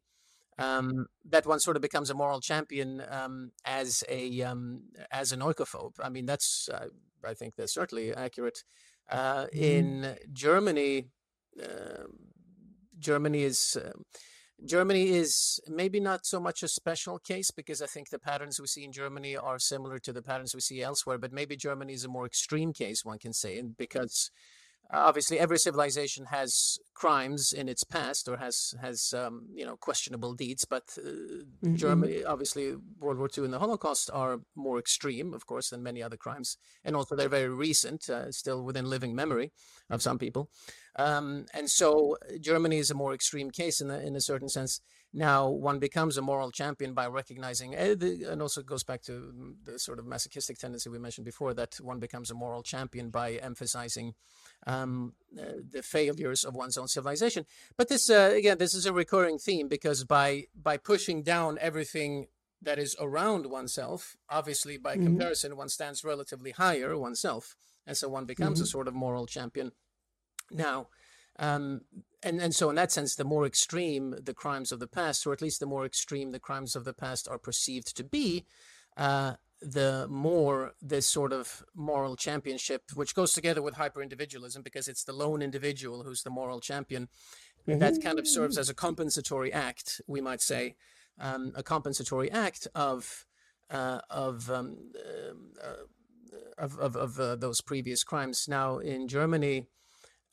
um, 0.57 1.07
that 1.29 1.45
one 1.45 1.59
sort 1.59 1.75
of 1.75 1.81
becomes 1.81 2.09
a 2.09 2.13
moral 2.13 2.39
champion 2.39 3.03
um, 3.09 3.51
as 3.65 4.03
a 4.09 4.41
um, 4.41 4.83
as 5.11 5.31
an 5.31 5.39
oikophobe. 5.39 5.93
I 6.01 6.09
mean, 6.09 6.25
that's 6.25 6.69
uh, 6.71 6.87
I 7.25 7.33
think 7.33 7.55
that's 7.55 7.73
certainly 7.73 8.13
accurate. 8.13 8.59
Uh, 9.09 9.47
in 9.51 10.15
Germany, 10.31 11.09
uh, 11.61 12.03
Germany 13.03 13.43
is 13.43 13.77
um 13.83 14.03
Germany 14.65 15.09
is 15.09 15.59
maybe 15.67 15.99
not 15.99 16.25
so 16.25 16.39
much 16.39 16.63
a 16.63 16.67
special 16.67 17.19
case 17.19 17.51
because 17.51 17.81
I 17.81 17.85
think 17.85 18.09
the 18.09 18.19
patterns 18.19 18.61
we 18.61 18.67
see 18.67 18.85
in 18.85 18.93
Germany 18.93 19.35
are 19.35 19.59
similar 19.59 19.99
to 19.99 20.13
the 20.13 20.21
patterns 20.21 20.55
we 20.55 20.61
see 20.61 20.81
elsewhere. 20.81 21.17
But 21.17 21.33
maybe 21.33 21.55
Germany 21.57 21.93
is 21.93 22.05
a 22.05 22.07
more 22.07 22.25
extreme 22.25 22.71
case, 22.71 23.03
one 23.03 23.19
can 23.19 23.33
say, 23.33 23.57
and 23.59 23.75
because 23.75 24.31
obviously 24.91 25.39
every 25.39 25.57
civilization 25.57 26.25
has 26.25 26.77
crimes 26.93 27.53
in 27.53 27.67
its 27.67 27.83
past 27.83 28.27
or 28.27 28.37
has 28.37 28.75
has 28.81 29.13
um, 29.13 29.47
you 29.53 29.65
know 29.65 29.75
questionable 29.75 30.33
deeds 30.33 30.65
but 30.65 30.97
uh, 31.03 31.69
germany 31.73 32.23
obviously 32.23 32.75
world 32.99 33.17
war 33.17 33.29
ii 33.37 33.43
and 33.43 33.53
the 33.53 33.59
holocaust 33.59 34.09
are 34.13 34.39
more 34.55 34.77
extreme 34.77 35.33
of 35.33 35.45
course 35.45 35.69
than 35.69 35.81
many 35.81 36.03
other 36.03 36.17
crimes 36.17 36.57
and 36.83 36.95
also 36.95 37.15
they're 37.15 37.29
very 37.29 37.49
recent 37.49 38.09
uh, 38.09 38.31
still 38.31 38.63
within 38.63 38.85
living 38.85 39.15
memory 39.15 39.51
of 39.89 40.01
some 40.01 40.17
people. 40.17 40.49
Um, 40.95 41.45
and 41.53 41.69
so 41.69 42.17
germany 42.39 42.77
is 42.77 42.91
a 42.91 42.95
more 42.95 43.13
extreme 43.13 43.49
case 43.49 43.81
in, 43.81 43.89
a, 43.89 43.99
in 43.99 44.15
a 44.15 44.21
certain 44.21 44.49
sense. 44.49 44.81
Now 45.13 45.49
one 45.49 45.79
becomes 45.79 46.17
a 46.17 46.21
moral 46.21 46.51
champion 46.51 46.93
by 46.93 47.07
recognizing 47.07 47.75
uh, 47.75 47.95
and 48.29 48.41
also 48.41 48.61
goes 48.61 48.83
back 48.83 49.01
to 49.03 49.55
the 49.63 49.79
sort 49.79 49.99
of 49.99 50.05
masochistic 50.05 50.57
tendency 50.57 50.89
we 50.89 50.99
mentioned 50.99 51.25
before 51.25 51.53
that 51.55 51.75
one 51.81 51.99
becomes 51.99 52.31
a 52.31 52.35
moral 52.35 52.63
champion 52.63 53.09
by 53.09 53.33
emphasizing 53.33 54.13
um, 54.65 55.13
uh, 55.39 55.61
the 55.71 55.81
failures 55.81 56.43
of 56.43 56.55
one's 56.55 56.77
own 56.77 56.87
civilization. 56.87 57.45
But 57.77 57.89
this, 57.89 58.09
uh, 58.09 58.31
again, 58.35 58.57
this 58.57 58.73
is 58.73 58.85
a 58.85 58.93
recurring 58.93 59.39
theme 59.39 59.67
because 59.67 60.03
by 60.03 60.47
by 60.55 60.77
pushing 60.77 61.23
down 61.23 61.57
everything 61.59 62.27
that 62.61 62.79
is 62.79 62.95
around 62.99 63.45
oneself, 63.47 64.15
obviously 64.29 64.77
by 64.77 64.95
Mhm. 64.97 65.03
comparison, 65.05 65.57
one 65.57 65.69
stands 65.69 66.03
relatively 66.03 66.51
higher 66.51 66.97
oneself, 66.97 67.55
and 67.85 67.97
so 67.97 68.07
one 68.07 68.25
becomes 68.25 68.61
a 68.61 68.63
Mhm. 68.63 68.67
sort 68.67 68.87
of 68.87 68.93
moral 68.93 69.25
champion. 69.25 69.71
Now, 70.51 70.89
um, 71.39 71.81
and 72.21 72.39
and 72.41 72.55
so 72.55 72.69
in 72.69 72.75
that 72.75 72.91
sense, 72.91 73.15
the 73.15 73.23
more 73.25 73.45
extreme 73.45 74.11
the 74.23 74.33
crimes 74.33 74.71
of 74.71 74.79
the 74.79 74.87
past, 74.87 75.25
or 75.25 75.33
at 75.33 75.41
least 75.41 75.59
the 75.59 75.65
more 75.65 75.85
extreme 75.85 76.31
the 76.31 76.39
crimes 76.39 76.75
of 76.75 76.85
the 76.85 76.93
past 76.93 77.27
are 77.27 77.39
perceived 77.39 77.95
to 77.97 78.03
be, 78.03 78.45
uh, 78.97 79.35
the 79.63 80.07
more 80.09 80.73
this 80.81 81.07
sort 81.07 81.33
of 81.33 81.63
moral 81.73 82.15
championship, 82.15 82.83
which 82.93 83.15
goes 83.15 83.33
together 83.33 83.61
with 83.61 83.75
hyper 83.75 84.01
individualism, 84.01 84.61
because 84.61 84.87
it's 84.87 85.03
the 85.03 85.13
lone 85.13 85.41
individual 85.41 86.03
who's 86.03 86.23
the 86.23 86.29
moral 86.29 86.59
champion, 86.59 87.07
that 87.65 88.01
kind 88.03 88.19
of 88.19 88.27
serves 88.27 88.57
as 88.57 88.69
a 88.69 88.73
compensatory 88.73 89.51
act, 89.53 90.01
we 90.07 90.21
might 90.21 90.41
say, 90.41 90.75
um, 91.19 91.53
a 91.55 91.63
compensatory 91.63 92.29
act 92.29 92.67
of 92.75 93.25
uh, 93.69 93.99
of 94.09 94.49
um, 94.49 94.77
um, 95.29 95.51
uh, 95.63 95.83
of 96.57 96.77
of, 96.79 96.95
of 96.95 97.19
uh, 97.19 97.35
those 97.35 97.61
previous 97.61 98.03
crimes. 98.03 98.47
Now 98.47 98.79
in 98.79 99.07
Germany. 99.07 99.67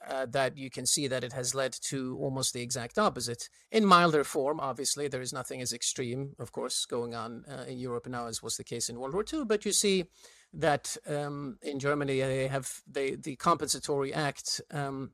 Uh, 0.09 0.25
that 0.25 0.57
you 0.57 0.71
can 0.71 0.87
see 0.87 1.07
that 1.07 1.23
it 1.23 1.35
has 1.35 1.55
led 1.55 1.73
to 1.73 2.17
almost 2.19 2.55
the 2.55 2.63
exact 2.63 2.99
opposite 2.99 3.51
in 3.71 3.85
milder 3.85 4.25
form. 4.25 4.59
Obviously, 4.59 5.09
there 5.09 5.21
is 5.21 5.31
nothing 5.31 5.61
as 5.61 5.75
extreme, 5.75 6.35
of 6.39 6.53
course, 6.53 6.87
going 6.87 7.15
on 7.15 7.45
uh, 7.47 7.65
in 7.69 7.79
Europe 7.79 8.07
now 8.07 8.27
as 8.27 8.43
was 8.43 8.57
the 8.57 8.65
case 8.65 8.89
in 8.89 8.99
World 8.99 9.13
War 9.13 9.27
II. 9.31 9.45
But 9.45 9.67
you 9.67 9.73
see 9.73 10.07
that 10.55 10.97
um, 11.07 11.59
in 11.61 11.79
Germany 11.79 12.19
they 12.19 12.49
have 12.49 12.81
they 12.91 13.15
the 13.15 13.37
compensatory 13.37 14.13
act 14.15 14.63
um, 14.71 15.11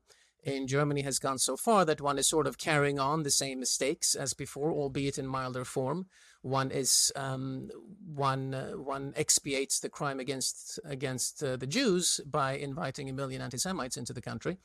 in 0.47 0.69
Germany 0.69 1.03
has 1.03 1.19
gone 1.19 1.39
so 1.39 1.57
far 1.57 1.85
that 1.85 2.01
one 2.01 2.19
is 2.19 2.29
sort 2.29 2.47
of 2.47 2.57
carrying 2.57 3.01
on 3.01 3.25
the 3.25 3.31
same 3.31 3.59
mistakes 3.59 4.15
as 4.15 4.33
before, 4.35 4.71
albeit 4.71 5.19
in 5.19 5.27
milder 5.27 5.65
form. 5.65 6.07
One 6.47 6.71
is 6.71 7.13
um, 7.17 7.71
one 8.15 8.55
uh, 8.55 8.71
one 8.95 9.13
expiates 9.17 9.81
the 9.81 9.89
crime 9.89 10.21
against 10.21 10.79
against 10.85 11.43
uh, 11.43 11.57
the 11.57 11.67
Jews 11.67 12.21
by 12.25 12.53
inviting 12.53 13.11
a 13.11 13.13
million 13.13 13.43
anti-Semites 13.43 13.97
into 13.97 14.13
the 14.13 14.21
country, 14.23 14.59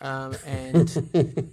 um, 0.00 0.34
and 0.46 0.88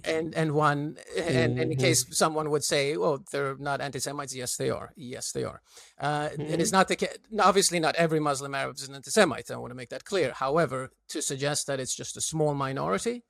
and 0.04 0.34
and 0.34 0.52
one 0.52 0.96
and, 1.18 1.58
and 1.60 1.72
in 1.72 1.78
case 1.78 2.06
someone 2.16 2.48
would 2.48 2.64
say, 2.64 2.96
"Oh, 2.96 3.18
they're 3.30 3.56
not 3.58 3.82
anti-Semites," 3.82 4.34
yes, 4.34 4.56
they 4.56 4.70
are. 4.70 4.92
Yes, 4.96 5.32
they 5.32 5.44
are. 5.44 5.60
Uh, 6.00 6.30
It 6.38 6.60
is 6.60 6.72
not 6.72 6.88
the 6.88 6.96
ca- 6.96 7.18
obviously 7.38 7.78
not 7.78 7.94
every 7.96 8.20
Muslim 8.20 8.54
Arab 8.54 8.76
is 8.76 8.88
an 8.88 8.94
anti-Semite. 8.94 9.50
I 9.50 9.56
want 9.56 9.70
to 9.72 9.76
make 9.76 9.90
that 9.90 10.04
clear. 10.04 10.32
However, 10.32 10.92
to 11.08 11.20
suggest 11.20 11.66
that 11.66 11.78
it's 11.78 11.94
just 11.94 12.16
a 12.16 12.22
small 12.22 12.54
minority 12.54 13.22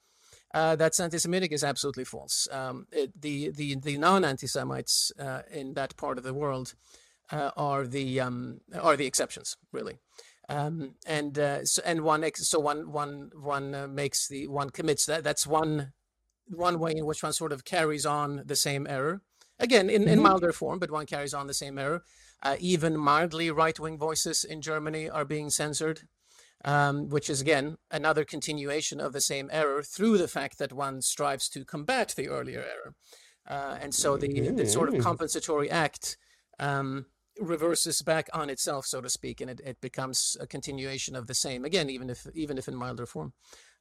uh, 0.55 0.77
that's 0.77 1.01
anti-Semitic 1.01 1.53
is 1.53 1.65
absolutely 1.65 2.05
false. 2.05 2.49
Um, 2.51 2.87
it, 2.93 3.21
the 3.21 3.51
the 3.51 3.75
the 3.75 3.99
non-anti-Semites 3.99 5.13
uh, 5.19 5.43
in 5.51 5.75
that 5.75 5.97
part 5.97 6.17
of 6.17 6.25
the 6.25 6.33
world 6.33 6.75
uh, 7.31 7.51
are 7.57 7.87
the 7.87 8.21
um, 8.21 8.61
are 8.81 8.97
the 8.97 9.07
exceptions, 9.07 9.57
really. 9.73 9.99
Um, 10.49 10.95
and 11.07 11.39
uh, 11.39 11.65
so, 11.65 11.83
and 11.85 12.03
one 12.03 12.23
ex- 12.23 12.49
so 12.49 12.61
one 12.61 12.93
one 12.93 13.31
one 13.35 13.75
uh, 13.75 13.89
makes 13.89 14.29
the 14.29 14.47
one 14.47 14.71
commits 14.71 15.07
that 15.07 15.25
that's 15.25 15.47
one 15.47 15.93
one 16.49 16.79
way 16.79 16.93
in 16.97 17.07
which 17.07 17.23
one 17.23 17.33
sort 17.33 17.53
of 17.53 17.65
carries 17.65 18.07
on 18.07 18.43
the 18.47 18.57
same 18.57 18.87
error 18.87 19.23
again 19.59 19.91
in, 19.91 20.07
in 20.07 20.23
milder 20.23 20.53
form, 20.53 20.79
but 20.79 20.91
one 20.91 21.07
carries 21.07 21.35
on 21.35 21.47
the 21.47 21.55
same 21.55 21.79
error. 21.79 22.03
Uh, 22.43 22.57
even 22.61 22.97
mildly 22.97 23.51
right-wing 23.51 23.97
voices 23.97 24.45
in 24.45 24.61
Germany 24.61 25.09
are 25.09 25.25
being 25.25 25.49
censored 25.49 26.03
um, 26.65 27.09
which 27.09 27.29
is 27.31 27.41
again 27.41 27.77
another 27.91 28.25
continuation 28.25 29.01
of 29.01 29.13
the 29.13 29.21
same 29.21 29.49
error 29.53 29.83
through 29.83 30.19
the 30.19 30.29
fact 30.29 30.59
that 30.59 30.73
one 30.73 31.03
strives 31.03 31.49
to 31.51 31.65
combat 31.65 32.15
the 32.17 32.29
earlier 32.29 32.61
error. 32.61 32.95
Uh, 33.47 33.77
and 33.81 33.95
so 33.95 34.17
the, 34.17 34.51
the 34.51 34.67
sort 34.67 34.89
of 34.89 34.99
compensatory 35.03 35.71
act 35.71 36.17
um, 36.59 37.05
reverses 37.39 38.01
back 38.01 38.31
on 38.33 38.49
itself, 38.49 38.87
so 38.87 39.03
to 39.03 39.11
speak, 39.11 39.41
and 39.41 39.51
it, 39.51 39.61
it 39.65 39.81
becomes 39.81 40.37
a 40.41 40.47
continuation 40.47 41.15
of 41.15 41.27
the 41.27 41.35
same 41.35 41.65
again, 41.65 41.91
even 41.91 42.09
if 42.09 42.27
even 42.35 42.57
if 42.57 42.69
in 42.69 42.75
milder 42.75 43.07
form. 43.07 43.35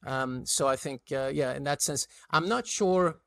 Um, 0.06 0.44
so 0.44 0.68
I 0.68 0.76
think, 0.76 1.00
uh, 1.12 1.30
yeah, 1.32 1.54
in 1.54 1.64
that 1.64 1.80
sense, 1.80 2.06
I'm 2.30 2.46
not 2.46 2.66
sure 2.66 3.20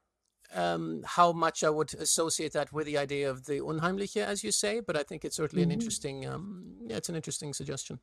um, 0.54 1.02
how 1.06 1.32
much 1.32 1.64
I 1.64 1.72
would 1.72 1.94
associate 1.96 2.54
that 2.54 2.72
with 2.72 2.86
the 2.86 2.98
idea 2.98 3.32
of 3.32 3.46
the 3.46 3.60
unheimliche, 3.60 4.24
as 4.24 4.44
you 4.44 4.52
say, 4.52 4.80
but 4.80 4.96
I 4.96 5.04
think 5.04 5.26
it's 5.26 5.38
certainly 5.38 5.64
an 5.64 5.72
interesting, 5.72 6.28
um, 6.28 6.76
yeah, 6.86 6.98
it's 6.98 7.10
an 7.10 7.16
interesting 7.16 7.54
suggestion. 7.54 8.00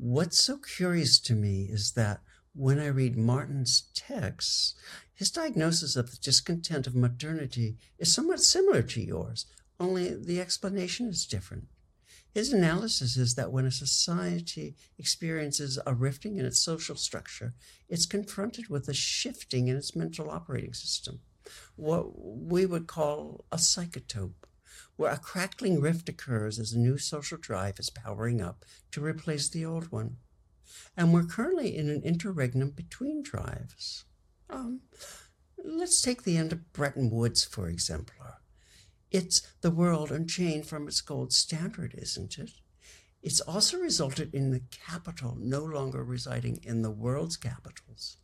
What's 0.00 0.40
so 0.40 0.58
curious 0.58 1.18
to 1.20 1.34
me 1.34 1.64
is 1.64 1.94
that 1.94 2.20
when 2.54 2.78
I 2.78 2.86
read 2.86 3.16
Martin's 3.16 3.90
texts, 3.96 4.76
his 5.12 5.28
diagnosis 5.28 5.96
of 5.96 6.12
the 6.12 6.18
discontent 6.18 6.86
of 6.86 6.94
modernity 6.94 7.78
is 7.98 8.14
somewhat 8.14 8.38
similar 8.38 8.82
to 8.82 9.00
yours, 9.00 9.46
only 9.80 10.14
the 10.14 10.40
explanation 10.40 11.08
is 11.08 11.26
different. 11.26 11.64
His 12.32 12.52
analysis 12.52 13.16
is 13.16 13.34
that 13.34 13.50
when 13.50 13.64
a 13.64 13.72
society 13.72 14.76
experiences 14.98 15.80
a 15.84 15.94
rifting 15.94 16.36
in 16.36 16.46
its 16.46 16.62
social 16.62 16.94
structure, 16.94 17.54
it's 17.88 18.06
confronted 18.06 18.68
with 18.68 18.88
a 18.88 18.94
shifting 18.94 19.66
in 19.66 19.76
its 19.76 19.96
mental 19.96 20.30
operating 20.30 20.74
system, 20.74 21.22
what 21.74 22.12
we 22.16 22.66
would 22.66 22.86
call 22.86 23.46
a 23.50 23.58
psychotope 23.58 24.47
where 24.98 25.12
a 25.12 25.16
crackling 25.16 25.80
rift 25.80 26.08
occurs 26.08 26.58
as 26.58 26.72
a 26.72 26.78
new 26.78 26.98
social 26.98 27.38
drive 27.38 27.78
is 27.78 27.88
powering 27.88 28.42
up 28.42 28.64
to 28.90 29.00
replace 29.00 29.48
the 29.48 29.64
old 29.64 29.92
one. 29.92 30.16
And 30.96 31.14
we're 31.14 31.24
currently 31.24 31.76
in 31.76 31.88
an 31.88 32.02
interregnum 32.02 32.70
between 32.70 33.22
drives. 33.22 34.04
Um, 34.50 34.80
let's 35.64 36.02
take 36.02 36.24
the 36.24 36.36
end 36.36 36.52
of 36.52 36.72
Bretton 36.72 37.10
Woods, 37.10 37.44
for 37.44 37.68
exemplar. 37.68 38.38
It's 39.12 39.40
the 39.60 39.70
world 39.70 40.10
unchained 40.10 40.66
from 40.66 40.88
its 40.88 41.00
gold 41.00 41.32
standard, 41.32 41.94
isn't 41.96 42.36
it? 42.36 42.50
It's 43.22 43.40
also 43.40 43.78
resulted 43.78 44.34
in 44.34 44.50
the 44.50 44.62
capital 44.72 45.36
no 45.38 45.60
longer 45.64 46.02
residing 46.02 46.58
in 46.64 46.82
the 46.82 46.90
world's 46.90 47.36
capitals, 47.36 48.16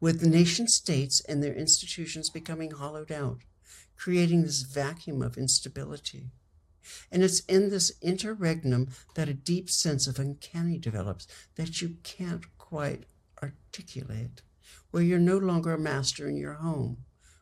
with 0.00 0.20
the 0.20 0.28
nation 0.28 0.66
states 0.66 1.20
and 1.28 1.40
their 1.40 1.54
institutions 1.54 2.30
becoming 2.30 2.72
hollowed 2.72 3.12
out 3.12 3.42
creating 4.04 4.42
this 4.42 4.60
vacuum 4.60 5.22
of 5.22 5.38
instability. 5.38 6.26
And 7.10 7.22
it's 7.22 7.40
in 7.46 7.70
this 7.70 7.90
interregnum 8.02 8.90
that 9.14 9.30
a 9.30 9.32
deep 9.32 9.70
sense 9.70 10.06
of 10.06 10.18
uncanny 10.18 10.76
develops 10.76 11.26
that 11.54 11.80
you 11.80 11.96
can't 12.02 12.44
quite 12.58 13.04
articulate, 13.42 14.42
where 14.90 15.02
you're 15.02 15.18
no 15.18 15.38
longer 15.38 15.72
a 15.72 15.78
master 15.78 16.28
in 16.28 16.36
your 16.36 16.52
home, 16.52 16.98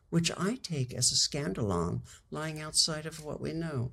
which 0.09 0.31
I 0.37 0.55
take 0.55 0.93
as 0.93 1.11
a 1.11 1.15
scandalon 1.15 2.03
lying 2.31 2.61
outside 2.61 3.05
of 3.05 3.21
what 3.21 3.41
we 3.41 3.51
know. 3.51 3.91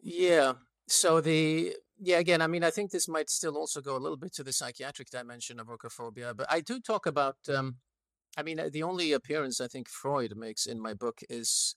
Yeah. 0.00 0.54
So 0.86 1.20
the 1.20 1.76
yeah 1.98 2.20
again, 2.20 2.40
I 2.40 2.46
mean, 2.46 2.64
I 2.64 2.70
think 2.70 2.90
this 2.90 3.06
might 3.06 3.28
still 3.28 3.58
also 3.58 3.82
go 3.82 3.98
a 3.98 4.00
little 4.04 4.16
bit 4.16 4.32
to 4.36 4.42
the 4.42 4.54
psychiatric 4.54 5.10
dimension 5.10 5.60
of 5.60 5.66
oikophobia, 5.66 6.34
but 6.34 6.46
I 6.48 6.62
do 6.62 6.80
talk 6.80 7.04
about. 7.04 7.36
Um, 7.54 7.76
I 8.38 8.42
mean, 8.44 8.60
the 8.70 8.84
only 8.84 9.12
appearance 9.12 9.60
I 9.60 9.66
think 9.66 9.88
Freud 9.88 10.36
makes 10.36 10.64
in 10.66 10.80
my 10.80 10.94
book 10.94 11.18
is 11.28 11.74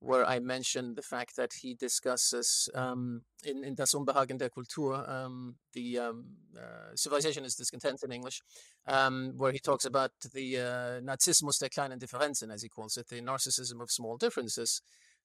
where 0.00 0.26
I 0.26 0.40
mention 0.40 0.94
the 0.94 1.02
fact 1.02 1.36
that 1.36 1.52
he 1.62 1.74
discusses 1.74 2.68
um, 2.74 3.22
in, 3.44 3.62
in 3.62 3.74
Das 3.76 3.94
Unbehagen 3.94 4.38
der 4.38 4.48
Kultur, 4.48 5.08
um, 5.08 5.54
the 5.72 5.98
um, 5.98 6.24
uh, 6.56 6.96
civilization 6.96 7.44
is 7.44 7.54
discontent 7.54 8.02
in 8.02 8.10
English, 8.10 8.40
um, 8.88 9.34
where 9.36 9.52
he 9.52 9.60
talks 9.60 9.84
about 9.84 10.10
the 10.34 10.56
uh, 10.56 11.00
Narzissmus 11.00 11.60
der 11.60 11.68
kleinen 11.68 12.00
Differenzen, 12.00 12.50
as 12.52 12.62
he 12.62 12.68
calls 12.68 12.96
it, 12.96 13.08
the 13.08 13.20
narcissism 13.20 13.80
of 13.80 13.90
small 13.90 14.16
differences. 14.16 14.82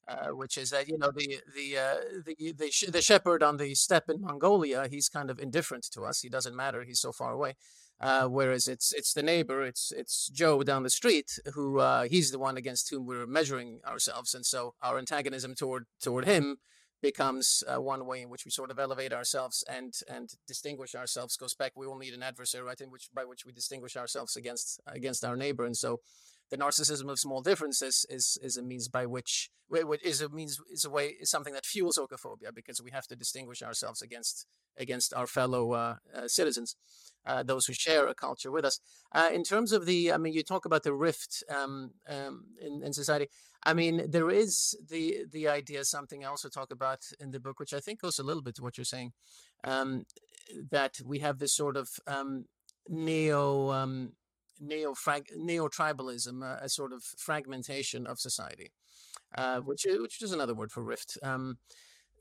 Uh, 0.08 0.28
which 0.28 0.56
is 0.56 0.70
that 0.70 0.88
you 0.88 1.00
know 1.00 1.10
the 1.16 1.40
the 1.56 1.76
uh, 1.76 1.96
the 2.24 2.52
the, 2.52 2.70
sh- 2.70 2.92
the 2.92 3.02
shepherd 3.02 3.42
on 3.42 3.58
the 3.58 3.74
steppe 3.74 4.08
in 4.08 4.22
Mongolia, 4.22 4.88
he's 4.88 5.10
kind 5.10 5.32
of 5.32 5.40
indifferent 5.40 5.84
to 5.92 6.04
us. 6.04 6.22
He 6.22 6.30
doesn't 6.30 6.56
matter. 6.56 6.84
He's 6.84 7.00
so 7.00 7.12
far 7.12 7.32
away. 7.32 7.56
Uh, 8.00 8.28
whereas 8.28 8.68
it's 8.68 8.92
it's 8.92 9.14
the 9.14 9.24
neighbor, 9.24 9.64
it's 9.64 9.94
it's 9.96 10.28
Joe 10.28 10.64
down 10.64 10.84
the 10.84 10.90
street 10.90 11.40
who 11.54 11.80
uh, 11.80 12.04
he's 12.04 12.32
the 12.32 12.40
one 12.40 12.58
against 12.58 12.90
whom 12.90 13.06
we're 13.06 13.26
measuring 13.26 13.80
ourselves, 13.88 14.34
and 14.34 14.46
so 14.46 14.74
our 14.82 14.98
antagonism 14.98 15.56
toward 15.56 15.86
toward 16.02 16.26
him 16.26 16.58
becomes 17.02 17.64
uh, 17.68 17.80
one 17.80 18.06
way 18.06 18.22
in 18.22 18.30
which 18.30 18.46
we 18.46 18.52
sort 18.52 18.72
of 18.72 18.80
elevate 18.80 19.14
ourselves 19.14 19.64
and 19.70 19.94
and 20.10 20.32
distinguish 20.46 20.94
ourselves. 20.94 21.38
Goes 21.38 21.56
back, 21.56 21.72
we 21.76 21.86
all 21.86 21.98
need 21.98 22.14
an 22.14 22.24
adversary, 22.24 22.64
right? 22.64 22.82
In 22.82 22.92
which 22.92 23.08
by 23.14 23.24
which 23.24 23.46
we 23.46 23.54
distinguish 23.54 23.96
ourselves 23.96 24.36
against 24.36 24.82
against 24.86 25.24
our 25.24 25.38
neighbor, 25.38 25.64
and 25.64 25.78
so 25.78 26.02
the 26.52 26.58
narcissism 26.58 27.10
of 27.10 27.18
small 27.18 27.42
differences 27.42 28.06
is 28.10 28.38
is 28.42 28.58
a 28.58 28.62
means 28.62 28.88
by 28.88 29.06
which 29.06 29.50
is 30.04 30.22
a 30.22 30.30
means 30.30 30.60
is 30.70 30.86
a 30.86 30.90
way 30.90 31.16
is 31.22 31.30
something 31.30 31.54
that 31.54 31.66
fuels 31.66 31.98
oikophobia 31.98 32.54
because 32.54 32.82
we 32.82 32.92
have 32.92 33.08
to 33.08 33.16
distinguish 33.16 33.64
ourselves 33.64 34.02
against 34.02 34.46
against 34.78 35.14
our 35.14 35.28
fellow 35.28 35.72
uh, 35.72 35.96
uh, 36.14 36.28
citizens 36.28 36.76
uh, 37.26 37.44
those 37.44 37.66
who 37.66 37.74
share 37.74 38.08
a 38.08 38.14
culture 38.14 38.52
with 38.52 38.66
us. 38.66 38.80
Uh, 39.12 39.30
in 39.34 39.44
terms 39.44 39.72
of 39.72 39.86
the, 39.86 40.12
I 40.12 40.18
mean, 40.18 40.34
you 40.34 40.44
talk 40.44 40.66
about 40.66 40.84
the 40.84 40.94
rift 40.94 41.44
um, 41.50 41.92
um, 42.08 42.46
in, 42.62 42.84
in, 42.84 42.94
society. 42.94 43.28
I 43.64 43.74
mean, 43.74 44.06
there 44.10 44.30
is 44.30 44.78
the 44.90 45.26
the 45.32 45.48
idea. 45.48 45.84
Something 45.86 46.24
I 46.24 46.30
also 46.30 46.50
talk 46.50 46.72
about 46.72 47.00
in 47.20 47.32
the 47.32 47.40
book, 47.40 47.60
which 47.60 47.74
I 47.74 47.80
think 47.80 48.02
goes 48.02 48.20
a 48.20 48.24
little 48.24 48.44
bit 48.44 48.56
to 48.56 48.64
what 48.64 48.78
you're 48.78 48.86
saying, 48.86 49.14
um, 49.64 50.06
that 50.70 51.00
we 51.04 51.20
have 51.20 51.40
this 51.40 51.56
sort 51.56 51.78
of 51.78 51.90
um, 52.06 52.46
neo 52.88 53.72
um, 53.72 54.12
neo 54.60 54.94
neo 55.36 55.68
tribalism, 55.68 56.44
uh, 56.44 56.60
a 56.62 56.70
sort 56.70 56.94
of 56.94 57.04
fragmentation 57.04 58.06
of 58.06 58.20
society, 58.20 58.72
uh, 59.38 59.60
which 59.62 59.86
which 59.90 60.22
is 60.22 60.32
another 60.32 60.54
word 60.54 60.72
for 60.72 60.84
rift. 60.84 61.18
Um, 61.24 61.58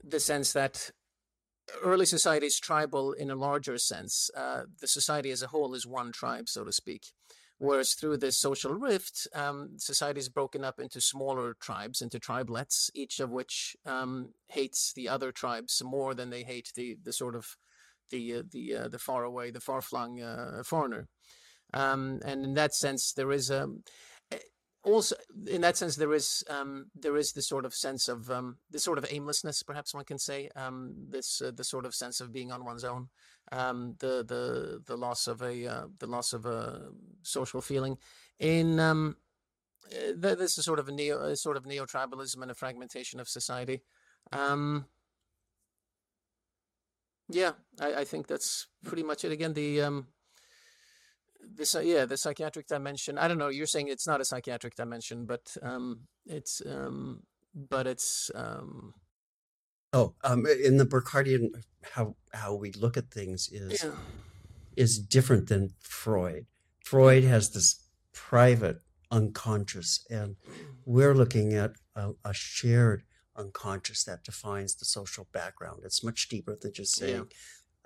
the 0.03 0.21
sense 0.21 0.53
that 0.53 0.91
early 1.83 2.07
society 2.07 2.47
is 2.47 2.59
tribal 2.59 3.13
in 3.13 3.31
a 3.31 3.37
larger 3.37 3.79
sense. 3.79 4.31
Uh, 4.37 4.63
the 4.81 4.89
society 4.89 5.31
as 5.31 5.43
a 5.43 5.49
whole 5.49 5.75
is 5.75 5.87
one 5.87 6.13
tribe, 6.13 6.49
so 6.49 6.65
to 6.65 6.73
speak. 6.73 7.13
Whereas 7.59 7.95
through 7.95 8.17
this 8.19 8.37
social 8.37 8.75
rift, 8.75 9.29
um, 9.35 9.71
society 9.79 10.19
is 10.19 10.29
broken 10.29 10.65
up 10.65 10.81
into 10.81 11.01
smaller 11.01 11.55
tribes, 11.61 12.03
into 12.03 12.19
tribelets, 12.19 12.91
each 12.95 13.21
of 13.21 13.31
which 13.31 13.77
um, 13.87 14.31
hates 14.49 14.93
the 14.93 15.09
other 15.09 15.31
tribes 15.31 15.81
more 15.85 16.15
than 16.15 16.31
they 16.31 16.43
hate 16.43 16.73
the 16.75 16.97
the 17.03 17.13
sort 17.13 17.37
of 17.37 17.57
the 18.11 18.35
uh, 18.35 18.43
the 18.51 18.77
uh, 18.77 18.89
the 18.89 18.99
far 18.99 19.23
away, 19.23 19.51
the 19.51 19.61
far 19.61 19.81
flung 19.81 20.21
uh, 20.21 20.63
foreigner. 20.65 21.09
Um, 21.73 22.21
and 22.25 22.45
in 22.45 22.55
that 22.55 22.75
sense, 22.75 23.13
there 23.13 23.33
is 23.33 23.51
a 23.51 23.69
also 24.85 25.17
in 25.47 25.63
that 25.63 25.77
sense 25.77 25.97
there 25.97 26.13
is 26.13 26.45
um, 26.51 26.87
there 26.95 27.17
is 27.17 27.33
this 27.33 27.49
sort 27.49 27.65
of 27.65 27.75
sense 27.75 28.09
of 28.09 28.31
um, 28.31 28.59
this 28.71 28.85
sort 28.85 28.99
of 28.99 29.07
aimlessness 29.11 29.63
perhaps 29.63 29.95
one 29.95 30.05
can 30.05 30.19
say 30.19 30.51
um, 30.57 30.95
this 31.09 31.41
uh, 31.43 31.51
the 31.55 31.65
sort 31.65 31.87
of 31.87 31.95
sense 31.95 32.21
of 32.21 32.33
being 32.33 32.53
on 32.53 32.65
one's 32.65 32.85
own 32.85 33.09
um, 33.53 33.97
the 33.99 34.25
the 34.27 34.83
the 34.87 34.97
loss 34.97 35.27
of 35.27 35.43
a 35.43 35.67
uh, 35.67 35.87
the 35.99 36.07
loss 36.07 36.33
of 36.33 36.47
a 36.47 36.91
social 37.23 37.61
feeling. 37.61 37.97
In 38.39 38.81
um, 38.81 39.17
uh, 39.91 40.35
this 40.35 40.59
is 40.59 40.65
sort 40.65 40.79
of 40.79 40.89
a 40.89 40.93
neo 40.93 41.21
a 41.23 41.37
sort 41.37 41.57
of 41.57 41.67
neo 41.67 41.85
tribalism 41.87 42.43
and 42.43 42.51
a 42.51 42.55
fragmentation 42.55 43.21
of 43.21 43.29
society. 43.29 43.83
Um, 44.33 44.87
yeah 47.29 47.53
I, 47.81 47.95
I 47.95 48.05
think 48.05 48.27
that's 48.27 48.67
pretty 48.85 49.03
much 49.03 49.25
it. 49.25 49.33
Again 49.33 49.55
the 49.55 49.81
this 51.55 51.75
uh, 51.75 51.81
yeah 51.81 52.05
the 52.05 52.17
psychiatric 52.17 52.67
dimension 52.67 53.19
i 53.19 53.29
don't 53.29 53.39
know 53.39 53.49
you're 53.49 53.67
saying 53.67 53.89
it's 53.89 54.07
not 54.07 54.21
a 54.21 54.25
psychiatric 54.25 54.75
dimension 54.75 55.25
but 55.25 55.57
um 55.63 56.01
it's 56.27 56.63
um 56.67 57.23
but 57.55 57.87
it's 57.87 58.31
um 58.35 58.95
oh 59.93 60.15
um 60.25 60.47
in 60.47 60.77
the 60.77 60.87
burkhardian 60.87 61.51
how 61.93 62.17
how 62.33 62.55
we 62.55 62.73
look 62.73 62.97
at 62.97 63.11
things 63.11 63.49
is 63.53 63.85
yeah. 63.85 63.91
is 64.77 64.99
different 64.99 65.49
than 65.49 65.71
freud. 65.81 66.47
Freud 66.85 67.25
has 67.25 67.51
this 67.51 67.83
private 68.13 68.81
unconscious 69.11 70.05
and 70.11 70.37
we're 70.85 71.15
looking 71.15 71.55
at 71.55 71.73
a, 71.95 72.13
a 72.25 72.35
shared 72.35 73.03
unconscious 73.37 74.05
that 74.05 74.25
defines 74.25 74.75
the 74.75 74.85
social 74.85 75.27
background. 75.33 75.81
It's 75.85 76.05
much 76.05 76.29
deeper 76.29 76.57
than 76.61 76.73
just 76.73 76.95
saying 76.95 77.15
yeah 77.15 77.37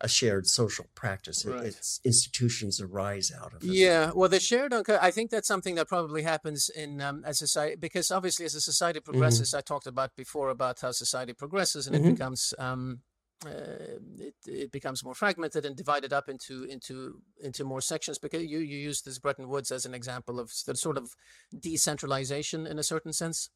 a 0.00 0.08
shared 0.08 0.46
social 0.46 0.86
practice. 0.94 1.44
Right. 1.44 1.66
It's 1.66 2.00
institutions 2.04 2.80
arise 2.80 3.32
out 3.36 3.52
of 3.54 3.62
it. 3.62 3.70
Yeah, 3.70 4.12
well, 4.14 4.28
the 4.28 4.40
shared 4.40 4.72
I 4.88 5.10
think 5.10 5.30
that's 5.30 5.48
something 5.48 5.74
that 5.74 5.88
probably 5.88 6.22
happens 6.22 6.68
in 6.68 7.00
um, 7.00 7.22
as 7.24 7.38
society 7.38 7.76
because 7.76 8.10
obviously 8.10 8.44
as 8.44 8.54
a 8.54 8.60
society 8.60 9.00
mm-hmm. 9.00 9.10
progresses, 9.10 9.50
mm-hmm. 9.50 9.58
I 9.58 9.62
talked 9.62 9.86
about 9.86 10.14
before 10.16 10.50
about 10.50 10.80
how 10.80 10.92
society 10.92 11.32
progresses 11.32 11.86
and 11.86 11.96
mm-hmm. 11.96 12.08
it 12.08 12.12
becomes 12.12 12.54
um, 12.58 13.00
uh, 13.46 13.98
it, 14.18 14.34
it 14.46 14.72
becomes 14.72 15.04
more 15.04 15.14
fragmented 15.14 15.64
and 15.64 15.76
divided 15.76 16.12
up 16.12 16.28
into 16.28 16.64
into 16.64 17.20
into 17.42 17.64
more 17.64 17.80
sections 17.80 18.18
because 18.18 18.44
you 18.44 18.58
you 18.58 18.78
use 18.78 19.02
this 19.02 19.18
Bretton 19.18 19.48
Woods 19.48 19.70
as 19.70 19.84
an 19.84 19.94
example 19.94 20.40
of 20.40 20.52
the 20.66 20.76
sort 20.76 20.96
of 20.96 21.14
decentralization 21.58 22.66
in 22.66 22.78
a 22.78 22.82
certain 22.82 23.12
sense. 23.12 23.50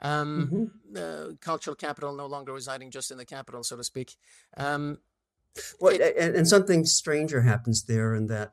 Um, 0.00 0.70
mm-hmm. 0.94 0.96
uh, 0.96 1.34
cultural 1.40 1.74
capital 1.74 2.14
no 2.14 2.26
longer 2.26 2.52
residing 2.52 2.92
just 2.92 3.10
in 3.10 3.18
the 3.18 3.24
capital, 3.24 3.64
so 3.64 3.76
to 3.76 3.82
speak. 3.82 4.16
Um, 4.56 4.98
well, 5.80 5.92
and, 5.94 6.34
and 6.34 6.48
something 6.48 6.84
stranger 6.84 7.42
happens 7.42 7.84
there 7.84 8.14
in 8.14 8.26
that 8.26 8.52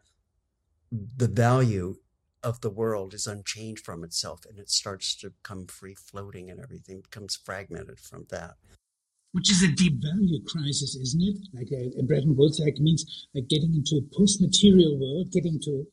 the 0.91 1.27
value 1.27 1.97
of 2.43 2.61
the 2.61 2.69
world 2.69 3.13
is 3.13 3.25
unchanged 3.25 3.83
from 3.83 4.03
itself 4.03 4.45
and 4.47 4.59
it 4.59 4.69
starts 4.69 5.15
to 5.15 5.31
become 5.31 5.65
free 5.65 5.95
floating 5.95 6.51
and 6.51 6.59
everything 6.61 7.01
becomes 7.01 7.35
fragmented 7.35 7.99
from 7.99 8.27
that. 8.29 8.55
Which 9.31 9.51
is 9.51 9.63
a 9.63 9.67
deep 9.67 10.01
value 10.01 10.39
crisis 10.45 10.95
isn't 10.95 11.21
it? 11.21 11.37
Like 11.53 11.69
uh, 11.71 11.97
a, 11.97 12.01
a 12.01 12.03
bretton 12.03 12.35
woods 12.37 12.59
like 12.59 12.77
means 12.77 13.27
like 13.33 13.49
getting 13.49 13.73
into 13.73 13.97
a 13.97 14.15
post-material 14.15 14.97
world 14.99 15.31
getting 15.31 15.59
to 15.61 15.85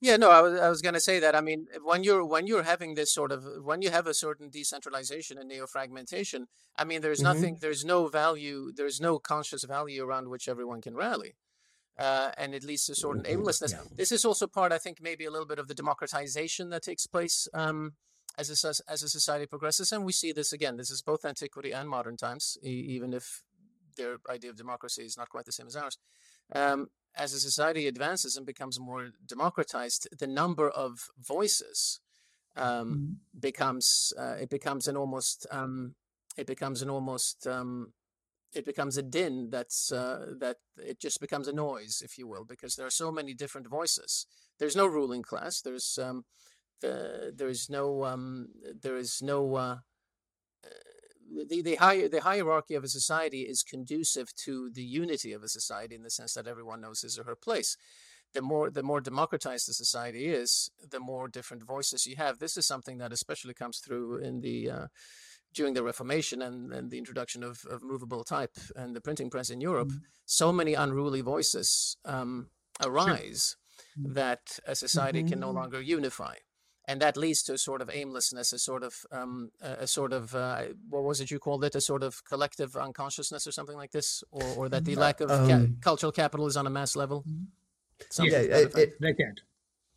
yeah, 0.00 0.16
no, 0.16 0.30
I 0.30 0.40
was 0.40 0.60
I 0.60 0.68
was 0.68 0.82
going 0.82 0.94
to 0.94 1.00
say 1.00 1.18
that. 1.20 1.34
I 1.34 1.40
mean, 1.40 1.66
when 1.82 2.04
you're 2.04 2.24
when 2.24 2.46
you're 2.46 2.62
having 2.62 2.94
this 2.94 3.12
sort 3.12 3.32
of 3.32 3.44
when 3.62 3.82
you 3.82 3.90
have 3.90 4.06
a 4.06 4.14
certain 4.14 4.50
decentralization 4.50 5.38
and 5.38 5.48
neo-fragmentation, 5.48 6.46
I 6.76 6.84
mean, 6.84 7.00
there's 7.00 7.22
mm-hmm. 7.22 7.34
nothing, 7.34 7.58
there's 7.60 7.84
no 7.84 8.08
value, 8.08 8.72
there's 8.74 9.00
no 9.00 9.18
conscious 9.18 9.64
value 9.64 10.04
around 10.04 10.28
which 10.28 10.48
everyone 10.48 10.80
can 10.80 10.94
rally. 10.94 11.36
Uh, 11.98 12.30
and 12.36 12.54
it 12.54 12.62
leads 12.62 12.84
to 12.84 12.94
sort 12.94 13.16
of 13.16 13.22
mm-hmm. 13.22 13.32
aimlessness. 13.32 13.72
Yeah. 13.72 13.80
This 13.96 14.12
is 14.12 14.24
also 14.26 14.46
part, 14.46 14.70
I 14.70 14.76
think, 14.76 14.98
maybe 15.00 15.24
a 15.24 15.30
little 15.30 15.46
bit 15.46 15.58
of 15.58 15.66
the 15.66 15.74
democratization 15.74 16.68
that 16.68 16.82
takes 16.82 17.06
place 17.06 17.48
um, 17.54 17.94
as 18.36 18.50
a 18.50 18.68
as 18.90 19.02
a 19.02 19.08
society 19.08 19.46
progresses, 19.46 19.92
and 19.92 20.04
we 20.04 20.12
see 20.12 20.32
this 20.32 20.52
again. 20.52 20.76
This 20.76 20.90
is 20.90 21.00
both 21.00 21.24
antiquity 21.24 21.72
and 21.72 21.88
modern 21.88 22.18
times, 22.18 22.58
e- 22.62 22.68
even 22.68 23.14
if 23.14 23.42
their 23.96 24.18
idea 24.28 24.50
of 24.50 24.56
democracy 24.56 25.04
is 25.04 25.16
not 25.16 25.30
quite 25.30 25.46
the 25.46 25.52
same 25.52 25.66
as 25.66 25.76
ours. 25.76 25.96
Um, 26.54 26.88
as 27.16 27.32
a 27.32 27.40
society 27.40 27.86
advances 27.86 28.36
and 28.36 28.46
becomes 28.46 28.78
more 28.78 29.10
democratized, 29.26 30.08
the 30.18 30.26
number 30.26 30.68
of 30.68 31.08
voices 31.18 32.00
um, 32.56 32.66
mm-hmm. 32.66 33.40
becomes 33.40 34.12
uh, 34.18 34.36
it 34.40 34.50
becomes 34.50 34.88
an 34.88 34.96
almost 34.96 35.46
um, 35.50 35.94
it 36.36 36.46
becomes 36.46 36.82
an 36.82 36.90
almost 36.90 37.46
um, 37.46 37.92
it 38.54 38.64
becomes 38.64 38.96
a 38.96 39.02
din 39.02 39.50
that's 39.50 39.92
uh, 39.92 40.34
that 40.38 40.56
it 40.78 41.00
just 41.00 41.20
becomes 41.20 41.48
a 41.48 41.52
noise, 41.52 42.02
if 42.04 42.18
you 42.18 42.26
will, 42.26 42.44
because 42.44 42.76
there 42.76 42.86
are 42.86 42.90
so 42.90 43.10
many 43.12 43.34
different 43.34 43.68
voices. 43.68 44.26
There's 44.58 44.76
no 44.76 44.86
ruling 44.86 45.22
class. 45.22 45.60
There's 45.60 45.98
um, 46.02 46.24
the, 46.80 47.32
there 47.34 47.48
is 47.48 47.68
no 47.68 48.04
um, 48.04 48.48
there 48.82 48.96
is 48.96 49.20
no 49.22 49.54
uh, 49.54 49.76
the 51.48 51.62
the, 51.62 51.74
higher, 51.76 52.08
the 52.08 52.20
hierarchy 52.20 52.74
of 52.74 52.84
a 52.84 52.88
society 52.88 53.42
is 53.42 53.62
conducive 53.62 54.34
to 54.36 54.70
the 54.70 54.82
unity 54.82 55.32
of 55.32 55.42
a 55.42 55.48
society 55.48 55.94
in 55.94 56.02
the 56.02 56.10
sense 56.10 56.34
that 56.34 56.46
everyone 56.46 56.80
knows 56.80 57.02
his 57.02 57.18
or 57.18 57.24
her 57.24 57.36
place. 57.36 57.76
The 58.34 58.42
more 58.42 58.70
the 58.70 58.82
more 58.82 59.00
democratized 59.00 59.68
the 59.68 59.74
society 59.74 60.26
is, 60.26 60.70
the 60.90 61.00
more 61.00 61.28
different 61.28 61.64
voices 61.64 62.06
you 62.06 62.16
have. 62.16 62.38
This 62.38 62.56
is 62.56 62.66
something 62.66 62.98
that 62.98 63.12
especially 63.12 63.54
comes 63.54 63.78
through 63.78 64.18
in 64.18 64.40
the 64.40 64.70
uh, 64.70 64.86
during 65.54 65.74
the 65.74 65.82
Reformation 65.82 66.42
and, 66.42 66.72
and 66.72 66.90
the 66.90 66.98
introduction 66.98 67.42
of, 67.42 67.64
of 67.70 67.82
movable 67.82 68.24
type 68.24 68.56
and 68.74 68.94
the 68.94 69.00
printing 69.00 69.30
press 69.30 69.48
in 69.48 69.60
Europe. 69.60 69.88
Mm-hmm. 69.88 70.04
So 70.26 70.52
many 70.52 70.74
unruly 70.74 71.22
voices 71.22 71.96
um, 72.04 72.48
arise 72.84 73.56
sure. 73.56 74.04
Mm-hmm. 74.04 74.14
that 74.14 74.58
a 74.66 74.74
society 74.74 75.20
mm-hmm. 75.20 75.28
can 75.28 75.40
no 75.40 75.48
mm-hmm. 75.48 75.56
longer 75.56 75.80
unify 75.80 76.34
and 76.88 77.00
that 77.00 77.16
leads 77.16 77.42
to 77.44 77.54
a 77.54 77.58
sort 77.58 77.82
of 77.82 77.90
aimlessness, 77.92 78.52
a 78.52 78.58
sort 78.58 78.82
of 78.82 78.94
um, 79.10 79.50
a, 79.60 79.86
sort 79.86 80.12
of 80.12 80.34
uh, 80.34 80.62
what 80.88 81.02
was 81.02 81.20
it 81.20 81.30
you 81.30 81.38
called 81.38 81.64
it, 81.64 81.74
a 81.74 81.80
sort 81.80 82.02
of 82.02 82.24
collective 82.24 82.76
unconsciousness 82.76 83.46
or 83.46 83.52
something 83.52 83.76
like 83.76 83.90
this, 83.90 84.22
or, 84.30 84.44
or 84.56 84.68
that 84.68 84.84
the 84.84 84.94
mm, 84.94 84.98
lack 84.98 85.20
of 85.20 85.30
um, 85.30 85.48
ca- 85.48 85.66
cultural 85.80 86.12
capital 86.12 86.46
is 86.46 86.56
on 86.56 86.66
a 86.66 86.70
mass 86.70 86.94
level. 86.94 87.24
Mm-hmm. 87.28 87.44
Something 88.10 88.32
yeah, 88.32 88.56
it, 88.56 88.74
it, 88.76 88.94
like 89.00 89.16
that. 89.16 89.40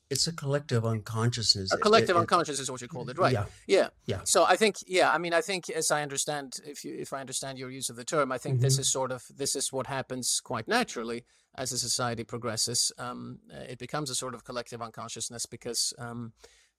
It's 0.10 0.26
a 0.26 0.34
collective 0.34 0.86
unconsciousness. 0.86 1.72
A 1.72 1.78
collective 1.78 2.16
it, 2.16 2.20
unconsciousness 2.20 2.62
is 2.62 2.72
what 2.72 2.82
you 2.82 2.88
called 2.88 3.12
it, 3.12 3.20
right? 3.20 3.34
Yeah. 3.34 3.46
yeah, 3.68 3.90
yeah. 4.08 4.22
So 4.24 4.44
I 4.44 4.56
think, 4.56 4.78
yeah, 4.88 5.12
I 5.12 5.20
mean, 5.20 5.34
I 5.34 5.42
think, 5.42 5.70
as 5.70 5.92
I 5.92 6.02
understand, 6.02 6.54
if 6.66 6.84
you 6.84 6.96
if 6.98 7.14
I 7.14 7.20
understand 7.20 7.60
your 7.60 7.70
use 7.70 7.90
of 7.90 7.96
the 7.96 8.04
term, 8.04 8.32
I 8.32 8.40
think 8.40 8.56
mm-hmm. 8.56 8.64
this 8.64 8.80
is 8.80 8.92
sort 8.92 9.12
of 9.12 9.24
this 9.36 9.56
is 9.56 9.72
what 9.72 9.86
happens 9.86 10.42
quite 10.44 10.68
naturally 10.68 11.26
as 11.54 11.72
a 11.72 11.78
society 11.78 12.24
progresses. 12.24 12.92
Um, 12.98 13.38
it 13.52 13.78
becomes 13.78 14.10
a 14.10 14.16
sort 14.16 14.34
of 14.34 14.44
collective 14.44 14.82
unconsciousness 14.82 15.46
because. 15.46 15.94
Um, 16.00 16.34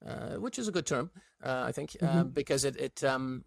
uh, 0.06 0.36
which 0.36 0.58
is 0.58 0.68
a 0.68 0.72
good 0.72 0.86
term, 0.86 1.10
uh, 1.42 1.64
I 1.66 1.72
think, 1.72 1.96
uh, 2.02 2.06
mm-hmm. 2.06 2.28
because 2.28 2.64
it, 2.64 2.76
it 2.76 3.04
um, 3.04 3.44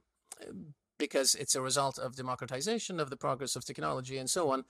because 0.97 1.35
it's 1.35 1.55
a 1.55 1.61
result 1.61 1.97
of 1.97 2.15
democratization 2.15 2.99
of 2.99 3.09
the 3.09 3.17
progress 3.17 3.55
of 3.55 3.65
technology 3.65 4.17
and 4.17 4.29
so 4.29 4.51
on. 4.51 4.65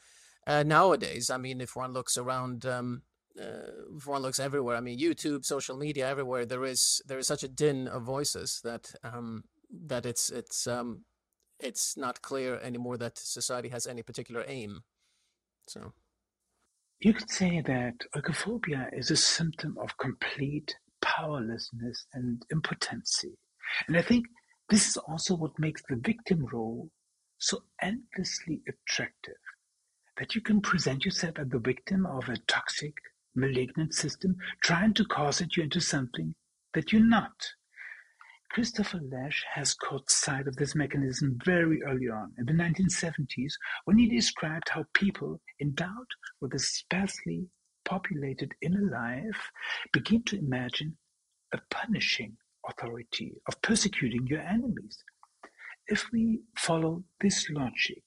Uh, 0.46 0.64
nowadays, 0.64 1.30
I 1.30 1.38
mean, 1.38 1.62
if 1.62 1.76
one 1.76 1.94
looks 1.94 2.18
around, 2.18 2.66
um, 2.66 3.04
uh, 3.40 3.96
if 3.96 4.08
one 4.08 4.22
looks 4.22 4.40
everywhere, 4.40 4.76
I 4.76 4.82
mean, 4.82 5.00
YouTube, 5.00 5.46
social 5.46 5.78
media, 5.78 6.08
everywhere, 6.08 6.46
there 6.46 6.66
is 6.66 7.02
there 7.06 7.20
is 7.20 7.28
such 7.28 7.44
a 7.44 7.48
din 7.48 7.88
of 7.88 8.04
voices 8.04 8.62
that 8.64 8.94
um, 9.04 9.44
that 9.72 10.06
it's 10.06 10.30
it's 10.30 10.68
um, 10.68 11.06
it's 11.60 11.96
not 11.96 12.22
clear 12.22 12.60
anymore 12.60 12.98
that 12.98 13.18
society 13.18 13.70
has 13.70 13.88
any 13.88 14.04
particular 14.04 14.44
aim. 14.48 14.84
So. 15.68 15.94
You 17.00 17.14
could 17.14 17.30
say 17.30 17.62
that 17.62 17.96
oikophobia 18.16 18.88
is 18.98 19.12
a 19.12 19.18
symptom 19.18 19.78
of 19.78 19.98
complete 19.98 20.74
powerlessness 21.04 22.06
and 22.14 22.42
impotency. 22.50 23.38
And 23.88 23.98
I 23.98 24.02
think 24.02 24.26
this 24.70 24.88
is 24.88 24.98
also 24.98 25.36
what 25.36 25.60
makes 25.60 25.84
the 25.88 25.98
victim 25.98 26.48
role 26.52 26.90
so 27.38 27.64
endlessly 27.82 28.62
attractive. 28.68 29.36
That 30.18 30.36
you 30.36 30.42
can 30.42 30.62
present 30.62 31.06
yourself 31.06 31.40
as 31.40 31.50
the 31.50 31.60
victim 31.60 32.06
of 32.06 32.30
a 32.30 32.38
toxic, 32.48 32.94
malignant 33.36 33.94
system 33.94 34.36
trying 34.64 34.94
to 34.94 35.06
it 35.42 35.58
you 35.58 35.64
into 35.64 35.82
something 35.82 36.36
that 36.74 36.92
you're 36.92 37.06
not. 37.06 37.34
Christopher 38.52 39.00
Lasch 39.12 39.44
has 39.52 39.74
caught 39.74 40.12
sight 40.12 40.48
of 40.48 40.56
this 40.56 40.76
mechanism 40.76 41.40
very 41.44 41.82
early 41.82 42.08
on, 42.08 42.34
in 42.38 42.46
the 42.46 42.54
1970s, 42.54 43.54
when 43.86 43.98
he 43.98 44.08
described 44.08 44.70
how 44.70 44.86
people 44.94 45.42
endowed 45.60 46.08
with 46.40 46.54
a 46.54 46.60
sparsely 46.60 47.48
populated 47.86 48.54
inner 48.62 48.90
life 48.92 49.52
begin 49.92 50.24
to 50.24 50.38
imagine 50.38 50.98
a 51.54 51.60
punishing 51.70 52.38
authority, 52.68 53.34
of 53.48 53.62
persecuting 53.62 54.26
your 54.28 54.42
enemies. 54.42 54.98
If 55.88 56.12
we 56.12 56.42
follow 56.58 57.04
this 57.20 57.50
logic, 57.50 58.04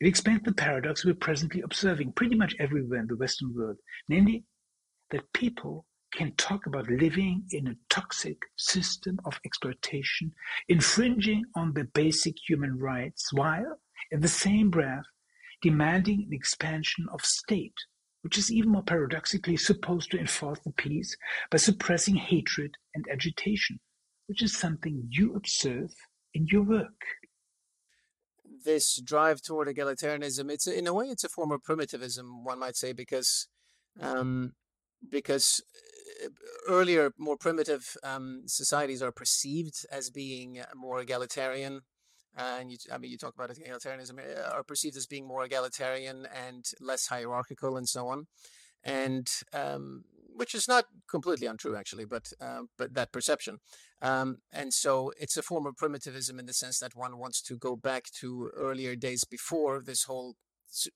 it 0.00 0.06
explains 0.06 0.42
the 0.42 0.52
paradox 0.52 1.04
we're 1.04 1.14
presently 1.14 1.62
observing 1.62 2.12
pretty 2.12 2.34
much 2.34 2.54
everywhere 2.58 3.00
in 3.00 3.06
the 3.06 3.16
Western 3.16 3.54
world, 3.54 3.76
namely 4.08 4.44
that 5.10 5.32
people 5.32 5.86
can 6.12 6.32
talk 6.36 6.66
about 6.66 6.90
living 6.90 7.44
in 7.52 7.68
a 7.68 7.76
toxic 7.88 8.38
system 8.56 9.18
of 9.24 9.38
exploitation, 9.44 10.32
infringing 10.68 11.44
on 11.54 11.72
the 11.74 11.84
basic 11.84 12.34
human 12.48 12.78
rights, 12.78 13.32
while, 13.32 13.78
in 14.10 14.20
the 14.20 14.28
same 14.28 14.70
breath, 14.70 15.04
demanding 15.62 16.26
an 16.26 16.32
expansion 16.32 17.06
of 17.12 17.20
state 17.24 17.74
which 18.22 18.38
is 18.38 18.50
even 18.50 18.70
more 18.70 18.82
paradoxically 18.82 19.56
supposed 19.56 20.10
to 20.10 20.18
enforce 20.18 20.58
the 20.60 20.72
peace 20.72 21.16
by 21.50 21.58
suppressing 21.58 22.16
hatred 22.16 22.76
and 22.94 23.06
agitation, 23.10 23.78
which 24.26 24.42
is 24.42 24.56
something 24.56 25.06
you 25.10 25.34
observe 25.34 25.94
in 26.34 26.46
your 26.50 26.62
work. 26.62 27.04
This 28.64 29.00
drive 29.00 29.40
toward 29.40 29.68
egalitarianism, 29.68 30.50
it's 30.50 30.66
a, 30.66 30.76
in 30.76 30.86
a 30.86 30.94
way, 30.94 31.06
it's 31.06 31.24
a 31.24 31.28
form 31.28 31.52
of 31.52 31.62
primitivism, 31.62 32.44
one 32.44 32.58
might 32.58 32.76
say, 32.76 32.92
because 32.92 33.46
um, 34.00 34.52
because 35.10 35.62
uh, 36.24 36.28
earlier, 36.68 37.12
more 37.18 37.36
primitive 37.36 37.96
um, 38.02 38.42
societies 38.46 39.02
are 39.02 39.12
perceived 39.12 39.86
as 39.90 40.10
being 40.10 40.60
more 40.74 41.00
egalitarian 41.00 41.82
and 42.36 42.70
you, 42.70 42.78
I 42.92 42.98
mean, 42.98 43.10
you 43.10 43.18
talk 43.18 43.34
about 43.34 43.50
egalitarianism, 43.50 44.18
eh, 44.18 44.40
are 44.52 44.62
perceived 44.62 44.96
as 44.96 45.06
being 45.06 45.26
more 45.26 45.44
egalitarian 45.44 46.26
and 46.26 46.64
less 46.80 47.06
hierarchical 47.06 47.76
and 47.76 47.88
so 47.88 48.08
on, 48.08 48.26
and 48.84 49.28
um, 49.52 50.04
which 50.34 50.54
is 50.54 50.68
not 50.68 50.84
completely 51.08 51.46
untrue 51.46 51.76
actually, 51.76 52.04
but 52.04 52.32
uh, 52.40 52.62
but 52.76 52.94
that 52.94 53.12
perception, 53.12 53.58
um, 54.02 54.38
and 54.52 54.72
so 54.72 55.12
it's 55.20 55.36
a 55.36 55.42
form 55.42 55.66
of 55.66 55.76
primitivism 55.76 56.38
in 56.38 56.46
the 56.46 56.52
sense 56.52 56.78
that 56.78 56.96
one 56.96 57.18
wants 57.18 57.42
to 57.42 57.56
go 57.56 57.76
back 57.76 58.04
to 58.20 58.50
earlier 58.56 58.94
days 58.94 59.24
before 59.24 59.82
this 59.82 60.04
whole 60.04 60.36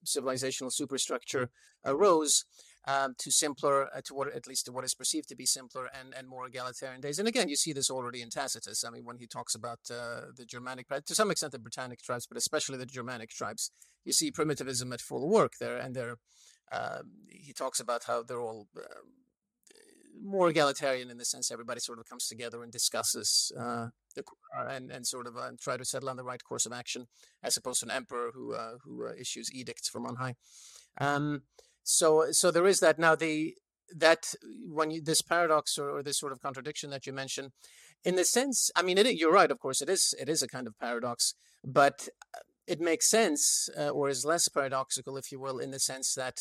civilizational 0.04 0.72
superstructure 0.72 1.50
arose 1.84 2.44
um, 2.86 3.14
to 3.18 3.30
simpler, 3.30 3.88
uh, 3.94 4.00
to 4.04 4.14
what 4.14 4.34
at 4.34 4.46
least 4.46 4.66
to 4.66 4.72
what 4.72 4.84
is 4.84 4.94
perceived 4.94 5.28
to 5.28 5.36
be 5.36 5.46
simpler 5.46 5.88
and, 5.98 6.14
and 6.16 6.28
more 6.28 6.46
egalitarian 6.46 7.00
days. 7.00 7.18
And 7.18 7.28
again, 7.28 7.48
you 7.48 7.56
see 7.56 7.72
this 7.72 7.90
already 7.90 8.22
in 8.22 8.30
Tacitus. 8.30 8.84
I 8.84 8.90
mean, 8.90 9.04
when 9.04 9.18
he 9.18 9.26
talks 9.26 9.54
about 9.54 9.80
uh, 9.90 10.32
the 10.36 10.44
Germanic, 10.44 10.88
to 10.88 11.14
some 11.14 11.30
extent 11.30 11.52
the 11.52 11.58
Britannic 11.58 12.02
tribes, 12.02 12.26
but 12.26 12.36
especially 12.36 12.78
the 12.78 12.86
Germanic 12.86 13.30
tribes, 13.30 13.70
you 14.04 14.12
see 14.12 14.30
primitivism 14.30 14.92
at 14.92 15.00
full 15.00 15.28
work 15.28 15.54
there. 15.60 15.76
And 15.76 15.94
they're, 15.94 16.16
uh, 16.70 17.02
he 17.28 17.52
talks 17.52 17.80
about 17.80 18.04
how 18.04 18.22
they're 18.22 18.40
all 18.40 18.68
uh, 18.76 19.02
more 20.24 20.48
egalitarian 20.48 21.10
in 21.10 21.18
the 21.18 21.24
sense 21.24 21.50
everybody 21.50 21.80
sort 21.80 21.98
of 21.98 22.08
comes 22.08 22.26
together 22.26 22.62
and 22.62 22.70
discusses 22.70 23.50
uh, 23.58 23.88
the, 24.14 24.22
and 24.68 24.90
and 24.90 25.06
sort 25.06 25.26
of 25.26 25.36
uh, 25.36 25.50
try 25.60 25.76
to 25.76 25.84
settle 25.84 26.08
on 26.08 26.16
the 26.16 26.24
right 26.24 26.42
course 26.44 26.66
of 26.66 26.72
action, 26.72 27.06
as 27.42 27.56
opposed 27.56 27.80
to 27.80 27.86
an 27.86 27.90
emperor 27.90 28.30
who 28.34 28.54
uh, 28.54 28.74
who 28.84 29.06
uh, 29.06 29.12
issues 29.18 29.52
edicts 29.52 29.88
from 29.88 30.06
on 30.06 30.16
high. 30.16 30.34
Um, 31.00 31.42
so 31.82 32.26
so 32.30 32.50
there 32.50 32.66
is 32.66 32.80
that. 32.80 32.98
Now 32.98 33.14
the 33.14 33.54
that 33.94 34.34
when 34.66 34.90
you 34.90 35.02
this 35.02 35.22
paradox 35.22 35.78
or, 35.78 35.90
or 35.90 36.02
this 36.02 36.18
sort 36.18 36.32
of 36.32 36.40
contradiction 36.40 36.90
that 36.90 37.06
you 37.06 37.12
mentioned 37.12 37.50
in 38.04 38.14
the 38.14 38.24
sense 38.24 38.70
i 38.74 38.80
mean 38.80 38.96
it, 38.96 39.16
you're 39.16 39.30
right 39.30 39.50
of 39.50 39.58
course 39.58 39.82
it 39.82 39.90
is 39.90 40.14
it 40.18 40.30
is 40.30 40.42
a 40.42 40.48
kind 40.48 40.66
of 40.66 40.78
paradox 40.78 41.34
but 41.62 42.08
uh, 42.34 42.38
it 42.66 42.80
makes 42.80 43.10
sense 43.10 43.68
uh, 43.78 43.90
or 43.90 44.08
is 44.08 44.24
less 44.24 44.48
paradoxical 44.48 45.18
if 45.18 45.30
you 45.30 45.38
will 45.38 45.58
in 45.58 45.72
the 45.72 45.78
sense 45.78 46.14
that 46.14 46.38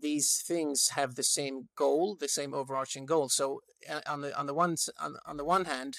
these 0.00 0.42
things 0.46 0.90
have 0.94 1.14
the 1.14 1.22
same 1.22 1.68
goal 1.76 2.16
the 2.18 2.28
same 2.28 2.54
overarching 2.54 3.06
goal. 3.06 3.28
So 3.28 3.60
uh, 3.88 4.00
on 4.06 4.22
the 4.22 4.38
on 4.38 4.46
the 4.46 4.54
one 4.54 4.76
on, 5.00 5.16
on 5.26 5.36
the 5.36 5.44
one 5.44 5.66
hand 5.66 5.98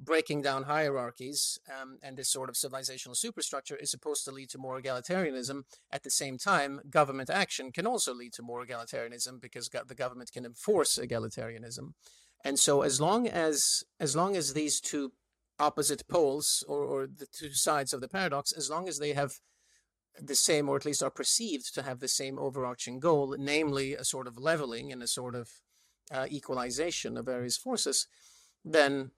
breaking 0.00 0.42
down 0.42 0.64
hierarchies 0.64 1.58
um, 1.80 1.98
and 2.02 2.16
this 2.16 2.30
sort 2.30 2.48
of 2.48 2.54
civilizational 2.54 3.16
superstructure 3.16 3.76
is 3.76 3.90
supposed 3.90 4.24
to 4.24 4.30
lead 4.30 4.50
to 4.50 4.58
more 4.58 4.80
egalitarianism. 4.80 5.62
At 5.90 6.04
the 6.04 6.10
same 6.10 6.38
time, 6.38 6.80
government 6.88 7.30
action 7.30 7.72
can 7.72 7.86
also 7.86 8.14
lead 8.14 8.32
to 8.34 8.42
more 8.42 8.64
egalitarianism 8.64 9.40
because 9.40 9.68
go- 9.68 9.82
the 9.86 9.94
government 9.94 10.32
can 10.32 10.44
enforce 10.44 10.98
egalitarianism. 10.98 11.92
And 12.44 12.58
so, 12.58 12.82
as 12.82 13.00
long 13.00 13.26
as 13.26 13.82
as 13.98 14.14
long 14.14 14.36
as 14.36 14.54
these 14.54 14.80
two 14.80 15.12
opposite 15.58 16.06
poles 16.08 16.64
or, 16.68 16.84
or 16.84 17.06
the 17.06 17.26
two 17.26 17.52
sides 17.52 17.92
of 17.92 18.00
the 18.00 18.08
paradox, 18.08 18.52
as 18.52 18.70
long 18.70 18.88
as 18.88 18.98
they 18.98 19.12
have 19.12 19.32
the 20.20 20.34
same, 20.34 20.68
or 20.68 20.76
at 20.76 20.84
least 20.84 21.02
are 21.02 21.10
perceived 21.10 21.74
to 21.74 21.82
have 21.82 22.00
the 22.00 22.08
same 22.08 22.38
overarching 22.38 23.00
goal, 23.00 23.34
namely 23.38 23.94
a 23.94 24.04
sort 24.04 24.26
of 24.26 24.38
leveling 24.38 24.92
and 24.92 25.02
a 25.02 25.08
sort 25.08 25.34
of 25.34 25.50
uh, 26.12 26.26
equalization 26.30 27.16
of 27.16 27.26
various 27.26 27.56
forces, 27.56 28.06
then 28.64 29.10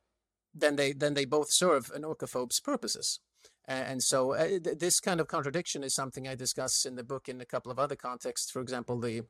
then 0.54 0.76
they 0.76 0.92
then 0.92 1.14
they 1.14 1.24
both 1.24 1.50
serve 1.50 1.90
an 1.94 2.02
oikophobe's 2.02 2.60
purposes. 2.60 3.20
And 3.68 4.02
so 4.02 4.34
uh, 4.34 4.58
this 4.60 4.98
kind 4.98 5.20
of 5.20 5.28
contradiction 5.28 5.84
is 5.84 5.94
something 5.94 6.26
I 6.26 6.34
discuss 6.34 6.84
in 6.84 6.96
the 6.96 7.04
book 7.04 7.28
in 7.28 7.40
a 7.40 7.46
couple 7.46 7.70
of 7.70 7.78
other 7.78 7.94
contexts. 7.94 8.50
For 8.50 8.60
example, 8.60 8.98
the 8.98 9.22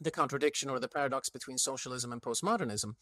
the 0.00 0.10
contradiction 0.10 0.70
or 0.70 0.78
the 0.78 0.88
paradox 0.88 1.30
between 1.30 1.58
socialism 1.58 2.12
and 2.12 2.22
postmodernism. 2.22 2.94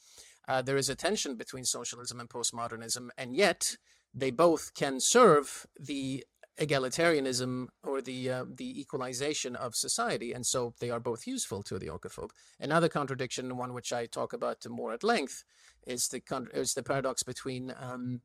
Uh, 0.47 0.63
there 0.63 0.77
is 0.77 0.89
a 0.89 0.95
tension 0.95 1.37
between 1.37 1.65
socialism 1.65 2.21
and 2.21 2.29
postmodernism, 2.29 3.09
and 3.19 3.35
yet 3.35 3.77
they 4.15 4.31
both 4.31 4.75
can 4.75 5.01
serve 5.01 5.67
the 5.79 6.25
egalitarianism 6.59 7.67
or 7.83 8.01
the 8.01 8.31
uh, 8.31 8.45
the 8.49 8.81
equalization 8.81 9.57
of 9.57 9.75
society, 9.75 10.33
and 10.33 10.47
so 10.47 10.75
they 10.81 10.91
are 10.91 11.01
both 11.01 11.27
useful 11.27 11.63
to 11.65 11.79
the 11.79 11.89
oikophobe. 11.89 12.31
Another 12.61 12.89
contradiction, 12.89 13.57
one 13.57 13.75
which 13.75 13.93
I 13.93 14.07
talk 14.07 14.33
about 14.33 14.67
more 14.69 14.93
at 14.93 15.03
length, 15.03 15.45
is 15.87 16.09
the 16.09 16.23
is 16.53 16.75
the 16.75 16.83
paradox 16.83 17.23
between 17.23 17.75
um, 17.79 18.21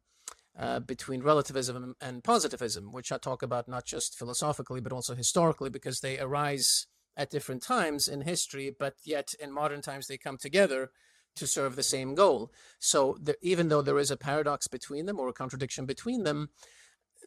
uh, 0.58 0.80
between 0.80 1.22
relativism 1.22 1.96
and 2.02 2.24
positivism, 2.24 2.92
which 2.92 3.12
I 3.12 3.18
talk 3.18 3.42
about 3.42 3.68
not 3.68 3.86
just 3.86 4.18
philosophically 4.18 4.82
but 4.82 4.94
also 4.94 5.16
historically, 5.16 5.70
because 5.70 6.00
they 6.00 6.20
arise 6.20 6.88
at 7.18 7.30
different 7.30 7.64
times 7.64 8.08
in 8.08 8.22
history, 8.22 8.76
but 8.78 8.96
yet 9.04 9.34
in 9.40 9.52
modern 9.52 9.82
times 9.82 10.08
they 10.08 10.18
come 10.18 10.38
together 10.38 10.92
to 11.36 11.48
serve 11.48 11.76
the 11.76 11.84
same 11.84 12.16
goal. 12.16 12.52
So 12.80 13.18
there, 13.22 13.36
even 13.42 13.70
though 13.70 13.82
there 13.82 14.00
is 14.00 14.12
a 14.12 14.18
paradox 14.18 14.68
between 14.68 15.06
them 15.06 15.20
or 15.20 15.28
a 15.28 15.34
contradiction 15.34 15.86
between 15.86 16.24
them, 16.24 16.50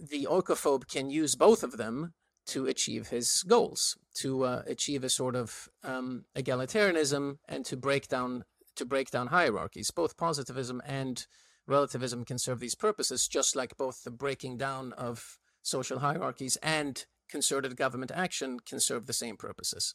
the 0.01 0.26
oikophobe 0.30 0.88
can 0.88 1.11
use 1.11 1.34
both 1.34 1.62
of 1.62 1.76
them 1.76 2.14
to 2.47 2.66
achieve 2.66 3.09
his 3.09 3.43
goals, 3.45 3.97
to 4.14 4.45
uh, 4.45 4.62
achieve 4.66 5.05
a 5.05 5.09
sort 5.09 5.36
of 5.36 5.68
um, 5.84 6.24
egalitarianism 6.36 7.38
and 7.49 7.64
to 7.64 7.76
break 7.76 8.09
down 8.09 8.45
to 8.74 8.84
break 8.84 9.11
down 9.11 9.28
hierarchies. 9.28 9.90
Both 9.90 10.16
positivism 10.16 10.80
and 10.86 11.26
relativism 11.66 12.24
can 12.24 12.38
serve 12.38 12.59
these 12.59 12.74
purposes, 12.74 13.28
just 13.28 13.55
like 13.55 13.76
both 13.76 14.03
the 14.03 14.11
breaking 14.11 14.57
down 14.57 14.93
of 14.95 15.38
social 15.62 16.01
hierarchies 16.01 16.57
and 16.62 17.05
concerted 17.28 17.76
government 17.76 18.11
action 18.14 18.61
can 18.61 18.80
serve 18.80 19.07
the 19.07 19.12
same 19.12 19.36
purposes. 19.36 19.95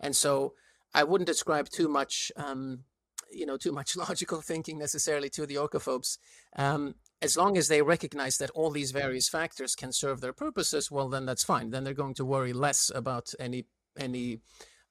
And 0.00 0.14
so 0.14 0.54
I 0.94 1.04
wouldn't 1.04 1.30
ascribe 1.30 1.68
too 1.68 1.88
much, 1.88 2.30
um, 2.36 2.84
you 3.30 3.46
know, 3.46 3.56
too 3.56 3.72
much 3.72 3.96
logical 4.06 4.40
thinking 4.40 4.78
necessarily 4.78 5.30
to 5.30 5.46
the 5.46 5.56
oikophobes. 5.56 6.18
Um, 6.56 6.94
as 7.22 7.36
long 7.36 7.56
as 7.56 7.68
they 7.68 7.82
recognize 7.82 8.36
that 8.38 8.50
all 8.50 8.70
these 8.70 8.90
various 8.90 9.28
factors 9.28 9.74
can 9.74 9.92
serve 9.92 10.20
their 10.20 10.32
purposes, 10.32 10.90
well, 10.90 11.08
then 11.08 11.26
that's 11.26 11.44
fine. 11.44 11.70
Then 11.70 11.84
they're 11.84 11.94
going 11.94 12.14
to 12.14 12.24
worry 12.24 12.52
less 12.52 12.90
about 12.94 13.32
any 13.38 13.66
any 13.98 14.40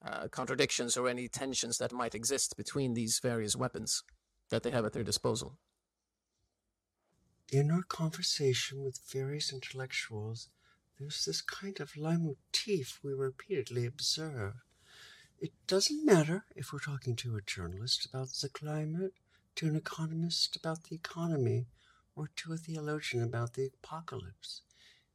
uh, 0.03 0.27
contradictions 0.29 0.97
or 0.97 1.07
any 1.07 1.27
tensions 1.27 1.77
that 1.77 1.93
might 1.93 2.15
exist 2.15 2.57
between 2.57 2.93
these 2.93 3.19
various 3.19 3.55
weapons 3.55 4.03
that 4.49 4.63
they 4.63 4.71
have 4.71 4.85
at 4.85 4.93
their 4.93 5.03
disposal. 5.03 5.57
In 7.51 7.69
our 7.69 7.83
conversation 7.83 8.83
with 8.83 8.99
various 9.11 9.53
intellectuals, 9.53 10.49
there's 10.99 11.25
this 11.25 11.41
kind 11.41 11.79
of 11.79 11.95
leitmotif 11.95 12.99
we 13.03 13.13
repeatedly 13.13 13.85
observe. 13.85 14.53
It 15.39 15.51
doesn't 15.67 16.05
matter 16.05 16.45
if 16.55 16.73
we're 16.73 16.79
talking 16.79 17.15
to 17.17 17.35
a 17.35 17.41
journalist 17.41 18.07
about 18.07 18.29
the 18.41 18.49
climate, 18.49 19.13
to 19.55 19.67
an 19.67 19.75
economist 19.75 20.55
about 20.55 20.85
the 20.85 20.95
economy, 20.95 21.67
or 22.15 22.29
to 22.35 22.53
a 22.53 22.57
theologian 22.57 23.23
about 23.23 23.53
the 23.53 23.69
apocalypse. 23.83 24.61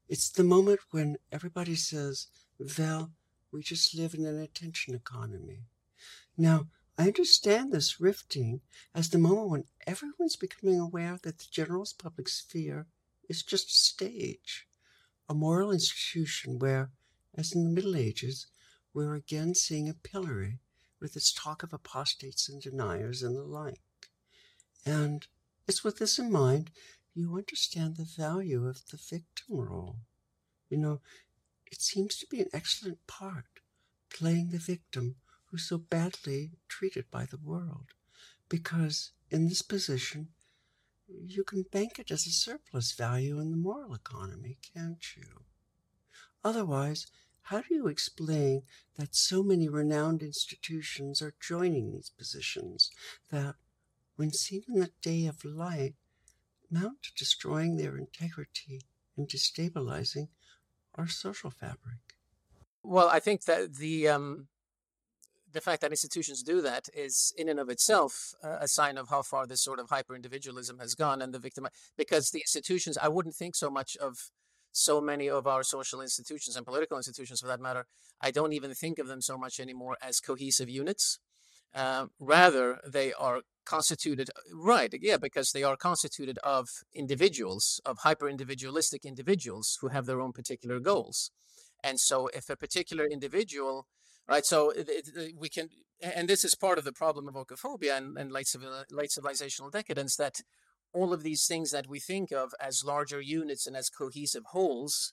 It's 0.09 0.31
the 0.31 0.45
moment 0.45 0.81
when 0.91 1.17
everybody 1.33 1.75
says, 1.75 2.27
Well, 2.59 3.13
we 3.53 3.63
just 3.63 3.95
live 3.95 4.15
in 4.15 4.27
an 4.27 4.41
attention 4.41 4.95
economy. 4.95 5.65
Now, 6.37 6.69
I 6.99 7.07
understand 7.07 7.73
this 7.73 8.01
rifting 8.01 8.61
as 8.95 9.09
the 9.09 9.19
moment 9.19 9.49
when 9.49 9.65
everyone's 9.87 10.37
becoming 10.37 10.79
aware 10.79 11.19
that 11.23 11.39
the 11.39 11.47
general 11.51 11.87
public 11.99 12.29
sphere 12.29 12.87
is 13.29 13.43
just 13.43 13.71
a 13.71 13.75
stage, 13.75 14.67
a 15.29 15.35
moral 15.35 15.73
institution 15.73 16.59
where, 16.59 16.91
as 17.35 17.53
in 17.55 17.65
the 17.65 17.71
Middle 17.71 17.97
Ages, 17.97 18.49
we're 18.93 19.15
again 19.15 19.55
seeing 19.55 19.89
a 19.89 19.95
pillory 19.95 20.59
with 21.01 21.17
its 21.17 21.33
talk 21.33 21.63
of 21.63 21.73
apostates 21.73 22.49
and 22.49 22.61
deniers 22.61 23.23
and 23.23 23.37
the 23.37 23.45
like. 23.45 23.81
And 24.85 25.27
it's 25.67 25.85
with 25.85 25.99
this 25.99 26.19
in 26.19 26.31
mind 26.31 26.71
you 27.15 27.37
understand 27.37 27.97
the 27.97 28.05
value 28.17 28.67
of 28.67 28.87
the 28.91 28.97
victim 28.97 29.61
role. 29.61 29.97
You 30.69 30.79
know, 30.79 31.01
it 31.67 31.81
seems 31.81 32.17
to 32.17 32.27
be 32.27 32.41
an 32.41 32.49
excellent 32.53 33.07
part, 33.07 33.61
playing 34.09 34.51
the 34.51 34.59
victim 34.59 35.17
who's 35.47 35.69
so 35.69 35.79
badly 35.79 36.53
treated 36.69 37.11
by 37.11 37.27
the 37.27 37.39
world. 37.39 37.89
Because 38.49 39.13
in 39.31 39.49
this 39.49 39.63
position, 39.63 40.29
you 41.09 41.43
can 41.45 41.65
bank 41.71 41.99
it 41.99 42.11
as 42.11 42.27
a 42.27 42.31
surplus 42.31 42.93
value 42.93 43.41
in 43.41 43.51
the 43.51 43.57
moral 43.57 43.95
economy, 43.95 44.59
can't 44.75 45.05
you? 45.17 45.43
Otherwise, 46.45 47.07
how 47.43 47.61
do 47.61 47.75
you 47.75 47.89
explain 47.89 48.63
that 48.97 49.15
so 49.15 49.43
many 49.43 49.69
renowned 49.69 50.23
institutions 50.23 51.21
are 51.21 51.35
joining 51.41 51.91
these 51.91 52.11
positions 52.17 52.91
that, 53.31 53.57
when 54.21 54.35
seen 54.35 54.63
in 54.69 54.81
the 54.81 54.91
day 55.01 55.25
of 55.25 55.43
light, 55.47 55.95
amount 56.71 57.03
to 57.03 57.11
destroying 57.17 57.79
their 57.79 57.97
integrity 57.97 58.83
and 59.17 59.27
destabilizing 59.27 60.29
our 60.95 61.09
social 61.09 61.51
fabric? 61.51 62.03
Well, 62.83 63.09
I 63.09 63.19
think 63.19 63.45
that 63.45 63.77
the 63.77 64.09
um, 64.09 64.49
the 65.51 65.63
fact 65.63 65.81
that 65.81 65.91
institutions 65.91 66.43
do 66.43 66.61
that 66.61 66.91
is 66.93 67.33
in 67.39 67.49
and 67.49 67.59
of 67.59 67.71
itself 67.71 68.35
uh, 68.45 68.59
a 68.61 68.69
sign 68.69 68.99
of 68.99 69.09
how 69.09 69.23
far 69.23 69.47
this 69.47 69.63
sort 69.63 69.81
of 69.81 69.89
hyper 69.89 70.15
individualism 70.15 70.79
has 70.81 70.95
gone 70.95 71.23
and 71.23 71.33
the 71.33 71.39
victim 71.39 71.67
because 71.97 72.31
the 72.31 72.41
institutions 72.41 72.97
i 72.99 73.09
wouldn't 73.09 73.35
think 73.35 73.57
so 73.57 73.69
much 73.69 73.97
of 73.97 74.31
so 74.71 75.01
many 75.01 75.29
of 75.29 75.49
our 75.49 75.65
social 75.65 76.01
institutions 76.01 76.57
and 76.57 76.65
political 76.65 76.97
institutions 76.97 77.41
for 77.41 77.49
that 77.49 77.61
matter 77.61 77.85
i 78.21 78.31
don't 78.31 78.53
even 78.53 78.73
think 78.75 79.01
of 79.01 79.09
them 79.09 79.21
so 79.21 79.37
much 79.37 79.59
anymore 79.59 79.97
as 80.01 80.21
cohesive 80.21 80.71
units 80.71 81.19
uh, 81.75 82.07
rather 82.19 82.79
they 82.87 83.13
are 83.13 83.41
constituted 83.65 84.31
right 84.53 84.93
yeah 85.01 85.17
because 85.17 85.53
they 85.53 85.63
are 85.63 85.77
constituted 85.77 86.39
of 86.43 86.69
individuals 86.95 87.81
of 87.85 87.99
hyper 87.99 88.29
individualistic 88.29 89.05
individuals 89.05 89.79
who 89.81 89.89
have 89.89 90.07
their 90.07 90.21
own 90.21 90.33
particular 90.33 90.81
goals 90.81 91.31
and 91.85 92.01
so 92.01 92.29
if 92.29 92.51
a 92.51 92.57
particular 92.57 93.07
individual 93.07 93.87
right? 94.31 94.47
So 94.47 94.71
it, 94.71 94.89
it, 94.89 95.35
we 95.37 95.49
can, 95.49 95.69
and 96.01 96.29
this 96.29 96.45
is 96.45 96.55
part 96.55 96.79
of 96.79 96.85
the 96.85 96.93
problem 96.93 97.29
of 97.29 97.35
oikophobia 97.35 97.97
and, 97.97 98.17
and 98.17 98.33
late, 98.33 98.47
civil, 98.47 98.85
late 98.91 99.11
civilizational 99.11 99.71
decadence 99.73 100.17
that 100.17 100.41
all 100.95 101.13
of 101.13 101.23
these 101.23 101.47
things 101.47 101.73
that 101.73 101.89
we 101.89 101.99
think 101.99 102.33
of 102.33 102.53
as 102.61 102.85
larger 102.85 103.21
units 103.21 103.67
and 103.67 103.77
as 103.77 103.91
cohesive 103.91 104.45
wholes 104.53 105.13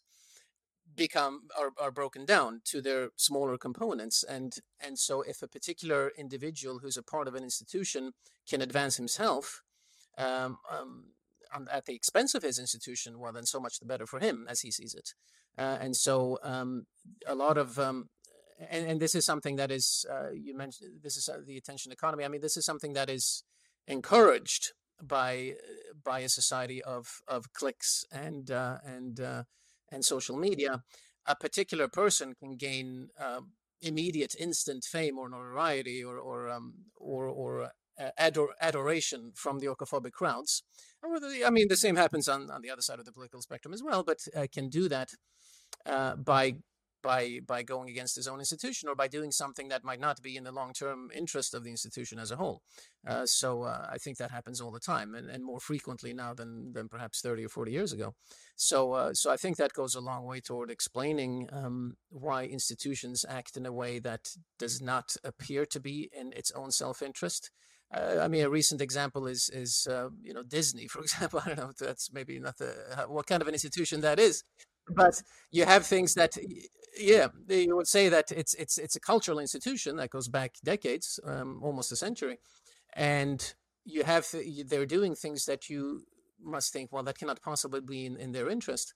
become 0.96 1.42
are, 1.60 1.72
are 1.80 1.92
broken 1.92 2.26
down 2.26 2.62
to 2.66 2.82
their 2.82 3.10
smaller 3.16 3.58
components 3.58 4.24
and 4.24 4.56
and 4.80 4.98
so 4.98 5.22
if 5.22 5.42
a 5.42 5.48
particular 5.48 6.12
individual 6.18 6.80
who's 6.80 6.98
a 6.98 7.04
part 7.04 7.28
of 7.28 7.36
an 7.36 7.44
institution 7.44 8.14
can 8.50 8.62
advance 8.62 8.98
himself 8.98 9.62
um, 10.18 10.58
um, 10.72 11.06
at 11.72 11.86
the 11.86 11.94
expense 11.94 12.34
of 12.34 12.44
his 12.44 12.58
institution 12.58 13.20
well 13.20 13.32
then 13.32 13.46
so 13.46 13.60
much 13.60 13.80
the 13.80 13.86
better 13.86 14.06
for 14.06 14.20
him 14.20 14.46
as 14.50 14.62
he 14.62 14.72
sees 14.72 14.94
it. 14.94 15.14
Uh, 15.58 15.78
and 15.82 15.96
so 15.96 16.38
um, 16.44 16.86
a 17.26 17.34
lot 17.34 17.58
of 17.58 17.80
um, 17.80 18.10
and, 18.70 18.88
and 18.88 19.00
this 19.00 19.16
is 19.16 19.26
something 19.26 19.56
that 19.56 19.72
is 19.72 20.06
uh, 20.12 20.30
you 20.32 20.56
mentioned 20.56 21.02
this 21.04 21.18
is 21.18 21.30
uh, 21.30 21.38
the 21.46 21.58
attention 21.58 21.92
economy. 21.92 22.24
I 22.24 22.28
mean 22.28 22.42
this 22.42 22.58
is 22.58 22.66
something 22.66 22.94
that 22.94 23.10
is 23.10 23.44
encouraged 23.88 24.74
by 25.02 25.54
by 26.04 26.20
a 26.20 26.30
society 26.30 26.82
of 26.84 27.22
of 27.28 27.54
cliques 27.54 28.06
and 28.12 28.52
uh, 28.52 28.78
and 28.84 29.20
uh, 29.20 29.44
and 29.92 30.04
social 30.04 30.38
media 30.38 30.84
a 31.28 31.36
particular 31.36 31.88
person 31.88 32.34
can 32.34 32.56
gain 32.56 33.10
um, 33.20 33.52
immediate 33.82 34.34
instant 34.40 34.84
fame 34.84 35.18
or 35.18 35.30
notoriety 35.30 36.04
or 36.04 36.18
or 36.18 36.50
um, 36.50 36.74
or, 36.96 37.28
or 37.28 37.64
uh, 38.00 38.10
ador- 38.18 38.56
adoration 38.62 39.32
from 39.36 39.60
the 39.60 39.68
oikophobic 39.68 40.14
crowds. 40.14 40.64
I 41.46 41.50
mean, 41.50 41.68
the 41.68 41.76
same 41.76 41.96
happens 41.96 42.28
on, 42.28 42.50
on 42.52 42.62
the 42.62 42.70
other 42.70 42.82
side 42.82 43.00
of 43.00 43.06
the 43.06 43.12
political 43.12 43.42
spectrum 43.42 43.74
as 43.74 43.84
well, 43.84 44.04
but 44.04 44.20
uh, 44.36 44.48
can 44.52 44.70
do 44.70 44.88
that 44.90 45.12
uh, 45.86 46.16
by 46.16 46.56
by 47.02 47.40
by 47.46 47.64
going 47.64 47.90
against 47.90 48.16
his 48.16 48.28
own 48.28 48.40
institution 48.40 48.90
or 48.90 48.96
by 48.96 49.08
doing 49.08 49.32
something 49.32 49.70
that 49.70 49.84
might 49.84 50.00
not 50.00 50.22
be 50.22 50.36
in 50.36 50.44
the 50.44 50.52
long 50.52 50.74
term 50.74 51.10
interest 51.16 51.54
of 51.54 51.64
the 51.64 51.70
institution 51.72 52.20
as 52.20 52.32
a 52.32 52.36
whole. 52.36 52.62
Uh, 53.08 53.26
so 53.26 53.64
uh, 53.64 53.88
I 53.90 53.98
think 53.98 54.18
that 54.18 54.32
happens 54.32 54.60
all 54.60 54.72
the 54.72 54.80
time 54.80 55.16
and, 55.16 55.30
and 55.30 55.44
more 55.44 55.60
frequently 55.60 56.14
now 56.14 56.34
than 56.34 56.74
than 56.74 56.90
perhaps 56.90 57.22
30 57.22 57.46
or 57.46 57.50
40 57.50 57.72
years 57.72 57.94
ago. 57.94 58.16
So 58.56 58.94
uh, 58.94 59.14
so 59.14 59.32
I 59.32 59.38
think 59.38 59.58
that 59.58 59.74
goes 59.74 59.96
a 59.96 60.02
long 60.02 60.26
way 60.26 60.40
toward 60.40 60.72
explaining 60.72 61.50
um, 61.52 61.98
why 62.10 62.46
institutions 62.46 63.26
act 63.28 63.58
in 63.58 63.66
a 63.66 63.74
way 63.74 64.00
that 64.00 64.30
does 64.60 64.82
not 64.82 65.16
appear 65.24 65.66
to 65.66 65.80
be 65.80 66.10
in 66.12 66.34
its 66.34 66.52
own 66.52 66.72
self 66.72 67.02
interest. 67.02 67.52
Uh, 67.94 68.20
I 68.22 68.28
mean, 68.28 68.44
a 68.44 68.50
recent 68.50 68.82
example 68.82 69.28
is 69.28 69.50
is 69.50 69.88
uh, 69.90 70.10
you 70.22 70.34
know 70.34 70.44
Disney, 70.44 70.88
for 70.94 71.02
example. 71.02 71.42
I 71.44 71.50
don't 71.50 71.58
know 71.58 71.72
that's 71.80 72.12
maybe 72.12 72.40
not 72.40 72.58
the 72.58 73.06
what 73.08 73.28
kind 73.28 73.42
of 73.42 73.48
an 73.48 73.54
institution 73.54 74.02
that 74.02 74.20
is, 74.20 74.44
but 74.90 75.22
you 75.52 75.66
have 75.66 75.86
things 75.86 76.14
that 76.14 76.38
yeah 76.98 77.28
you 77.48 77.76
would 77.76 77.88
say 77.88 78.10
that 78.10 78.32
it's 78.32 78.54
it's 78.56 78.78
it's 78.78 78.96
a 78.96 79.00
cultural 79.00 79.40
institution 79.40 79.96
that 79.98 80.10
goes 80.10 80.28
back 80.28 80.56
decades 80.64 81.20
um, 81.26 81.60
almost 81.64 81.92
a 81.92 81.96
century. 81.96 82.38
And 82.94 83.54
you 83.86 84.04
have 84.04 84.28
they're 84.68 84.86
doing 84.86 85.16
things 85.16 85.46
that 85.46 85.70
you 85.70 86.04
must 86.44 86.74
think 86.74 86.92
well 86.92 87.04
that 87.04 87.18
cannot 87.18 87.42
possibly 87.42 87.82
be 87.82 88.06
in, 88.06 88.18
in 88.18 88.32
their 88.32 88.50
interest 88.50 88.94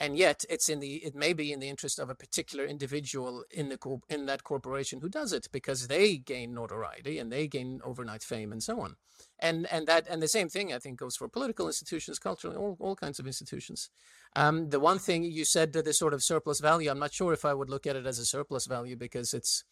and 0.00 0.16
yet 0.16 0.44
it's 0.50 0.68
in 0.68 0.80
the 0.80 0.96
it 0.96 1.14
may 1.14 1.32
be 1.32 1.52
in 1.52 1.60
the 1.60 1.68
interest 1.68 1.98
of 1.98 2.10
a 2.10 2.14
particular 2.14 2.64
individual 2.64 3.44
in 3.50 3.68
the 3.68 4.00
in 4.08 4.26
that 4.26 4.44
corporation 4.44 5.00
who 5.00 5.08
does 5.08 5.32
it 5.32 5.48
because 5.52 5.86
they 5.86 6.16
gain 6.16 6.52
notoriety 6.52 7.18
and 7.18 7.30
they 7.30 7.46
gain 7.46 7.80
overnight 7.84 8.22
fame 8.22 8.52
and 8.52 8.62
so 8.62 8.80
on. 8.80 8.96
And 9.38 9.66
and 9.70 9.86
that 9.86 10.06
and 10.08 10.20
the 10.22 10.28
same 10.28 10.48
thing 10.48 10.72
i 10.72 10.78
think 10.78 10.98
goes 10.98 11.16
for 11.16 11.28
political 11.28 11.66
institutions 11.66 12.18
cultural 12.18 12.56
all, 12.56 12.76
all 12.80 12.96
kinds 12.96 13.18
of 13.18 13.26
institutions. 13.26 13.90
Um, 14.36 14.70
the 14.70 14.80
one 14.80 14.98
thing 14.98 15.22
you 15.24 15.44
said 15.44 15.72
that 15.72 15.84
this 15.84 15.98
sort 15.98 16.14
of 16.14 16.22
surplus 16.22 16.60
value 16.60 16.90
i'm 16.90 16.98
not 16.98 17.12
sure 17.12 17.32
if 17.32 17.44
i 17.44 17.54
would 17.54 17.70
look 17.70 17.86
at 17.86 17.96
it 17.96 18.06
as 18.06 18.18
a 18.18 18.26
surplus 18.26 18.66
value 18.66 18.96
because 18.96 19.32
it's 19.32 19.64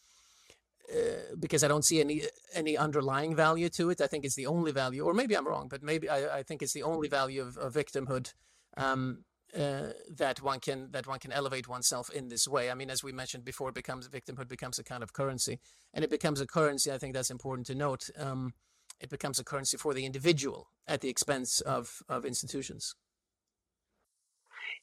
uh, 0.92 1.36
because 1.38 1.64
I 1.64 1.68
don't 1.68 1.84
see 1.84 2.00
any 2.00 2.22
any 2.52 2.76
underlying 2.76 3.34
value 3.34 3.68
to 3.70 3.90
it. 3.90 4.00
I 4.00 4.06
think 4.08 4.24
it's 4.24 4.34
the 4.34 4.46
only 4.46 4.72
value, 4.72 5.04
or 5.04 5.14
maybe 5.14 5.36
I'm 5.36 5.46
wrong, 5.46 5.68
but 5.68 5.82
maybe 5.82 6.08
I, 6.08 6.38
I 6.38 6.42
think 6.42 6.60
it's 6.60 6.72
the 6.72 6.82
only 6.82 7.08
value 7.08 7.40
of, 7.40 7.56
of 7.56 7.72
victimhood. 7.72 8.34
Um, 8.76 9.24
uh, 9.56 9.92
that 10.08 10.40
one 10.42 10.60
can 10.60 10.90
that 10.92 11.06
one 11.06 11.18
can 11.18 11.32
elevate 11.32 11.68
oneself 11.68 12.10
in 12.10 12.28
this 12.28 12.48
way. 12.48 12.70
I 12.70 12.74
mean, 12.74 12.90
as 12.90 13.04
we 13.04 13.12
mentioned 13.12 13.44
before, 13.44 13.68
it 13.68 13.74
becomes 13.74 14.08
victimhood 14.08 14.48
becomes 14.48 14.78
a 14.78 14.84
kind 14.84 15.02
of 15.02 15.12
currency, 15.12 15.60
and 15.92 16.04
it 16.04 16.10
becomes 16.10 16.40
a 16.40 16.46
currency. 16.46 16.90
I 16.90 16.98
think 16.98 17.14
that's 17.14 17.30
important 17.30 17.66
to 17.66 17.74
note. 17.74 18.08
Um, 18.18 18.54
it 19.00 19.10
becomes 19.10 19.38
a 19.38 19.44
currency 19.44 19.76
for 19.76 19.94
the 19.94 20.06
individual 20.06 20.68
at 20.86 21.00
the 21.00 21.08
expense 21.08 21.60
of 21.60 22.02
of 22.08 22.24
institutions. 22.24 22.94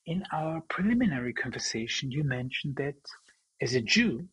In 0.06 0.24
our 0.32 0.62
preliminary 0.70 1.34
conversation, 1.34 2.12
you 2.12 2.24
mentioned 2.24 2.76
that 2.78 2.96
as 3.62 3.74
a 3.74 3.82
Jew, 3.82 4.28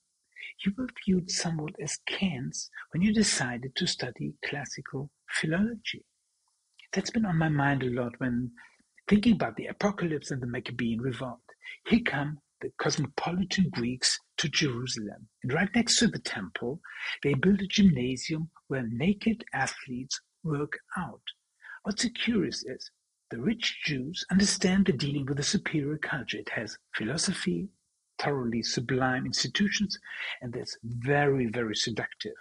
you 0.64 0.72
were 0.76 0.88
viewed 1.04 1.30
somewhat 1.30 1.74
askance 1.82 2.70
when 2.92 3.02
you 3.02 3.12
decided 3.12 3.74
to 3.76 3.86
study 3.86 4.34
classical 4.44 5.10
philology. 5.28 6.04
That's 6.92 7.10
been 7.10 7.26
on 7.26 7.36
my 7.36 7.48
mind 7.48 7.82
a 7.82 7.90
lot 7.90 8.14
when 8.18 8.52
thinking 9.08 9.34
about 9.34 9.56
the 9.56 9.66
apocalypse 9.66 10.30
and 10.30 10.42
the 10.42 10.46
Maccabean 10.46 11.00
revolt. 11.00 11.40
Here 11.86 12.00
come 12.04 12.38
the 12.60 12.70
cosmopolitan 12.78 13.68
Greeks 13.70 14.18
to 14.38 14.48
Jerusalem, 14.48 15.28
and 15.42 15.52
right 15.52 15.68
next 15.74 15.98
to 15.98 16.06
the 16.08 16.18
temple, 16.18 16.80
they 17.22 17.34
build 17.34 17.60
a 17.60 17.66
gymnasium 17.66 18.50
where 18.68 18.86
naked 18.88 19.44
athletes 19.52 20.20
work 20.42 20.78
out. 20.96 21.20
What's 21.82 22.02
so 22.02 22.08
curious 22.08 22.64
is 22.64 22.90
the 23.30 23.40
rich 23.40 23.80
Jews 23.84 24.24
understand 24.30 24.86
they're 24.86 24.96
dealing 24.96 25.26
with 25.26 25.38
a 25.38 25.44
superior 25.44 25.98
culture. 25.98 26.38
It 26.38 26.48
has 26.50 26.78
philosophy, 26.94 27.68
thoroughly 28.18 28.62
sublime 28.62 29.26
institutions, 29.26 29.98
and 30.40 30.52
that's 30.52 30.78
very, 30.82 31.46
very 31.46 31.76
seductive. 31.76 32.32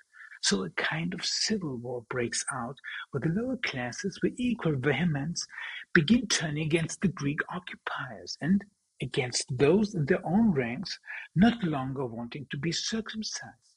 So 0.46 0.64
a 0.64 0.70
kind 0.70 1.16
of 1.16 1.26
civil 1.26 1.78
war 1.78 2.06
breaks 2.08 2.46
out 2.54 2.78
where 3.10 3.20
the 3.20 3.30
lower 3.30 3.58
classes, 3.66 4.20
with 4.22 4.34
equal 4.38 4.76
vehemence, 4.76 5.44
begin 5.92 6.28
turning 6.28 6.68
against 6.68 7.02
the 7.02 7.08
Greek 7.08 7.40
occupiers 7.50 8.38
and 8.42 8.64
against 9.02 9.46
those 9.58 9.96
in 9.96 10.06
their 10.06 10.24
own 10.24 10.52
ranks 10.52 11.00
not 11.36 11.64
longer 11.64 12.06
wanting 12.06 12.46
to 12.52 12.60
be 12.60 12.72
circumcised 12.72 13.76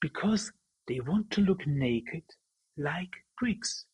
because 0.00 0.52
they 0.86 1.00
want 1.00 1.28
to 1.32 1.40
look 1.40 1.66
naked 1.66 2.22
like 2.76 3.24
Greeks. 3.36 3.86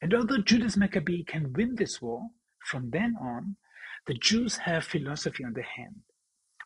And 0.00 0.14
although 0.14 0.38
Judas 0.38 0.74
Maccabee 0.74 1.22
can 1.22 1.52
win 1.52 1.74
this 1.74 2.00
war, 2.00 2.30
from 2.64 2.88
then 2.88 3.14
on, 3.20 3.56
the 4.06 4.14
Jews 4.14 4.56
have 4.56 4.84
philosophy 4.84 5.44
on 5.44 5.52
their 5.52 5.68
hand. 5.76 6.00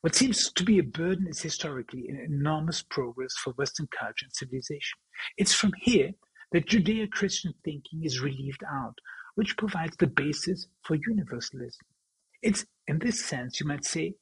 What 0.02 0.16
seems 0.16 0.50
to 0.52 0.64
be 0.64 0.80
a 0.80 0.82
burden 0.82 1.28
is 1.28 1.40
historically 1.40 2.08
an 2.08 2.18
enormous 2.18 2.82
progress 2.82 3.34
for 3.34 3.52
Western 3.52 3.86
culture 3.96 4.24
and 4.24 4.34
civilization. 4.34 4.98
It's 5.38 5.54
from 5.54 5.70
here 5.80 6.10
that 6.50 6.66
Judeo-Christian 6.66 7.54
thinking 7.64 8.02
is 8.02 8.20
relieved 8.20 8.64
out, 8.68 8.98
which 9.36 9.56
provides 9.56 9.96
the 9.96 10.08
basis 10.08 10.66
for 10.82 10.96
universalism. 10.96 11.86
It's, 12.42 12.66
in 12.88 12.98
this 12.98 13.24
sense, 13.24 13.60
you 13.60 13.66
might 13.66 13.84
say, 13.84 14.14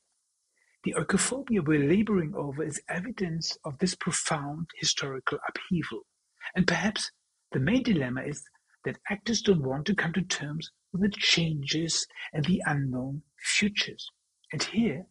the 0.85 0.97
oikophobia 0.99 1.65
we're 1.65 1.89
laboring 1.89 2.35
over 2.37 2.63
is 2.63 2.83
evidence 2.91 3.57
of 3.65 3.79
this 3.79 3.95
profound 3.95 4.67
historical 4.79 5.39
upheaval. 5.49 6.01
And 6.55 6.67
perhaps 6.67 7.11
the 7.53 7.59
main 7.59 7.85
dilemma 7.85 8.25
is 8.25 8.45
that 8.85 8.99
actors 9.09 9.41
don't 9.41 9.63
want 9.63 9.87
to 9.87 9.95
come 9.95 10.13
to 10.13 10.23
terms 10.23 10.71
with 10.93 11.01
the 11.01 11.09
changes 11.09 12.07
and 12.35 12.45
the 12.45 12.63
unknown 12.67 13.23
futures. 13.39 14.11
And 14.53 14.63
here, 14.63 15.07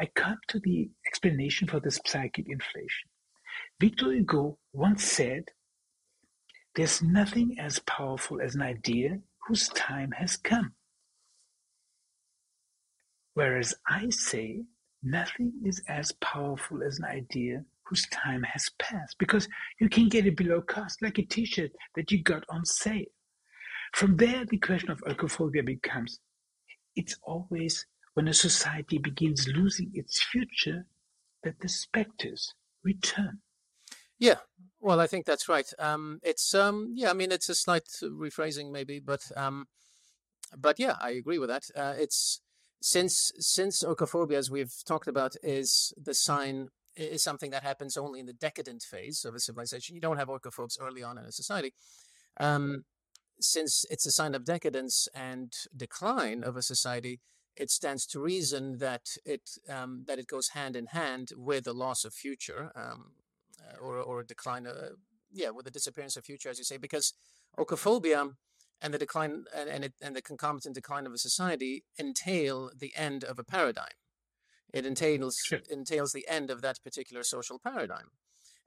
I 0.00 0.06
come 0.14 0.38
to 0.48 0.60
the 0.60 0.90
explanation 1.06 1.68
for 1.68 1.80
this 1.80 2.00
psychic 2.06 2.46
inflation. 2.48 3.10
Victor 3.80 4.12
Hugo 4.12 4.58
once 4.72 5.04
said, 5.04 5.44
There's 6.74 7.02
nothing 7.02 7.56
as 7.58 7.80
powerful 7.80 8.40
as 8.40 8.54
an 8.54 8.62
idea 8.62 9.18
whose 9.46 9.68
time 9.70 10.12
has 10.12 10.36
come. 10.36 10.72
Whereas 13.34 13.74
I 13.86 14.10
say, 14.10 14.64
nothing 15.02 15.52
is 15.64 15.82
as 15.88 16.12
powerful 16.20 16.82
as 16.82 16.98
an 16.98 17.04
idea 17.04 17.64
whose 17.84 18.06
time 18.08 18.42
has 18.42 18.68
passed 18.78 19.16
because 19.18 19.48
you 19.80 19.88
can 19.88 20.08
get 20.08 20.26
it 20.26 20.36
below 20.36 20.60
cost, 20.60 21.00
like 21.02 21.18
a 21.18 21.22
t 21.22 21.46
shirt 21.46 21.70
that 21.94 22.10
you 22.10 22.22
got 22.22 22.44
on 22.50 22.64
sale. 22.64 23.06
From 23.94 24.16
there, 24.16 24.44
the 24.44 24.58
question 24.58 24.90
of 24.90 25.00
oikophobia 25.00 25.64
becomes 25.64 26.20
it's 26.96 27.16
always 27.22 27.86
when 28.18 28.26
a 28.26 28.34
society 28.34 28.98
begins 28.98 29.46
losing 29.46 29.92
its 29.94 30.20
future 30.20 30.84
that 31.44 31.60
the 31.60 31.68
specters 31.68 32.52
return. 32.82 33.38
Yeah, 34.18 34.38
well, 34.80 34.98
I 34.98 35.06
think 35.06 35.24
that's 35.24 35.48
right. 35.48 35.72
Um, 35.78 36.18
it's 36.24 36.52
um, 36.52 36.94
yeah, 36.96 37.10
I 37.10 37.12
mean, 37.12 37.30
it's 37.30 37.48
a 37.48 37.54
slight 37.54 37.86
rephrasing 38.02 38.72
maybe, 38.72 38.98
but 38.98 39.30
um, 39.36 39.68
but 40.56 40.80
yeah, 40.80 40.96
I 41.00 41.10
agree 41.10 41.38
with 41.38 41.48
that. 41.48 41.66
Uh, 41.76 41.94
it's 41.96 42.40
since 42.82 43.30
since 43.38 43.84
oikophobia, 43.84 44.34
as 44.34 44.50
we've 44.50 44.74
talked 44.84 45.06
about, 45.06 45.36
is 45.44 45.92
the 45.96 46.12
sign 46.12 46.70
is 46.96 47.22
something 47.22 47.52
that 47.52 47.62
happens 47.62 47.96
only 47.96 48.18
in 48.18 48.26
the 48.26 48.32
decadent 48.32 48.82
phase 48.82 49.24
of 49.24 49.36
a 49.36 49.38
civilization. 49.38 49.94
You 49.94 50.00
don't 50.00 50.18
have 50.18 50.26
oikophobes 50.26 50.76
early 50.80 51.04
on 51.04 51.18
in 51.18 51.24
a 51.24 51.30
society. 51.30 51.72
Um, 52.40 52.84
since 53.40 53.84
it's 53.88 54.06
a 54.06 54.10
sign 54.10 54.34
of 54.34 54.44
decadence 54.44 55.06
and 55.14 55.52
decline 55.76 56.42
of 56.42 56.56
a 56.56 56.62
society, 56.62 57.20
it 57.58 57.70
stands 57.70 58.06
to 58.06 58.20
reason 58.20 58.78
that 58.78 59.16
it 59.24 59.50
um, 59.68 60.04
that 60.06 60.18
it 60.18 60.26
goes 60.26 60.50
hand 60.50 60.76
in 60.76 60.86
hand 60.86 61.32
with 61.36 61.66
a 61.66 61.72
loss 61.72 62.04
of 62.04 62.14
future 62.14 62.70
um, 62.76 63.12
uh, 63.60 63.76
or 63.84 63.96
or 63.96 64.20
a 64.20 64.26
decline, 64.26 64.66
uh, 64.66 64.90
yeah, 65.32 65.50
with 65.50 65.64
the 65.64 65.70
disappearance 65.70 66.16
of 66.16 66.24
future, 66.24 66.48
as 66.48 66.58
you 66.58 66.64
say, 66.64 66.76
because 66.76 67.14
oikophobia 67.58 68.34
and 68.80 68.94
the 68.94 68.98
decline 68.98 69.44
and 69.54 69.68
and, 69.68 69.84
it, 69.84 69.94
and 70.00 70.14
the 70.14 70.22
concomitant 70.22 70.74
decline 70.74 71.06
of 71.06 71.12
a 71.12 71.18
society 71.18 71.84
entail 71.98 72.70
the 72.78 72.92
end 72.96 73.24
of 73.24 73.38
a 73.38 73.44
paradigm. 73.44 73.98
It 74.72 74.86
entails 74.86 75.38
sure. 75.44 75.60
entails 75.70 76.12
the 76.12 76.28
end 76.28 76.50
of 76.50 76.62
that 76.62 76.82
particular 76.84 77.24
social 77.24 77.58
paradigm, 77.58 78.10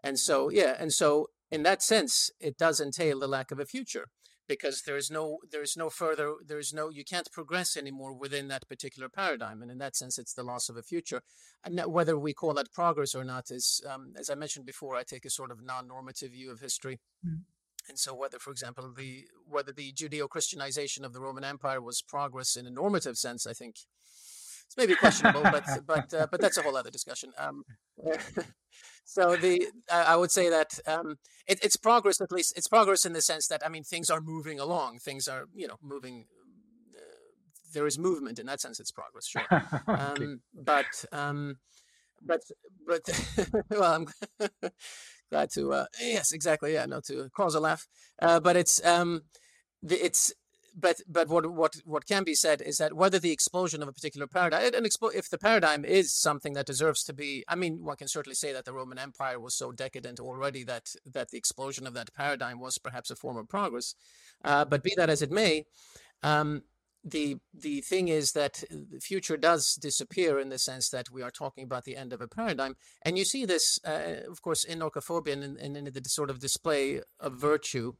and 0.03 0.19
so 0.19 0.49
yeah, 0.49 0.75
and 0.77 0.91
so 0.91 1.27
in 1.49 1.63
that 1.63 1.81
sense, 1.81 2.29
it 2.39 2.57
does 2.57 2.81
entail 2.81 3.19
the 3.19 3.27
lack 3.27 3.51
of 3.51 3.59
a 3.59 3.65
future 3.65 4.07
because 4.47 4.81
there 4.83 4.97
is 4.97 5.09
no 5.09 5.37
there 5.51 5.61
is 5.61 5.77
no 5.77 5.89
further 5.89 6.35
there 6.45 6.59
is 6.59 6.73
no 6.73 6.89
you 6.89 7.03
can't 7.03 7.31
progress 7.31 7.77
anymore 7.77 8.13
within 8.13 8.47
that 8.49 8.67
particular 8.67 9.09
paradigm. 9.09 9.61
And 9.61 9.71
in 9.71 9.77
that 9.79 9.95
sense 9.95 10.17
it's 10.17 10.33
the 10.33 10.43
loss 10.43 10.69
of 10.69 10.77
a 10.77 10.83
future. 10.83 11.21
And 11.63 11.79
whether 11.85 12.17
we 12.17 12.33
call 12.33 12.53
that 12.55 12.71
progress 12.71 13.15
or 13.15 13.23
not 13.23 13.51
is 13.51 13.81
um, 13.89 14.13
as 14.17 14.29
i 14.29 14.35
mentioned 14.35 14.65
before 14.65 14.95
i 14.95 15.03
take 15.03 15.25
a 15.25 15.29
sort 15.29 15.51
of 15.51 15.63
non-normative 15.63 16.31
view 16.31 16.51
of 16.51 16.59
history. 16.59 16.99
Mm. 17.25 17.41
and 17.89 17.97
so 17.97 18.13
whether 18.13 18.39
for 18.39 18.51
example 18.51 18.91
the 18.95 19.25
whether 19.47 19.71
the 19.71 19.91
judeo-christianization 19.93 21.05
of 21.05 21.13
the 21.13 21.21
roman 21.21 21.43
empire 21.43 21.81
was 21.81 22.01
progress 22.01 22.55
in 22.55 22.67
a 22.67 22.69
normative 22.69 23.17
sense 23.17 23.47
i 23.47 23.53
think 23.53 23.75
it's 24.71 24.77
maybe 24.77 24.95
questionable, 24.95 25.43
but 25.43 25.65
but 25.85 26.13
uh, 26.13 26.27
but 26.31 26.39
that's 26.39 26.57
a 26.57 26.61
whole 26.61 26.77
other 26.77 26.89
discussion. 26.89 27.31
Um, 27.37 27.63
so 29.03 29.35
the 29.35 29.67
I 29.91 30.15
would 30.15 30.31
say 30.31 30.49
that 30.49 30.79
um, 30.87 31.17
it, 31.45 31.59
it's 31.61 31.75
progress. 31.75 32.21
At 32.21 32.31
least 32.31 32.53
it's 32.55 32.69
progress 32.69 33.05
in 33.05 33.11
the 33.11 33.21
sense 33.21 33.47
that 33.47 33.65
I 33.65 33.69
mean 33.69 33.83
things 33.83 34.09
are 34.09 34.21
moving 34.21 34.59
along. 34.59 34.99
Things 34.99 35.27
are 35.27 35.45
you 35.53 35.67
know 35.67 35.75
moving. 35.81 36.25
Uh, 36.95 37.01
there 37.73 37.85
is 37.85 37.99
movement 37.99 38.39
in 38.39 38.45
that 38.45 38.61
sense. 38.61 38.79
It's 38.79 38.91
progress, 38.91 39.27
sure. 39.27 39.43
okay. 39.51 40.23
um, 40.23 40.41
but 40.53 41.05
um, 41.11 41.57
but 42.21 42.41
but 42.87 43.01
well, 43.71 43.93
I'm 43.93 44.49
glad 45.29 45.49
to 45.55 45.73
uh, 45.73 45.85
yes, 45.99 46.31
exactly. 46.31 46.73
Yeah, 46.73 46.85
no, 46.85 47.01
to 47.07 47.29
cause 47.35 47.55
a 47.55 47.59
laugh. 47.59 47.87
Uh, 48.21 48.39
but 48.39 48.55
it's 48.55 48.83
um, 48.85 49.23
the, 49.83 50.05
it's 50.05 50.33
but 50.75 51.01
but 51.07 51.27
what 51.27 51.51
what 51.51 51.75
what 51.85 52.05
can 52.05 52.23
be 52.23 52.33
said 52.33 52.61
is 52.61 52.77
that 52.77 52.93
whether 52.93 53.19
the 53.19 53.31
explosion 53.31 53.81
of 53.81 53.87
a 53.87 53.93
particular 53.93 54.27
paradigm, 54.27 54.73
an 54.73 54.83
expo- 54.83 55.13
if 55.13 55.29
the 55.29 55.37
paradigm 55.37 55.83
is 55.83 56.13
something 56.13 56.53
that 56.53 56.65
deserves 56.65 57.03
to 57.03 57.13
be, 57.13 57.43
I 57.47 57.55
mean, 57.55 57.83
one 57.83 57.97
can 57.97 58.07
certainly 58.07 58.35
say 58.35 58.53
that 58.53 58.65
the 58.65 58.73
Roman 58.73 58.97
Empire 58.97 59.39
was 59.39 59.55
so 59.55 59.71
decadent 59.71 60.19
already 60.19 60.63
that 60.63 60.93
that 61.05 61.29
the 61.31 61.37
explosion 61.37 61.85
of 61.87 61.93
that 61.93 62.13
paradigm 62.13 62.59
was 62.59 62.77
perhaps 62.77 63.11
a 63.11 63.15
form 63.15 63.37
of 63.37 63.49
progress. 63.49 63.95
Uh, 64.43 64.65
but 64.65 64.83
be 64.83 64.93
that 64.97 65.09
as 65.09 65.21
it 65.21 65.31
may, 65.31 65.65
um, 66.23 66.63
the 67.03 67.37
the 67.53 67.81
thing 67.81 68.07
is 68.07 68.31
that 68.33 68.63
the 68.69 68.99
future 68.99 69.37
does 69.37 69.75
disappear 69.75 70.39
in 70.39 70.49
the 70.49 70.59
sense 70.59 70.89
that 70.89 71.09
we 71.11 71.21
are 71.21 71.31
talking 71.31 71.63
about 71.63 71.83
the 71.83 71.97
end 71.97 72.13
of 72.13 72.21
a 72.21 72.27
paradigm, 72.27 72.75
and 73.01 73.17
you 73.17 73.25
see 73.25 73.45
this, 73.45 73.79
uh, 73.85 74.21
of 74.29 74.41
course, 74.41 74.63
in 74.63 74.79
oikophobia 74.79 75.33
and 75.33 75.57
in, 75.57 75.75
in 75.75 75.85
the 75.85 76.01
sort 76.05 76.29
of 76.29 76.39
display 76.39 77.01
of 77.19 77.33
virtue 77.33 77.93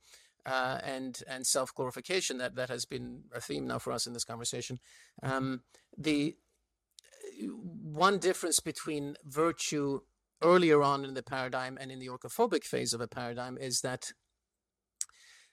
uh, 0.46 0.80
and 0.84 1.24
and 1.28 1.46
self 1.46 1.74
glorification 1.74 2.38
that 2.38 2.56
that 2.56 2.70
has 2.70 2.86
been 2.86 3.24
a 3.34 3.42
theme 3.42 3.68
now 3.68 3.80
for 3.80 3.92
us 3.92 4.08
in 4.08 4.14
this 4.14 4.24
conversation. 4.24 4.80
Um, 5.22 5.62
the 5.98 6.36
one 7.48 8.20
difference 8.20 8.60
between 8.60 9.16
virtue 9.26 10.02
earlier 10.44 10.82
on 10.82 11.06
in 11.06 11.14
the 11.14 11.24
paradigm 11.24 11.78
and 11.80 11.92
in 11.92 12.00
the 12.00 12.08
oikophobic 12.08 12.64
phase 12.64 12.94
of 12.94 13.02
a 13.02 13.08
paradigm 13.08 13.58
is 13.58 13.82
that 13.82 14.12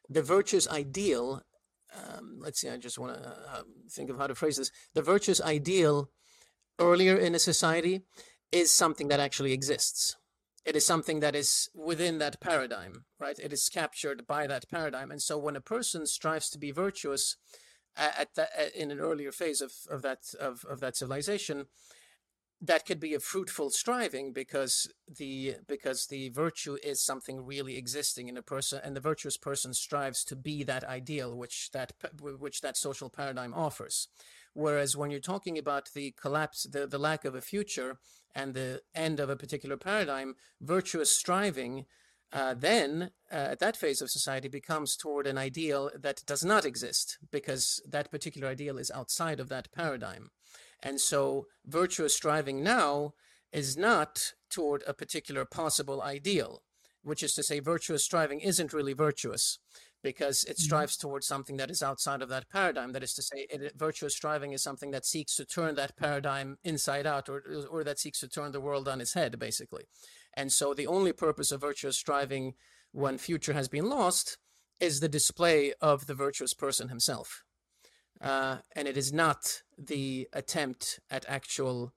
the 0.08 0.22
virtuous 0.22 0.68
ideal. 0.68 1.42
Um, 1.94 2.38
let's 2.40 2.60
see. 2.60 2.68
I 2.68 2.76
just 2.76 2.98
want 2.98 3.14
to 3.14 3.28
uh, 3.28 3.62
think 3.90 4.10
of 4.10 4.18
how 4.18 4.26
to 4.26 4.34
phrase 4.34 4.56
this. 4.56 4.70
The 4.94 5.02
virtuous 5.02 5.40
ideal 5.40 6.10
earlier 6.78 7.16
in 7.16 7.34
a 7.34 7.38
society 7.38 8.02
is 8.52 8.72
something 8.72 9.08
that 9.08 9.20
actually 9.20 9.52
exists 9.52 10.16
it 10.68 10.76
is 10.76 10.86
something 10.86 11.20
that 11.20 11.34
is 11.34 11.70
within 11.74 12.18
that 12.18 12.40
paradigm, 12.40 13.06
right? 13.18 13.38
It 13.38 13.54
is 13.54 13.70
captured 13.70 14.26
by 14.26 14.46
that 14.46 14.68
paradigm. 14.68 15.10
And 15.10 15.22
so 15.22 15.38
when 15.38 15.56
a 15.56 15.62
person 15.62 16.06
strives 16.06 16.50
to 16.50 16.58
be 16.58 16.72
virtuous 16.72 17.36
uh, 17.96 18.10
at 18.18 18.34
that, 18.34 18.50
uh, 18.58 18.64
in 18.74 18.90
an 18.90 19.00
earlier 19.00 19.32
phase 19.32 19.62
of, 19.62 19.72
of 19.90 20.02
that 20.02 20.34
of, 20.38 20.66
of 20.68 20.80
that 20.80 20.94
civilization, 20.94 21.66
that 22.60 22.84
could 22.84 23.00
be 23.00 23.14
a 23.14 23.20
fruitful 23.20 23.70
striving 23.70 24.34
because 24.34 24.92
the 25.08 25.54
because 25.66 26.08
the 26.08 26.28
virtue 26.28 26.76
is 26.82 27.00
something 27.02 27.46
really 27.46 27.78
existing 27.78 28.28
in 28.28 28.36
a 28.36 28.42
person 28.42 28.80
and 28.84 28.94
the 28.94 29.00
virtuous 29.00 29.38
person 29.38 29.72
strives 29.72 30.22
to 30.24 30.36
be 30.36 30.64
that 30.64 30.84
ideal 30.84 31.36
which 31.36 31.70
that 31.72 31.92
which 32.20 32.60
that 32.60 32.76
social 32.76 33.08
paradigm 33.08 33.54
offers 33.54 34.08
Whereas 34.58 34.96
when 34.96 35.12
you're 35.12 35.20
talking 35.20 35.56
about 35.56 35.90
the 35.94 36.12
collapse, 36.20 36.64
the, 36.64 36.84
the 36.84 36.98
lack 36.98 37.24
of 37.24 37.36
a 37.36 37.40
future 37.40 37.98
and 38.34 38.54
the 38.54 38.82
end 38.94 39.20
of 39.20 39.30
a 39.30 39.36
particular 39.36 39.76
paradigm, 39.76 40.34
virtuous 40.60 41.14
striving 41.14 41.86
uh, 42.32 42.54
then 42.54 43.10
uh, 43.32 43.36
at 43.36 43.58
that 43.58 43.76
phase 43.76 44.02
of 44.02 44.10
society 44.10 44.48
becomes 44.48 44.96
toward 44.96 45.26
an 45.26 45.38
ideal 45.38 45.90
that 45.98 46.22
does 46.26 46.44
not 46.44 46.64
exist 46.64 47.18
because 47.30 47.80
that 47.88 48.10
particular 48.10 48.48
ideal 48.48 48.76
is 48.76 48.90
outside 48.90 49.40
of 49.40 49.48
that 49.48 49.72
paradigm. 49.72 50.30
And 50.82 51.00
so 51.00 51.46
virtuous 51.66 52.14
striving 52.14 52.62
now 52.62 53.14
is 53.52 53.76
not 53.76 54.34
toward 54.50 54.84
a 54.86 54.92
particular 54.92 55.44
possible 55.46 56.02
ideal, 56.02 56.62
which 57.02 57.22
is 57.22 57.32
to 57.34 57.42
say, 57.42 57.60
virtuous 57.60 58.04
striving 58.04 58.40
isn't 58.40 58.74
really 58.74 58.92
virtuous 58.92 59.58
because 60.02 60.44
it 60.44 60.56
mm-hmm. 60.56 60.62
strives 60.62 60.96
towards 60.96 61.26
something 61.26 61.56
that 61.56 61.70
is 61.70 61.82
outside 61.82 62.22
of 62.22 62.28
that 62.28 62.48
paradigm. 62.48 62.92
That 62.92 63.02
is 63.02 63.14
to 63.14 63.22
say, 63.22 63.46
it, 63.50 63.72
virtuous 63.76 64.14
striving 64.14 64.52
is 64.52 64.62
something 64.62 64.90
that 64.92 65.06
seeks 65.06 65.36
to 65.36 65.44
turn 65.44 65.74
that 65.74 65.96
paradigm 65.96 66.56
inside 66.64 67.06
out 67.06 67.28
or, 67.28 67.42
or 67.70 67.84
that 67.84 67.98
seeks 67.98 68.20
to 68.20 68.28
turn 68.28 68.52
the 68.52 68.60
world 68.60 68.88
on 68.88 69.00
its 69.00 69.14
head, 69.14 69.38
basically. 69.38 69.84
And 70.36 70.52
so 70.52 70.74
the 70.74 70.86
only 70.86 71.12
purpose 71.12 71.50
of 71.50 71.60
virtuous 71.60 71.96
striving 71.96 72.54
when 72.92 73.18
future 73.18 73.52
has 73.52 73.68
been 73.68 73.88
lost 73.88 74.38
is 74.80 75.00
the 75.00 75.08
display 75.08 75.72
of 75.80 76.06
the 76.06 76.14
virtuous 76.14 76.54
person 76.54 76.88
himself. 76.88 77.42
Uh, 78.20 78.58
and 78.74 78.88
it 78.88 78.96
is 78.96 79.12
not 79.12 79.62
the 79.76 80.28
attempt 80.32 81.00
at 81.10 81.24
actual 81.28 81.92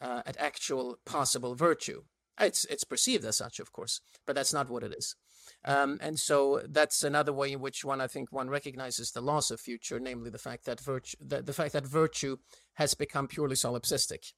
uh, 0.00 0.22
at 0.26 0.36
actual 0.38 0.98
possible 1.06 1.54
virtue. 1.54 2.02
It's 2.38 2.64
it's 2.66 2.84
perceived 2.84 3.24
as 3.24 3.36
such, 3.36 3.60
of 3.60 3.72
course, 3.72 4.00
but 4.26 4.34
that's 4.36 4.52
not 4.52 4.70
what 4.70 4.82
it 4.82 4.94
is. 4.96 5.16
Um, 5.64 5.98
and 6.00 6.18
so 6.18 6.62
that's 6.68 7.02
another 7.02 7.32
way 7.32 7.52
in 7.52 7.60
which 7.60 7.84
one, 7.84 8.00
I 8.00 8.06
think, 8.06 8.32
one 8.32 8.48
recognizes 8.50 9.10
the 9.10 9.20
loss 9.20 9.50
of 9.50 9.60
future, 9.60 10.00
namely 10.00 10.30
the 10.30 10.38
fact 10.38 10.64
that 10.66 10.80
virtue, 10.80 11.16
the, 11.20 11.42
the 11.42 11.52
fact 11.52 11.72
that 11.72 11.86
virtue 11.86 12.36
has 12.74 12.94
become 12.94 13.28
purely 13.28 13.56
solipsistic 13.56 14.32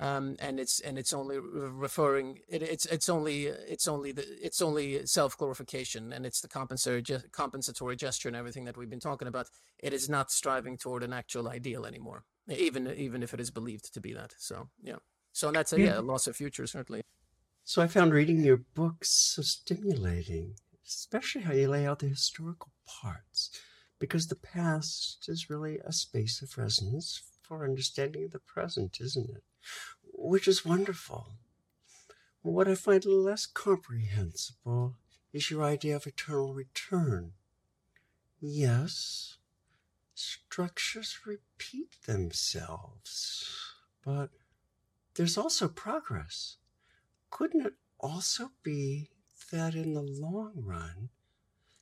um, 0.00 0.36
and 0.38 0.58
it's 0.58 0.80
and 0.80 0.98
it's 0.98 1.12
only 1.12 1.38
referring 1.38 2.38
it, 2.48 2.62
it's 2.62 2.86
it's 2.86 3.08
only 3.08 3.46
it's 3.46 3.86
only 3.86 4.12
the 4.12 4.24
it's 4.42 4.62
only 4.62 5.04
self 5.06 5.36
glorification 5.36 6.12
and 6.12 6.24
it's 6.24 6.40
the 6.40 6.48
compensatory 6.48 7.04
compensatory 7.32 7.96
gesture 7.96 8.28
and 8.28 8.36
everything 8.36 8.64
that 8.64 8.76
we've 8.76 8.90
been 8.90 8.98
talking 8.98 9.28
about. 9.28 9.48
It 9.78 9.92
is 9.92 10.08
not 10.08 10.30
striving 10.30 10.78
toward 10.78 11.02
an 11.02 11.12
actual 11.12 11.48
ideal 11.48 11.84
anymore, 11.84 12.24
even 12.48 12.88
even 12.96 13.22
if 13.22 13.34
it 13.34 13.40
is 13.40 13.50
believed 13.50 13.92
to 13.92 14.00
be 14.00 14.14
that. 14.14 14.34
So 14.38 14.68
yeah, 14.82 14.96
so 15.32 15.50
that's 15.50 15.72
a 15.74 15.78
yeah, 15.78 15.86
yeah 15.86 15.98
loss 15.98 16.26
of 16.26 16.34
future 16.34 16.66
certainly. 16.66 17.02
So 17.64 17.82
I 17.82 17.86
found 17.86 18.12
reading 18.12 18.42
your 18.42 18.56
books 18.56 19.10
so 19.10 19.42
stimulating, 19.42 20.54
especially 20.86 21.42
how 21.42 21.52
you 21.52 21.68
lay 21.68 21.86
out 21.86 22.00
the 22.00 22.08
historical 22.08 22.72
parts, 22.86 23.50
because 23.98 24.26
the 24.26 24.36
past 24.36 25.26
is 25.28 25.50
really 25.50 25.78
a 25.84 25.92
space 25.92 26.42
of 26.42 26.58
resonance 26.58 27.22
for 27.42 27.64
understanding 27.64 28.28
the 28.32 28.40
present, 28.40 28.98
isn't 29.00 29.30
it? 29.30 29.44
which 30.20 30.46
is 30.46 30.64
wonderful. 30.64 31.26
What 32.42 32.68
I 32.68 32.74
find 32.74 33.04
less 33.04 33.46
comprehensible 33.46 34.96
is 35.32 35.50
your 35.50 35.64
idea 35.64 35.96
of 35.96 36.06
eternal 36.06 36.52
return. 36.54 37.32
Yes, 38.40 39.38
structures 40.14 41.20
repeat 41.26 41.96
themselves, 42.06 43.74
but 44.04 44.30
there's 45.14 45.36
also 45.36 45.68
progress. 45.68 46.56
Couldn't 47.30 47.66
it 47.66 47.74
also 47.98 48.50
be 48.62 49.10
that 49.50 49.74
in 49.74 49.94
the 49.94 50.02
long 50.02 50.52
run, 50.56 51.10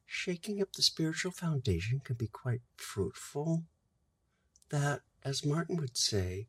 shaking 0.06 0.60
up 0.62 0.72
the 0.72 0.82
spiritual 0.82 1.32
foundation 1.32 2.00
can 2.00 2.16
be 2.16 2.28
quite 2.28 2.62
fruitful? 2.76 3.64
That, 4.70 5.00
as 5.24 5.44
Martin 5.44 5.76
would 5.76 5.96
say, 5.96 6.48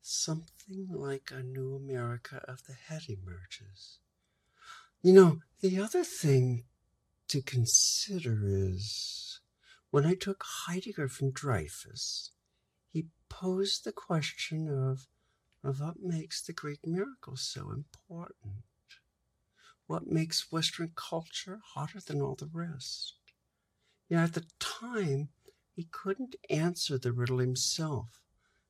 something 0.00 0.88
like 0.90 1.32
a 1.32 1.42
new 1.42 1.74
America 1.74 2.44
of 2.46 2.64
the 2.66 2.74
head 2.74 3.02
emerges. 3.08 3.98
You 5.02 5.12
know, 5.12 5.40
the 5.60 5.80
other 5.80 6.04
thing 6.04 6.64
to 7.28 7.42
consider 7.42 8.42
is 8.44 9.40
when 9.90 10.06
I 10.06 10.14
took 10.14 10.44
Heidegger 10.44 11.08
from 11.08 11.32
Dreyfus, 11.32 12.30
he 12.92 13.06
posed 13.28 13.84
the 13.84 13.92
question 13.92 14.68
of, 14.68 15.06
what 15.74 16.02
makes 16.02 16.42
the 16.42 16.52
Greek 16.52 16.86
miracle 16.86 17.36
so 17.36 17.70
important. 17.70 18.64
What 19.86 20.06
makes 20.06 20.50
Western 20.50 20.92
culture 20.94 21.60
hotter 21.64 22.00
than 22.00 22.20
all 22.20 22.34
the 22.34 22.50
rest? 22.52 23.14
Yet 24.08 24.22
at 24.22 24.32
the 24.34 24.46
time, 24.58 25.28
he 25.74 25.84
couldn't 25.84 26.36
answer 26.50 26.98
the 26.98 27.12
riddle 27.12 27.38
himself. 27.38 28.20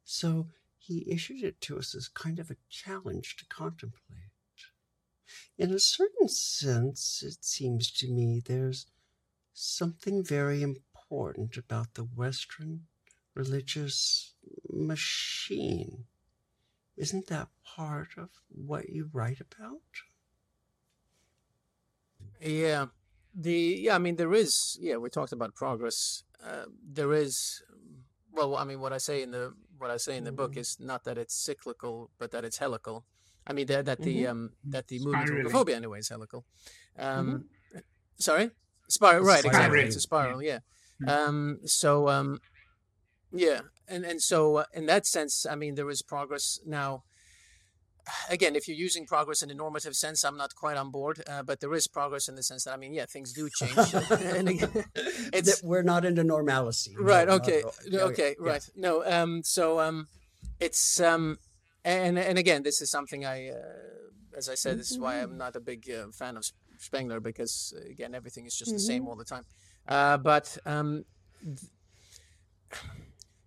So 0.04 0.48
he 0.78 1.10
issued 1.10 1.42
it 1.42 1.60
to 1.62 1.78
us 1.78 1.94
as 1.94 2.08
kind 2.08 2.38
of 2.38 2.50
a 2.50 2.56
challenge 2.68 3.36
to 3.36 3.46
contemplate. 3.46 4.30
In 5.58 5.72
a 5.72 5.78
certain 5.78 6.28
sense, 6.28 7.22
it 7.26 7.44
seems 7.44 7.90
to 7.92 8.08
me 8.08 8.40
there's 8.40 8.86
something 9.52 10.22
very 10.22 10.62
important 10.62 11.56
about 11.56 11.94
the 11.94 12.04
Western 12.04 12.86
religious 13.34 14.34
machine. 14.70 16.04
Isn't 16.96 17.26
that 17.28 17.48
part 17.64 18.08
of 18.16 18.30
what 18.48 18.88
you 18.88 19.10
write 19.12 19.40
about? 19.40 19.80
Yeah, 22.40 22.86
the 23.34 23.78
yeah, 23.80 23.94
I 23.94 23.98
mean 23.98 24.16
there 24.16 24.32
is 24.32 24.78
yeah. 24.80 24.96
We 24.96 25.10
talked 25.10 25.32
about 25.32 25.54
progress. 25.54 26.24
Uh, 26.42 26.66
there 26.82 27.12
is 27.12 27.62
well, 28.32 28.56
I 28.56 28.64
mean 28.64 28.80
what 28.80 28.92
I 28.92 28.98
say 28.98 29.22
in 29.22 29.30
the 29.30 29.54
what 29.78 29.90
I 29.90 29.96
say 29.98 30.16
in 30.16 30.24
the 30.24 30.32
book 30.32 30.52
mm-hmm. 30.52 30.60
is 30.60 30.78
not 30.80 31.04
that 31.04 31.18
it's 31.18 31.34
cyclical, 31.34 32.10
but 32.18 32.30
that 32.30 32.44
it's 32.44 32.58
helical. 32.58 33.04
I 33.46 33.52
mean 33.52 33.66
that, 33.66 33.84
that 33.84 34.00
the 34.00 34.22
mm-hmm. 34.22 34.30
um, 34.30 34.50
that 34.64 34.88
the 34.88 34.98
movement 34.98 35.46
of 35.46 35.52
phobia 35.52 35.76
anyway 35.76 36.00
is 36.00 36.08
helical. 36.08 36.44
Um, 36.98 37.26
mm-hmm. 37.26 37.78
Sorry, 38.18 38.50
spiral. 38.88 39.24
Right, 39.24 39.44
exactly. 39.44 39.80
It's 39.82 39.96
a 39.96 40.00
spiral. 40.00 40.42
Yeah. 40.42 40.60
yeah. 41.00 41.08
Mm-hmm. 41.08 41.28
Um, 41.28 41.58
so 41.64 42.08
um, 42.08 42.40
yeah, 43.32 43.60
and 43.88 44.04
and 44.04 44.20
so 44.22 44.56
uh, 44.56 44.64
in 44.72 44.86
that 44.86 45.06
sense, 45.06 45.46
I 45.48 45.54
mean 45.54 45.74
there 45.74 45.90
is 45.90 46.02
progress 46.02 46.60
now 46.66 47.04
again, 48.30 48.56
if 48.56 48.68
you're 48.68 48.76
using 48.76 49.06
progress 49.06 49.42
in 49.42 49.50
a 49.50 49.54
normative 49.54 49.94
sense, 49.94 50.24
I'm 50.24 50.36
not 50.36 50.54
quite 50.54 50.76
on 50.76 50.90
board. 50.90 51.22
Uh, 51.26 51.42
but 51.42 51.60
there 51.60 51.72
is 51.74 51.86
progress 51.86 52.28
in 52.28 52.34
the 52.34 52.42
sense 52.42 52.64
that 52.64 52.74
I 52.74 52.76
mean, 52.76 52.94
yeah, 52.94 53.06
things 53.06 53.32
do 53.32 53.48
change. 53.48 53.94
and 54.10 54.48
again, 54.48 54.84
it's 55.32 55.62
we're 55.62 55.82
not 55.82 56.04
into 56.04 56.24
normalcy. 56.24 56.96
Right. 56.98 57.28
Okay. 57.28 57.62
No, 57.88 58.00
okay. 58.06 58.36
Yeah. 58.40 58.50
Right. 58.50 58.70
No. 58.76 59.04
Um. 59.04 59.42
So 59.44 59.80
um, 59.80 60.08
it's 60.60 61.00
um, 61.00 61.38
and 61.84 62.18
and 62.18 62.38
again, 62.38 62.62
this 62.62 62.80
is 62.80 62.90
something 62.90 63.24
I, 63.24 63.50
uh, 63.50 64.36
as 64.36 64.48
I 64.48 64.54
said, 64.54 64.78
this 64.78 64.90
is 64.90 64.98
why 64.98 65.20
I'm 65.20 65.36
not 65.36 65.56
a 65.56 65.60
big 65.60 65.90
uh, 65.90 66.08
fan 66.12 66.36
of 66.36 66.44
Spengler 66.78 67.20
because 67.20 67.74
again, 67.90 68.14
everything 68.14 68.46
is 68.46 68.54
just 68.54 68.70
mm-hmm. 68.70 68.76
the 68.76 68.80
same 68.80 69.02
mm-hmm. 69.02 69.10
all 69.10 69.16
the 69.16 69.24
time. 69.24 69.44
Uh, 69.88 70.16
but 70.18 70.56
um. 70.64 71.04
Th- 71.42 71.70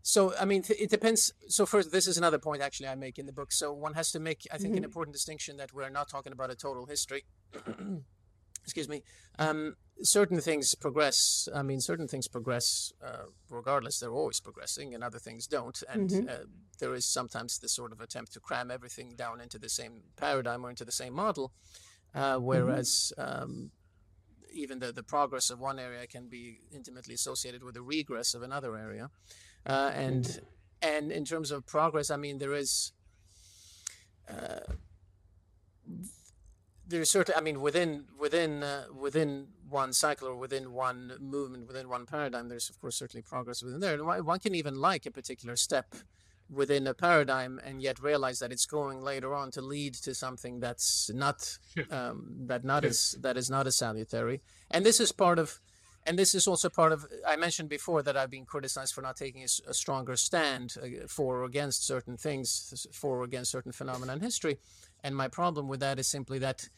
so, 0.01 0.33
I 0.39 0.45
mean, 0.45 0.63
it 0.69 0.89
depends. 0.89 1.33
So, 1.47 1.65
first, 1.65 1.91
this 1.91 2.07
is 2.07 2.17
another 2.17 2.39
point 2.39 2.61
actually 2.61 2.87
I 2.87 2.95
make 2.95 3.19
in 3.19 3.25
the 3.25 3.33
book. 3.33 3.51
So, 3.51 3.73
one 3.73 3.93
has 3.93 4.11
to 4.11 4.19
make, 4.19 4.47
I 4.51 4.57
think, 4.57 4.71
mm-hmm. 4.71 4.77
an 4.77 4.83
important 4.85 5.13
distinction 5.13 5.57
that 5.57 5.73
we're 5.73 5.89
not 5.89 6.09
talking 6.09 6.31
about 6.31 6.51
a 6.51 6.55
total 6.55 6.85
history. 6.85 7.25
Excuse 8.63 8.89
me. 8.89 9.03
Um, 9.37 9.75
certain 10.01 10.39
things 10.39 10.75
progress. 10.75 11.47
I 11.53 11.63
mean, 11.63 11.81
certain 11.81 12.07
things 12.07 12.27
progress 12.27 12.93
uh, 13.05 13.25
regardless. 13.49 13.99
They're 13.99 14.13
always 14.13 14.39
progressing, 14.39 14.93
and 14.93 15.03
other 15.03 15.19
things 15.19 15.47
don't. 15.47 15.81
And 15.89 16.09
mm-hmm. 16.09 16.29
uh, 16.29 16.45
there 16.79 16.93
is 16.93 17.05
sometimes 17.05 17.59
this 17.59 17.73
sort 17.73 17.91
of 17.91 17.99
attempt 17.99 18.33
to 18.33 18.39
cram 18.39 18.71
everything 18.71 19.15
down 19.15 19.41
into 19.41 19.59
the 19.59 19.69
same 19.69 20.03
paradigm 20.15 20.65
or 20.65 20.69
into 20.69 20.85
the 20.85 20.91
same 20.91 21.13
model, 21.13 21.51
uh, 22.15 22.35
mm-hmm. 22.35 22.45
whereas. 22.45 23.11
Mm-hmm. 23.17 23.43
Um, 23.43 23.71
even 24.51 24.79
the, 24.79 24.91
the 24.91 25.03
progress 25.03 25.51
of 25.51 25.59
one 25.59 25.77
area 25.77 26.07
can 26.07 26.27
be 26.27 26.57
intimately 26.71 27.13
associated 27.13 27.63
with 27.63 27.75
the 27.75 27.83
regress 27.83 28.33
of 28.33 28.41
another 28.41 28.75
area. 28.75 29.11
Uh, 29.65 29.91
and 29.93 30.41
and 30.81 31.11
in 31.11 31.25
terms 31.25 31.51
of 31.51 31.65
progress, 31.65 32.09
I 32.09 32.17
mean 32.17 32.37
there 32.37 32.53
is 32.53 32.91
uh, 34.29 34.59
there's 36.87 37.09
certainly, 37.09 37.37
I 37.37 37.41
mean 37.41 37.61
within 37.61 38.05
within 38.19 38.63
uh, 38.63 38.85
within 38.93 39.47
one 39.69 39.93
cycle 39.93 40.27
or 40.27 40.35
within 40.35 40.73
one 40.73 41.13
movement, 41.19 41.67
within 41.67 41.87
one 41.87 42.05
paradigm, 42.05 42.49
there's 42.49 42.69
of 42.69 42.79
course 42.81 42.97
certainly 42.97 43.21
progress 43.21 43.61
within 43.61 43.79
there. 43.79 43.93
And 43.93 44.25
one 44.25 44.39
can 44.39 44.55
even 44.55 44.75
like 44.75 45.05
a 45.05 45.11
particular 45.11 45.55
step 45.55 45.93
within 46.49 46.87
a 46.87 46.93
paradigm 46.95 47.59
and 47.63 47.81
yet 47.81 47.99
realize 47.99 48.39
that 48.39 48.51
it's 48.51 48.65
going 48.65 49.01
later 49.01 49.35
on 49.35 49.51
to 49.51 49.61
lead 49.61 49.93
to 49.93 50.15
something 50.15 50.59
that's 50.59 51.11
not 51.13 51.57
um, 51.91 52.25
that 52.47 52.63
not 52.63 52.83
is 52.83 53.15
that 53.21 53.37
is 53.37 53.49
not 53.49 53.67
as 53.67 53.77
salutary. 53.77 54.41
And 54.71 54.85
this 54.85 54.99
is 54.99 55.11
part 55.11 55.37
of 55.37 55.59
and 56.05 56.17
this 56.17 56.33
is 56.33 56.47
also 56.47 56.69
part 56.69 56.91
of 56.91 57.05
i 57.27 57.35
mentioned 57.35 57.69
before 57.69 58.01
that 58.01 58.15
i've 58.17 58.29
been 58.29 58.45
criticized 58.45 58.93
for 58.93 59.01
not 59.01 59.15
taking 59.15 59.41
a, 59.41 59.69
a, 59.69 59.73
stronger 59.73 60.15
stand 60.15 60.75
uh, 60.81 61.07
for 61.07 61.39
or 61.39 61.43
against 61.43 61.85
certain 61.85 62.17
things 62.17 62.87
for 62.91 63.19
or 63.19 63.23
against 63.23 63.51
certain 63.51 63.71
phenomena 63.71 64.13
in 64.13 64.19
history 64.19 64.57
and 65.03 65.15
my 65.15 65.27
problem 65.27 65.67
with 65.67 65.79
that 65.79 65.99
is 65.99 66.07
simply 66.07 66.39
that 66.39 66.69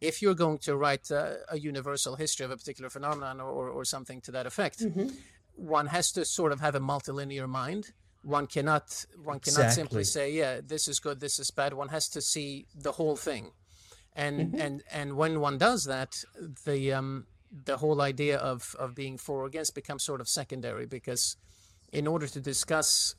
if 0.00 0.22
you're 0.22 0.34
going 0.34 0.58
to 0.58 0.76
write 0.76 1.10
uh, 1.10 1.34
a 1.50 1.58
universal 1.58 2.16
history 2.16 2.44
of 2.44 2.50
a 2.50 2.56
particular 2.56 2.88
phenomenon 2.88 3.38
or, 3.40 3.50
or, 3.50 3.68
or 3.68 3.84
something 3.84 4.20
to 4.20 4.30
that 4.30 4.46
effect 4.46 4.80
mm-hmm. 4.80 5.08
one 5.54 5.86
has 5.88 6.12
to 6.12 6.24
sort 6.24 6.52
of 6.52 6.60
have 6.60 6.74
a 6.74 6.80
multilinear 6.80 7.48
mind 7.48 7.92
one 8.22 8.46
cannot 8.46 9.06
one 9.22 9.40
cannot 9.40 9.64
Exactly. 9.64 9.82
simply 9.82 10.04
say 10.04 10.32
yeah 10.32 10.60
this 10.64 10.88
is 10.88 11.00
good 11.00 11.20
this 11.20 11.38
is 11.38 11.50
bad 11.50 11.74
one 11.74 11.88
has 11.88 12.08
to 12.10 12.20
see 12.20 12.66
the 12.74 12.92
whole 12.92 13.16
thing 13.16 13.52
and 14.14 14.40
Mm-hmm. 14.40 14.60
and 14.60 14.82
and 14.90 15.16
when 15.16 15.40
one 15.40 15.58
does 15.58 15.84
that 15.84 16.24
the 16.64 16.92
um 16.92 17.26
the 17.50 17.76
whole 17.76 18.00
idea 18.00 18.38
of 18.38 18.74
of 18.78 18.94
being 18.94 19.18
for 19.18 19.42
or 19.42 19.46
against 19.46 19.74
becomes 19.74 20.02
sort 20.02 20.20
of 20.20 20.28
secondary 20.28 20.86
because 20.86 21.36
in 21.92 22.06
order 22.06 22.26
to 22.26 22.40
discuss 22.40 23.14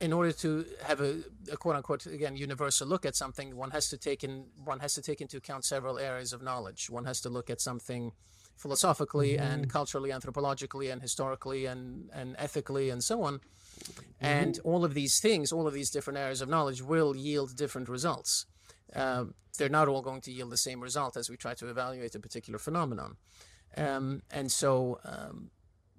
in 0.00 0.12
order 0.12 0.32
to 0.32 0.64
have 0.82 1.00
a, 1.00 1.20
a 1.52 1.56
quote 1.56 1.76
unquote 1.76 2.06
again 2.06 2.36
universal 2.36 2.86
look 2.86 3.06
at 3.06 3.14
something 3.14 3.56
one 3.56 3.70
has 3.70 3.88
to 3.88 3.96
take 3.96 4.24
in 4.24 4.46
one 4.64 4.80
has 4.80 4.94
to 4.94 5.02
take 5.02 5.20
into 5.20 5.36
account 5.36 5.64
several 5.64 5.98
areas 5.98 6.32
of 6.32 6.42
knowledge. 6.42 6.90
One 6.90 7.04
has 7.04 7.20
to 7.22 7.28
look 7.28 7.50
at 7.50 7.60
something 7.60 8.12
philosophically 8.56 9.36
and 9.36 9.62
mm-hmm. 9.62 9.70
culturally 9.70 10.10
anthropologically 10.10 10.92
and 10.92 11.00
historically 11.02 11.66
and 11.66 12.10
and 12.12 12.34
ethically 12.38 12.90
and 12.90 13.02
so 13.02 13.22
on. 13.22 13.40
And 14.20 14.54
mm-hmm. 14.54 14.68
all 14.68 14.84
of 14.84 14.94
these 14.94 15.20
things 15.20 15.52
all 15.52 15.66
of 15.66 15.74
these 15.74 15.90
different 15.90 16.18
areas 16.18 16.40
of 16.40 16.48
knowledge 16.48 16.82
will 16.82 17.14
yield 17.14 17.56
different 17.56 17.88
results 17.88 18.46
um, 18.94 19.34
they're 19.58 19.68
not 19.68 19.88
all 19.88 20.02
going 20.02 20.20
to 20.20 20.32
yield 20.32 20.50
the 20.50 20.56
same 20.56 20.80
result 20.80 21.16
as 21.16 21.30
we 21.30 21.36
try 21.36 21.54
to 21.54 21.68
evaluate 21.68 22.14
a 22.14 22.20
particular 22.20 22.58
phenomenon 22.58 23.16
um, 23.76 24.22
and 24.30 24.50
so 24.50 24.98
um, 25.04 25.50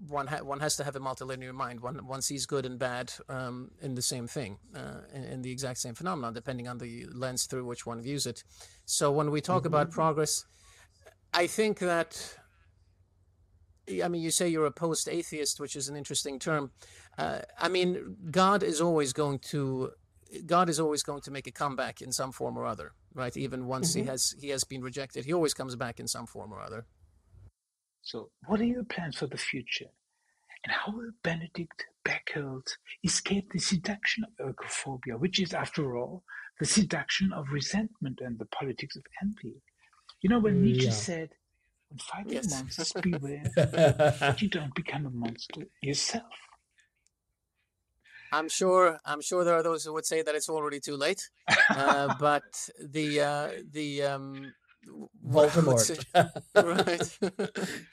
one 0.07 0.27
ha- 0.27 0.43
one 0.43 0.59
has 0.59 0.75
to 0.77 0.83
have 0.83 0.95
a 0.95 0.99
multilinear 0.99 1.53
mind. 1.53 1.79
One 1.79 2.05
one 2.05 2.21
sees 2.21 2.45
good 2.45 2.65
and 2.65 2.77
bad 2.77 3.13
um, 3.29 3.71
in 3.81 3.95
the 3.95 4.01
same 4.01 4.27
thing, 4.27 4.57
uh, 4.75 5.01
in, 5.13 5.23
in 5.23 5.41
the 5.41 5.51
exact 5.51 5.79
same 5.79 5.93
phenomenon, 5.93 6.33
depending 6.33 6.67
on 6.67 6.77
the 6.77 7.05
lens 7.13 7.45
through 7.45 7.65
which 7.65 7.85
one 7.85 8.01
views 8.01 8.25
it. 8.25 8.43
So 8.85 9.11
when 9.11 9.31
we 9.31 9.41
talk 9.41 9.65
about 9.65 9.91
progress, 9.91 10.45
I 11.33 11.47
think 11.47 11.79
that. 11.79 12.37
I 14.03 14.07
mean, 14.07 14.23
you 14.23 14.31
say 14.31 14.47
you're 14.47 14.65
a 14.65 14.71
post-atheist, 14.71 15.59
which 15.59 15.75
is 15.75 15.89
an 15.89 15.95
interesting 15.95 16.39
term. 16.39 16.71
Uh, 17.19 17.41
I 17.59 17.69
mean, 17.69 18.17
God 18.31 18.63
is 18.63 18.81
always 18.81 19.13
going 19.13 19.37
to, 19.51 19.91
God 20.45 20.69
is 20.69 20.79
always 20.79 21.03
going 21.03 21.21
to 21.21 21.31
make 21.31 21.47
a 21.47 21.51
comeback 21.51 22.01
in 22.01 22.11
some 22.11 22.31
form 22.31 22.57
or 22.57 22.65
other, 22.65 22.93
right? 23.13 23.35
Even 23.37 23.67
once 23.67 23.93
he 23.93 24.01
mm-hmm. 24.01 24.09
has 24.09 24.35
he 24.39 24.49
has 24.49 24.63
been 24.63 24.81
rejected, 24.81 25.25
he 25.25 25.33
always 25.33 25.53
comes 25.53 25.75
back 25.75 25.99
in 25.99 26.07
some 26.07 26.25
form 26.25 26.53
or 26.53 26.61
other. 26.61 26.85
So, 28.01 28.29
what 28.45 28.59
are 28.59 28.65
your 28.65 28.83
plans 28.83 29.17
for 29.17 29.27
the 29.27 29.37
future? 29.37 29.89
And 30.63 30.71
how 30.73 30.91
will 30.91 31.11
Benedict 31.23 31.85
Beckeld 32.07 32.67
escape 33.03 33.51
the 33.51 33.59
seduction 33.59 34.23
of 34.39 34.55
oikophobia, 34.55 35.19
which 35.19 35.39
is, 35.39 35.53
after 35.53 35.97
all, 35.97 36.23
the 36.59 36.65
seduction 36.65 37.31
of 37.33 37.45
resentment 37.51 38.19
and 38.21 38.37
the 38.39 38.45
politics 38.45 38.95
of 38.95 39.03
envy? 39.21 39.61
You 40.21 40.29
know, 40.29 40.39
when 40.39 40.61
Nietzsche 40.61 40.85
Yeah. 40.85 40.91
said, 40.91 41.29
when 41.89 41.99
fighting 41.99 42.33
Yes. 42.33 42.49
monsters, 42.49 42.93
beware 43.01 43.43
that 43.55 44.41
you 44.41 44.49
don't 44.49 44.73
become 44.73 45.05
a 45.05 45.11
monster 45.11 45.67
yourself. 45.81 46.33
I'm 48.31 48.49
sure. 48.49 48.99
I'm 49.05 49.21
sure 49.21 49.43
there 49.43 49.55
are 49.55 49.63
those 49.63 49.83
who 49.85 49.93
would 49.93 50.05
say 50.05 50.21
that 50.21 50.35
it's 50.35 50.49
already 50.49 50.79
too 50.79 50.97
late. 50.97 51.29
Uh, 51.69 52.13
but 52.19 52.69
the 52.79 53.21
uh, 53.21 53.49
the 53.71 54.03
um, 54.03 54.53
w- 54.85 55.09
what 55.21 55.55
I 55.55 55.59
would 55.61 55.79
say- 55.79 55.97
right. 56.55 57.19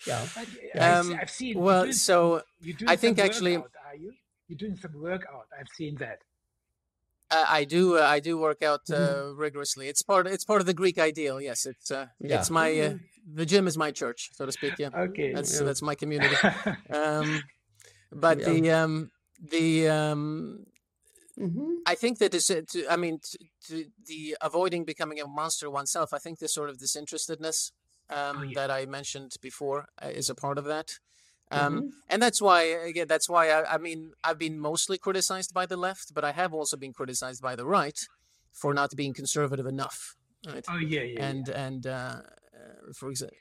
yeah. 0.06 0.26
But, 0.34 0.48
I- 0.74 0.90
Um, 0.98 1.18
I've 1.20 1.30
seen. 1.30 1.54
you're 1.54 1.62
well, 1.62 1.82
doing- 1.84 1.92
so 1.92 2.42
you're 2.60 2.76
I 2.86 2.96
think 2.96 3.18
some 3.18 3.26
actually- 3.26 3.56
workout, 3.58 3.72
are 3.86 3.96
you? 3.96 4.12
You're 4.48 4.58
doing 4.58 4.76
some 4.76 4.94
workout. 5.00 5.46
I've 5.58 5.68
seen 5.76 5.96
that. 5.96 6.18
uh, 7.30 7.44
I 7.48 7.64
do. 7.64 7.96
Uh, 7.98 8.02
I 8.02 8.20
do 8.20 8.36
work 8.36 8.62
out 8.62 8.82
uh, 8.90 8.94
Mm-hmm. 8.96 9.40
rigorously. 9.40 9.88
It's 9.88 10.02
part. 10.02 10.26
It's 10.26 10.44
part 10.44 10.60
of 10.60 10.66
the 10.66 10.74
Greek 10.74 10.98
ideal. 10.98 11.40
Yes. 11.40 11.64
It's. 11.66 11.90
Uh, 11.90 12.06
Yeah. 12.20 12.38
It's 12.40 12.50
my. 12.50 12.68
Uh, 12.78 12.94
the 13.34 13.46
gym 13.46 13.66
is 13.68 13.76
my 13.78 13.90
church, 13.92 14.30
so 14.34 14.44
to 14.46 14.52
speak. 14.52 14.74
Yeah. 14.78 14.90
Okay. 15.06 15.32
That's 15.32 15.54
yeah. 15.60 15.66
that's 15.66 15.80
my 15.82 15.94
community. 15.94 16.36
Um, 16.90 17.42
but 18.10 18.38
Yeah. 18.40 18.48
the 18.50 18.70
um, 18.72 19.10
the 19.42 19.88
um, 19.88 20.66
Mm-hmm. 21.38 21.76
I 21.86 21.94
think 21.94 22.18
that 22.18 22.32
this, 22.32 22.50
uh, 22.50 22.60
to, 22.72 22.86
I 22.92 22.96
mean, 22.96 23.18
to, 23.22 23.38
to 23.68 23.84
the 24.06 24.36
avoiding 24.42 24.84
becoming 24.84 25.18
a 25.20 25.26
monster 25.26 25.70
oneself. 25.70 26.12
I 26.12 26.18
think 26.18 26.38
this 26.38 26.54
sort 26.54 26.68
of 26.68 26.78
disinterestedness 26.78 27.72
um, 28.10 28.38
Oh, 28.38 28.42
yeah. 28.42 28.52
that 28.54 28.70
I 28.70 28.86
mentioned 28.86 29.32
before 29.40 29.86
uh, 30.02 30.08
is 30.08 30.28
a 30.28 30.34
part 30.34 30.58
of 30.58 30.64
that. 30.66 30.98
Um, 31.50 31.74
Mm-hmm. 31.74 31.86
And 32.10 32.22
that's 32.22 32.40
why, 32.40 32.62
again, 32.62 33.06
that's 33.08 33.28
why 33.28 33.50
I, 33.50 33.74
I 33.74 33.78
mean, 33.78 34.12
I've 34.24 34.38
been 34.38 34.58
mostly 34.58 34.98
criticized 34.98 35.52
by 35.52 35.66
the 35.66 35.76
left, 35.76 36.14
but 36.14 36.24
I 36.24 36.32
have 36.32 36.54
also 36.54 36.76
been 36.76 36.92
criticized 36.92 37.42
by 37.42 37.56
the 37.56 37.66
right 37.66 37.98
for 38.52 38.74
not 38.74 38.90
being 38.96 39.14
conservative 39.14 39.66
enough. 39.66 40.16
Right? 40.46 40.64
oh 40.68 40.78
yeah, 40.78 41.02
yeah. 41.02 41.24
and 41.24 41.48
and 41.48 41.86
uh, 41.86 41.90
uh, 41.90 42.22
for 42.98 43.10
example, 43.10 43.36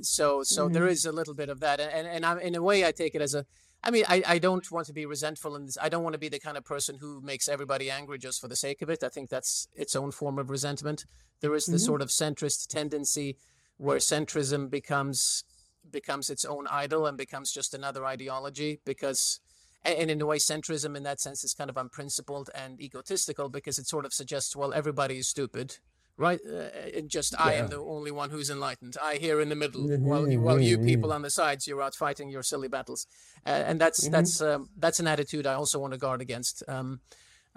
so 0.00 0.42
so 0.42 0.68
there 0.68 0.88
is 0.88 1.04
a 1.04 1.12
little 1.12 1.34
bit 1.34 1.48
of 1.48 1.60
that, 1.60 1.78
and 1.78 2.06
and 2.08 2.26
I'm, 2.26 2.38
in 2.38 2.56
a 2.56 2.62
way 2.62 2.84
I 2.84 2.92
take 2.92 3.14
it 3.14 3.22
as 3.22 3.34
a. 3.34 3.46
I 3.84 3.90
mean, 3.90 4.04
I, 4.08 4.22
I 4.26 4.38
don't 4.38 4.70
want 4.70 4.86
to 4.86 4.92
be 4.92 5.06
resentful 5.06 5.56
in 5.56 5.66
this. 5.66 5.76
I 5.80 5.88
don't 5.88 6.04
want 6.04 6.14
to 6.14 6.18
be 6.18 6.28
the 6.28 6.38
kind 6.38 6.56
of 6.56 6.64
person 6.64 6.98
who 7.00 7.20
makes 7.20 7.48
everybody 7.48 7.90
angry 7.90 8.18
just 8.18 8.40
for 8.40 8.48
the 8.48 8.56
sake 8.56 8.80
of 8.80 8.88
it. 8.90 9.02
I 9.02 9.08
think 9.08 9.28
that's 9.28 9.66
its 9.74 9.96
own 9.96 10.12
form 10.12 10.38
of 10.38 10.50
resentment. 10.50 11.04
There 11.40 11.54
is 11.54 11.66
this 11.66 11.82
mm-hmm. 11.82 11.86
sort 11.86 12.02
of 12.02 12.08
centrist 12.08 12.68
tendency 12.68 13.36
where 13.78 13.98
centrism 13.98 14.70
becomes 14.70 15.44
becomes 15.90 16.30
its 16.30 16.44
own 16.44 16.68
idol 16.68 17.06
and 17.06 17.18
becomes 17.18 17.50
just 17.50 17.74
another 17.74 18.06
ideology 18.06 18.80
because 18.84 19.40
and 19.84 19.98
and 19.98 20.10
in 20.12 20.20
a 20.20 20.26
way 20.26 20.38
centrism 20.38 20.96
in 20.96 21.02
that 21.02 21.20
sense 21.20 21.42
is 21.42 21.54
kind 21.54 21.68
of 21.68 21.76
unprincipled 21.76 22.50
and 22.54 22.80
egotistical 22.80 23.48
because 23.48 23.78
it 23.78 23.88
sort 23.88 24.04
of 24.04 24.12
suggests 24.12 24.54
well 24.54 24.72
everybody 24.72 25.18
is 25.18 25.28
stupid 25.28 25.78
right? 26.22 26.40
Uh, 26.46 26.96
and 26.96 27.08
just 27.08 27.34
i 27.38 27.54
am 27.54 27.68
the 27.68 27.82
only 27.96 28.12
one 28.12 28.30
who's 28.30 28.48
enlightened. 28.48 28.96
I 29.02 29.16
here 29.16 29.40
in 29.40 29.48
the 29.48 29.56
middle 29.56 29.84
while, 30.10 30.24
while 30.46 30.60
you 30.60 30.78
people 30.78 31.12
on 31.12 31.22
the 31.22 31.30
sides 31.30 31.66
you're 31.66 31.82
out 31.82 31.94
fighting 31.94 32.28
your 32.30 32.44
silly 32.44 32.68
battles. 32.68 33.06
Uh, 33.44 33.50
and 33.68 33.80
that's 33.80 34.08
that's 34.08 34.40
um, 34.40 34.68
that's 34.78 35.00
an 35.00 35.08
attitude 35.14 35.46
i 35.46 35.54
also 35.54 35.78
want 35.80 35.92
to 35.92 35.98
guard 35.98 36.20
against 36.22 36.62
um, 36.68 37.00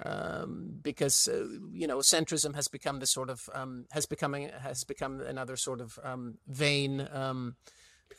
um, 0.04 0.80
because 0.82 1.28
uh, 1.28 1.46
you 1.72 1.88
know 1.88 2.00
centrism 2.00 2.56
has 2.56 2.68
become 2.68 3.00
this 3.00 3.12
sort 3.12 3.30
of 3.30 3.50
um, 3.54 3.86
has 3.92 4.06
becoming 4.06 4.50
has 4.68 4.84
become 4.84 5.22
another 5.22 5.56
sort 5.56 5.80
of 5.80 6.00
um, 6.04 6.24
vain 6.48 7.08
um, 7.14 7.56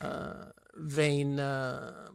uh, 0.01 0.45
vain 0.75 1.39
uh, 1.39 2.07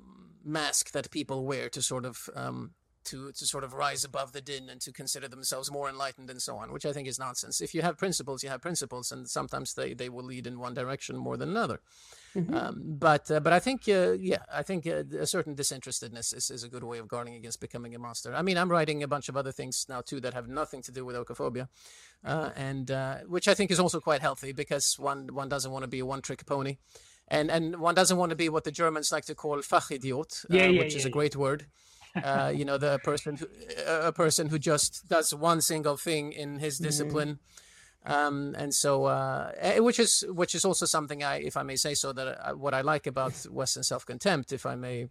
mask 0.45 0.93
that 0.93 1.11
people 1.11 1.45
wear 1.45 1.69
to 1.69 1.83
sort 1.83 2.05
of 2.05 2.31
um, 2.35 2.73
to 3.05 3.33
to 3.33 3.47
sort 3.47 3.65
of 3.65 3.75
rise 3.75 4.05
above 4.05 4.33
the 4.33 4.41
din 4.41 4.69
and 4.69 4.81
to 4.81 4.93
consider 4.93 5.29
themselves 5.29 5.71
more 5.71 5.89
enlightened 5.89 6.31
and 6.31 6.41
so 6.41 6.57
on, 6.57 6.73
which 6.73 6.87
I 6.87 6.93
think 6.93 7.09
is 7.09 7.19
nonsense. 7.19 7.61
If 7.61 7.75
you 7.75 7.83
have 7.83 7.97
principles, 7.97 8.43
you 8.43 8.51
have 8.51 8.61
principles, 8.61 9.13
and 9.13 9.29
sometimes 9.29 9.75
they, 9.75 9.95
they 9.95 10.09
will 10.09 10.25
lead 10.25 10.47
in 10.47 10.59
one 10.59 10.75
direction 10.75 11.17
more 11.17 11.37
than 11.37 11.51
another. 11.51 11.81
Um, 12.35 12.83
but 12.99 13.31
uh, 13.31 13.41
but 13.41 13.53
I 13.53 13.59
think 13.59 13.83
uh, 13.89 14.13
yeah, 14.13 14.43
I 14.53 14.63
think 14.63 14.87
uh, 14.87 15.05
a 15.19 15.27
certain 15.27 15.55
disinterestedness 15.55 16.33
is, 16.33 16.51
is 16.51 16.65
a 16.65 16.69
good 16.69 16.83
way 16.83 16.99
of 16.99 17.07
guarding 17.09 17.35
against 17.35 17.61
becoming 17.61 17.95
a 17.95 17.99
monster. 17.99 18.35
I 18.35 18.43
mean, 18.43 18.57
I'm 18.57 18.71
writing 18.71 19.03
a 19.03 19.09
bunch 19.09 19.29
of 19.29 19.37
other 19.37 19.53
things 19.53 19.87
now 19.89 20.01
too 20.01 20.21
that 20.21 20.33
have 20.33 20.49
nothing 20.49 20.83
to 20.83 20.93
do 20.93 21.05
with 21.05 21.15
oikophobia, 21.17 21.69
uh, 22.25 22.51
and 22.57 22.91
uh, 22.91 23.19
which 23.27 23.49
I 23.49 23.55
think 23.55 23.71
is 23.71 23.79
also 23.79 24.01
quite 24.01 24.23
healthy 24.23 24.53
because 24.53 24.99
one 24.99 25.29
one 25.35 25.49
doesn't 25.49 25.71
want 25.71 25.83
to 25.83 25.89
be 25.89 25.99
a 25.99 26.07
one 26.07 26.23
trick 26.23 26.47
pony. 26.47 26.79
And, 27.29 27.51
and 27.51 27.77
one 27.77 27.95
doesn't 27.95 28.19
want 28.19 28.31
to 28.31 28.37
be 28.37 28.49
what 28.49 28.65
the 28.65 28.73
Germans 28.73 29.13
like 29.13 29.25
to 29.27 29.35
call 29.35 29.57
Fachidiot, 29.59 30.45
Yeah, 30.51 30.65
uh, 30.65 30.67
yeah, 30.67 30.79
which 30.81 30.95
is 30.95 31.07
a 31.07 31.11
great 31.11 31.35
word. 31.35 31.67
Uh, 32.15 32.53
you 32.55 32.65
know, 32.65 32.77
the 32.79 32.99
person 32.99 33.37
who, 33.37 33.47
a 33.87 34.13
person 34.13 34.49
who 34.49 34.59
just 34.59 35.09
does 35.09 35.35
one 35.35 35.61
single 35.61 35.97
thing 35.97 36.33
in 36.33 36.59
his 36.59 36.79
Mm-hmm. 36.79 36.85
discipline, 36.85 37.39
um, 38.05 38.55
and 38.59 38.75
so 38.75 39.05
uh, 39.05 39.53
eh, 39.59 39.79
which 39.79 39.99
is 39.99 40.25
which 40.29 40.55
is 40.55 40.65
also 40.65 40.87
something 40.87 41.23
I, 41.23 41.37
if 41.37 41.57
I 41.57 41.63
may 41.63 41.77
say 41.77 41.95
so, 41.95 42.13
that 42.13 42.39
I, 42.45 42.53
what 42.53 42.75
I 42.75 42.83
like 42.83 43.07
about 43.07 43.35
Western 43.51 43.83
self 43.83 44.05
contempt, 44.05 44.53
if 44.53 44.67
I 44.67 44.75
may 44.77 45.09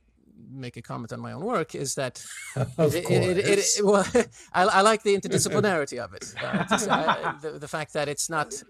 make 0.50 0.78
a 0.78 0.82
comment 0.82 1.12
on 1.14 1.20
my 1.20 1.32
own 1.34 1.44
work, 1.44 1.76
is 1.76 1.96
that 1.96 2.24
Of 2.56 2.96
it, 2.96 3.06
course. 3.06 3.26
it, 3.26 3.38
it, 3.38 3.60
it- 3.60 3.66
well, 3.84 4.06
I, 4.54 4.64
I 4.64 4.82
like 4.82 5.04
the 5.04 5.16
interdisciplinarity 5.18 5.98
of 6.04 6.14
it. 6.14 6.34
Uh, 6.42 6.64
just, 6.66 6.88
uh, 6.89 7.34
the, 7.42 7.52
the 7.60 7.68
fact 7.68 7.94
that 7.94 8.08
it's 8.08 8.30
not 8.30 8.62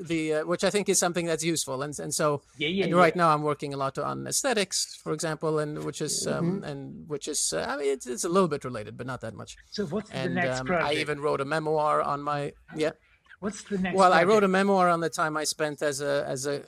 the, 0.00 0.34
uh, 0.34 0.44
which 0.46 0.64
I 0.64 0.70
think 0.70 0.88
is 0.88 0.98
something 0.98 1.26
that's 1.26 1.44
useful. 1.44 1.82
And 1.82 1.98
and 1.98 2.12
so 2.14 2.42
Yeah, 2.58 2.68
yeah, 2.68 2.84
and 2.84 2.94
right 2.96 3.14
yeah. 3.14 3.22
now 3.22 3.34
I'm 3.34 3.42
working 3.42 3.74
a 3.74 3.76
lot 3.76 3.98
on 3.98 4.26
aesthetics, 4.26 4.96
for 5.02 5.12
example, 5.12 5.58
and 5.58 5.84
which 5.84 6.00
is 6.00 6.26
um, 6.26 6.62
and 6.64 7.08
which 7.08 7.28
is 7.28 7.52
uh, 7.52 7.66
I 7.68 7.76
mean 7.76 7.88
it's, 7.92 8.06
it's 8.06 8.24
a 8.24 8.28
little 8.28 8.48
bit 8.48 8.64
related, 8.64 8.96
but 8.96 9.06
not 9.06 9.20
that 9.20 9.34
much. 9.34 9.56
So 9.70 9.86
what's 9.86 10.10
the 10.10 10.28
next 10.28 10.60
um, 10.60 10.66
project? 10.66 10.88
I 10.90 10.94
even 11.00 11.20
wrote 11.20 11.40
a 11.40 11.44
memoir 11.44 12.00
on 12.02 12.22
my 12.22 12.52
yeah. 12.76 12.92
What's 13.40 13.62
the 13.62 13.78
next? 13.78 13.96
Well, 13.96 14.12
I 14.12 14.24
wrote 14.24 14.44
a 14.44 14.48
memoir 14.48 14.88
on 14.88 15.00
the 15.00 15.08
time 15.10 15.36
I 15.36 15.44
spent 15.44 15.80
as 15.82 16.00
a 16.00 16.24
as 16.26 16.46
a 16.46 16.62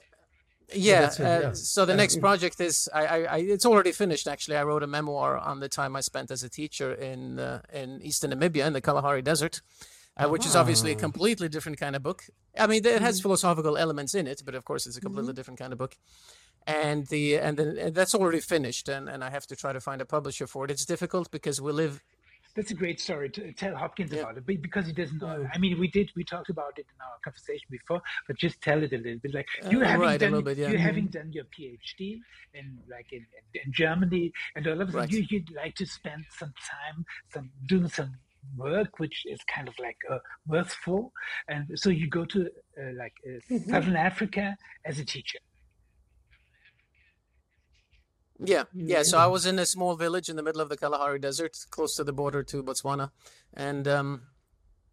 yeah. 0.75 1.07
it, 1.07 1.21
uh, 1.21 1.25
yeah. 1.25 1.53
So 1.53 1.85
the 1.85 1.95
next 1.95 2.21
project 2.21 2.61
is 2.61 2.89
I, 2.93 3.07
I, 3.07 3.19
I 3.25 3.37
it's 3.39 3.67
already 3.67 3.93
finished 3.93 4.27
actually. 4.27 4.57
I 4.57 4.65
wrote 4.65 4.83
a 4.83 4.87
memoir 4.87 5.39
on 5.39 5.61
the 5.61 5.69
time 5.69 5.97
I 5.97 6.01
spent 6.01 6.31
as 6.31 6.43
a 6.43 6.49
teacher 6.49 6.93
in 6.93 7.39
uh, 7.39 7.61
in 7.73 8.01
eastern 8.03 8.33
Namibia 8.33 8.67
in 8.67 8.73
the 8.73 8.81
Kalahari 8.81 9.23
Desert, 9.23 9.61
uh, 10.17 10.29
which 10.29 10.47
is 10.47 10.57
obviously 10.57 10.93
a 10.93 10.97
completely 10.97 11.49
different 11.49 11.79
kind 11.79 11.97
of 11.97 12.03
book. 12.03 12.25
I 12.59 12.67
mean, 12.67 12.85
it 12.85 13.03
has 13.03 13.21
philosophical 13.21 13.77
elements 13.77 14.15
in 14.15 14.27
it, 14.27 14.43
but 14.45 14.55
of 14.55 14.65
course 14.65 14.87
it's 14.87 14.97
a 14.97 15.01
completely 15.01 15.33
different 15.33 15.59
kind 15.59 15.73
of 15.73 15.79
book. 15.79 15.97
And 16.67 17.07
the 17.09 17.39
and 17.39 17.57
then 17.57 17.77
and 17.79 17.95
that's 17.95 18.15
already 18.15 18.41
finished, 18.41 18.89
and, 18.89 19.09
and 19.09 19.25
I 19.25 19.31
have 19.31 19.47
to 19.49 19.57
try 19.57 19.73
to 19.73 19.81
find 19.81 20.01
a 20.01 20.05
publisher 20.05 20.47
for 20.47 20.65
it. 20.65 20.71
It's 20.71 20.85
difficult 20.85 21.31
because 21.31 21.61
we 21.61 21.73
live 21.73 22.03
that's 22.55 22.71
a 22.71 22.75
great 22.75 23.01
story 23.01 23.31
to 23.31 23.53
tell 23.53 23.75
Hopkins 23.75 24.13
Yeah. 24.13 24.23
about 24.23 24.37
it, 24.39 24.45
but 24.47 24.61
because 24.63 24.87
he 24.87 24.93
doesn't 24.93 25.21
know. 25.21 25.47
I 25.55 25.59
mean, 25.59 25.79
we 25.79 25.89
did 25.89 26.11
we 26.17 26.25
talked 26.25 26.51
about 26.51 26.75
it 26.79 26.87
in 26.93 26.99
our 27.01 27.17
conversation 27.25 27.67
before, 27.71 28.01
but 28.27 28.37
just 28.39 28.61
tell 28.61 28.83
it 28.83 28.93
a 28.93 28.99
little 28.99 29.19
bit. 29.23 29.35
Like 29.35 29.47
you 29.71 29.81
Uh, 29.81 29.85
having 29.85 30.01
right, 30.01 30.19
done 30.19 30.43
bit, 30.43 30.59
yeah. 30.59 30.73
you 30.73 30.79
Mhm. 30.79 30.83
having 30.89 31.07
done 31.09 31.33
your 31.33 31.45
PhD 31.45 32.19
in 32.55 32.79
like 32.91 33.07
in, 33.13 33.25
in, 33.39 33.61
in 33.65 33.73
Germany, 33.73 34.33
and 34.57 34.67
all 34.67 34.81
of 34.81 34.89
a 34.89 34.93
sudden 34.93 35.09
Right. 35.09 35.11
you, 35.11 35.27
you'd 35.31 35.51
like 35.55 35.75
to 35.77 35.87
spend 35.87 36.25
some 36.39 36.53
time 36.71 37.05
some 37.33 37.51
doing 37.67 37.89
some 37.89 38.13
work 38.57 38.99
which 38.99 39.23
is 39.27 39.39
kind 39.55 39.69
of 39.69 39.75
like 39.79 39.97
uh, 40.11 40.19
worthful, 40.47 41.13
and 41.49 41.67
so 41.79 41.89
you 41.91 42.09
go 42.09 42.25
to 42.25 42.41
uh, 42.81 42.93
like 42.99 43.15
uh, 43.27 43.39
Mm-hmm. 43.51 43.71
Southern 43.71 43.97
Africa 43.97 44.57
as 44.85 44.99
a 44.99 45.05
teacher. 45.05 45.39
Yeah, 48.39 48.65
yeah. 48.75 49.03
So 49.03 49.19
I 49.19 49.27
was 49.27 49.47
in 49.47 49.59
a 49.59 49.67
small 49.67 49.97
village 49.97 50.29
in 50.29 50.37
the 50.37 50.43
middle 50.43 50.61
of 50.61 50.69
the 50.69 50.77
Kalahari 50.77 51.19
Desert, 51.19 51.57
close 51.71 51.95
to 51.97 52.05
the 52.05 52.13
border 52.13 52.43
to 52.45 52.63
Botswana, 52.63 53.11
and 53.55 53.87
um, 53.87 54.23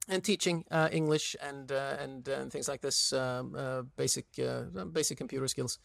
and 0.07 0.23
teaching 0.23 0.65
uh, 0.71 0.89
English 0.91 1.35
and 1.41 1.71
uh, 1.71 1.95
and 1.99 2.27
uh, 2.29 2.33
and 2.33 2.51
things 2.51 2.67
like 2.67 2.81
this, 2.81 3.13
um, 3.13 3.55
uh, 3.55 3.81
basic 3.97 4.25
uh, 4.39 4.63
basic 4.91 5.17
computer 5.17 5.47
skills, 5.47 5.79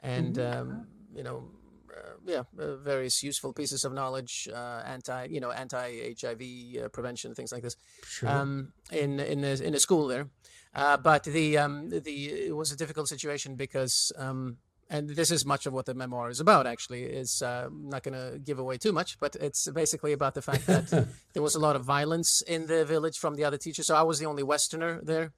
and 0.00 0.38
um, 0.38 0.86
you 1.14 1.22
know, 1.22 1.50
uh, 1.96 2.10
yeah, 2.26 2.42
uh, 2.58 2.76
various 2.76 3.22
useful 3.22 3.52
pieces 3.52 3.84
of 3.84 3.92
knowledge, 3.92 4.48
uh, 4.52 4.82
anti 4.86 5.26
you 5.30 5.40
know 5.40 5.50
anti 5.50 6.14
HIV 6.20 6.84
uh, 6.84 6.88
prevention, 6.88 7.34
things 7.34 7.52
like 7.52 7.62
this, 7.62 7.76
Sure. 8.04 8.28
um, 8.28 8.72
in 8.92 9.18
in 9.18 9.44
a, 9.44 9.54
in 9.62 9.74
a 9.74 9.80
school 9.80 10.06
there. 10.06 10.28
Uh, 10.74 10.96
but 10.96 11.24
the 11.24 11.58
um, 11.58 11.88
the 11.88 12.46
it 12.48 12.54
was 12.56 12.70
a 12.70 12.76
difficult 12.76 13.08
situation 13.08 13.56
because 13.56 14.12
um, 14.18 14.58
and 14.90 15.10
this 15.10 15.30
is 15.30 15.44
much 15.44 15.66
of 15.66 15.72
what 15.72 15.86
the 15.86 15.94
memoir 15.94 16.30
is 16.30 16.40
about. 16.40 16.66
Actually, 16.66 17.02
is 17.02 17.42
uh, 17.42 17.64
I'm 17.66 17.88
not 17.88 18.02
going 18.02 18.14
to 18.14 18.38
give 18.38 18.58
away 18.58 18.78
too 18.78 18.92
much, 18.92 19.18
but 19.20 19.36
it's 19.36 19.68
basically 19.70 20.12
about 20.12 20.34
the 20.34 20.42
fact 20.42 20.66
that 20.66 21.08
there 21.34 21.42
was 21.42 21.54
a 21.54 21.60
lot 21.60 21.76
of 21.76 21.84
violence 21.84 22.42
in 22.42 22.66
the 22.66 22.84
village 22.84 23.18
from 23.18 23.36
the 23.36 23.44
other 23.44 23.58
teachers. 23.58 23.86
So 23.86 23.94
I 23.94 24.02
was 24.02 24.18
the 24.18 24.26
only 24.26 24.42
Westerner 24.42 25.00
there, 25.02 25.32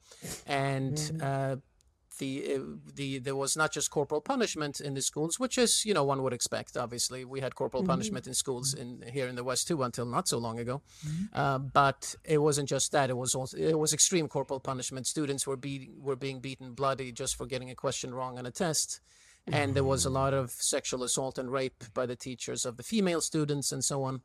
and 0.47 1.21
uh, 1.21 1.57
the 2.21 2.55
uh, 2.55 2.61
the 2.95 3.19
there 3.19 3.35
was 3.35 3.57
not 3.57 3.73
just 3.73 3.91
corporal 3.91 4.21
punishment 4.21 4.81
in 4.81 4.95
the 4.95 5.03
schools, 5.03 5.41
which 5.41 5.59
is 5.59 5.85
you 5.85 5.93
know 5.93 6.05
one 6.05 6.23
would 6.23 6.33
expect. 6.33 6.77
Obviously, 6.77 7.25
we 7.25 7.41
had 7.41 7.57
corporal 7.57 7.83
punishment 7.83 8.29
in 8.29 8.35
schools 8.35 8.73
in 8.73 9.03
here 9.13 9.27
in 9.27 9.35
the 9.35 9.43
West 9.43 9.67
too 9.67 9.83
until 9.83 10.07
not 10.07 10.29
so 10.29 10.39
long 10.39 10.61
ago. 10.61 10.83
Uh, 11.35 11.59
but 11.59 12.15
it 12.25 12.39
wasn't 12.39 12.69
just 12.69 12.93
that; 12.93 13.11
it 13.11 13.17
was 13.17 13.35
also 13.35 13.57
it 13.57 13.79
was 13.79 13.93
extreme 13.93 14.29
corporal 14.29 14.61
punishment. 14.61 15.09
Students 15.09 15.45
were 15.47 15.57
beating 15.57 15.95
were 16.01 16.17
being 16.17 16.39
beaten 16.39 16.75
bloody 16.75 17.11
just 17.11 17.35
for 17.35 17.47
getting 17.47 17.71
a 17.71 17.75
question 17.75 18.15
wrong 18.15 18.39
on 18.39 18.47
a 18.47 18.53
test. 18.53 19.01
And 19.47 19.75
there 19.75 19.85
was 19.85 20.05
a 20.05 20.11
lot 20.11 20.33
of 20.33 20.51
sexual 20.51 21.03
assault 21.03 21.39
and 21.39 21.51
rape 21.51 21.83
by 21.93 22.07
the 22.07 22.15
teachers 22.15 22.65
of 22.65 22.77
the 22.77 22.83
female 22.83 23.21
students 23.21 23.73
and 23.73 23.85
so 23.85 24.05
on. 24.05 24.21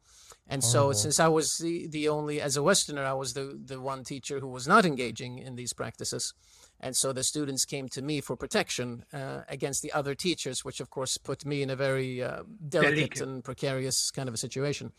And 0.48 0.64
so, 0.64 0.92
since 0.92 1.20
I 1.20 1.28
was 1.28 1.58
the, 1.58 1.88
the 1.88 2.10
only, 2.10 2.40
as 2.40 2.58
a 2.58 2.62
Westerner, 2.62 3.04
I 3.04 3.14
was 3.14 3.34
the, 3.34 3.60
the 3.66 3.82
one 3.82 4.04
teacher 4.04 4.40
who 4.40 4.48
was 4.48 4.68
not 4.68 4.86
engaging 4.86 5.40
in 5.40 5.56
these 5.56 5.74
practices. 5.74 6.34
And 6.80 6.96
so 6.96 7.14
the 7.14 7.24
students 7.24 7.66
came 7.66 7.88
to 7.90 8.02
me 8.02 8.22
for 8.22 8.36
protection 8.36 9.06
uh, 9.14 9.42
against 9.48 9.82
the 9.82 9.92
other 9.94 10.14
teachers, 10.14 10.64
which 10.66 10.80
of 10.80 10.90
course 10.90 11.18
put 11.18 11.46
me 11.46 11.62
in 11.62 11.70
a 11.70 11.76
very 11.76 12.22
uh, 12.22 12.44
delicate 12.68 12.96
Delicate. 12.96 13.22
and 13.22 13.44
precarious 13.44 14.12
kind 14.12 14.28
of 14.28 14.36
a 14.36 14.38
situation. 14.38 14.92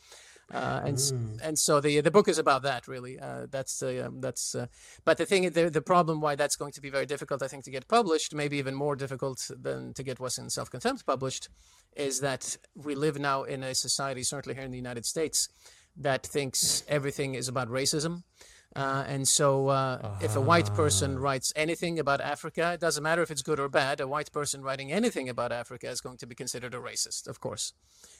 Uh, 0.53 0.80
and 0.84 0.97
Mm. 0.97 1.40
and 1.42 1.59
so 1.59 1.80
the 1.80 2.01
the 2.01 2.11
book 2.11 2.28
is 2.28 2.38
about 2.38 2.62
that 2.62 2.86
really. 2.86 3.18
Uh, 3.18 3.47
that's 3.51 3.78
the 3.80 4.07
um, 4.07 4.20
that's. 4.20 4.55
Uh, 4.55 4.66
but 5.05 5.16
the 5.18 5.26
thing, 5.26 5.51
the 5.51 5.68
the 5.70 5.82
problem 5.82 6.20
why 6.20 6.36
that's 6.36 6.55
going 6.57 6.72
to 6.72 6.80
be 6.80 6.90
very 6.90 7.07
difficult, 7.07 7.42
I 7.42 7.49
think, 7.49 7.64
to 7.64 7.70
get 7.70 7.88
published, 7.88 8.32
maybe 8.32 8.57
even 8.57 8.74
more 8.74 8.94
difficult 8.94 9.51
than 9.62 9.92
to 9.94 10.03
get 10.05 10.20
what's 10.20 10.38
in 10.38 10.49
Self 10.51 10.70
Contempt 10.70 11.05
published, 11.05 11.49
is 11.97 12.20
that 12.20 12.59
we 12.74 12.94
live 12.94 13.18
now 13.18 13.42
in 13.42 13.64
a 13.64 13.74
society, 13.74 14.22
certainly 14.22 14.55
here 14.55 14.64
in 14.64 14.70
the 14.70 14.76
United 14.76 15.05
States, 15.05 15.49
that 15.97 16.24
thinks 16.24 16.84
everything 16.86 17.34
is 17.34 17.49
about 17.49 17.68
racism. 17.68 18.22
Uh, 18.77 19.05
and 19.09 19.27
so, 19.27 19.68
uh, 19.68 20.18
if 20.20 20.37
a 20.37 20.41
white 20.41 20.66
person 20.74 21.18
writes 21.18 21.51
anything 21.57 21.99
about 21.99 22.20
Africa, 22.20 22.72
it 22.74 22.81
doesn't 22.81 23.03
matter 23.03 23.22
if 23.22 23.31
it's 23.31 23.41
good 23.41 23.59
or 23.59 23.70
bad. 23.70 24.01
A 24.01 24.07
white 24.07 24.31
person 24.33 24.62
writing 24.62 24.93
anything 24.93 25.31
about 25.31 25.51
Africa 25.51 25.89
is 25.89 26.03
going 26.03 26.18
to 26.18 26.27
be 26.27 26.35
considered 26.35 26.74
a 26.74 26.79
racist, 26.79 27.27
of 27.27 27.41
course. 27.41 27.72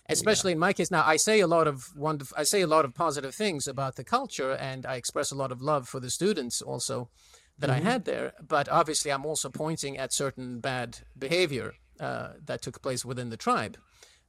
Especially 0.09 0.53
in 0.53 0.59
my 0.59 0.73
case, 0.73 0.91
now 0.91 1.05
I 1.05 1.17
say 1.17 1.41
a 1.41 1.47
lot 1.47 1.67
of 1.67 1.95
wonderful, 1.95 2.35
I 2.39 2.45
say 2.45 2.63
a 2.63 2.67
lot 2.67 2.87
of 2.87 2.95
positive 2.95 3.35
things 3.35 3.69
about 3.69 3.97
the 3.97 4.05
culture, 4.05 4.53
and 4.53 4.87
I 4.87 4.95
express 4.95 5.31
a 5.31 5.35
lot 5.37 5.53
of 5.53 5.61
love 5.61 5.89
for 5.89 6.01
the 6.01 6.09
students 6.09 6.63
also 6.63 7.11
that 7.59 7.69
I 7.69 7.81
had 7.81 8.07
there. 8.07 8.33
But 8.41 8.67
obviously, 8.71 9.13
I'm 9.13 9.27
also 9.27 9.51
pointing 9.51 9.99
at 9.99 10.13
certain 10.13 10.61
bad 10.61 11.01
behavior 11.19 11.75
uh, 12.01 12.31
that 12.45 12.63
took 12.63 12.81
place 12.81 13.05
within 13.05 13.29
the 13.29 13.37
tribe. 13.37 13.77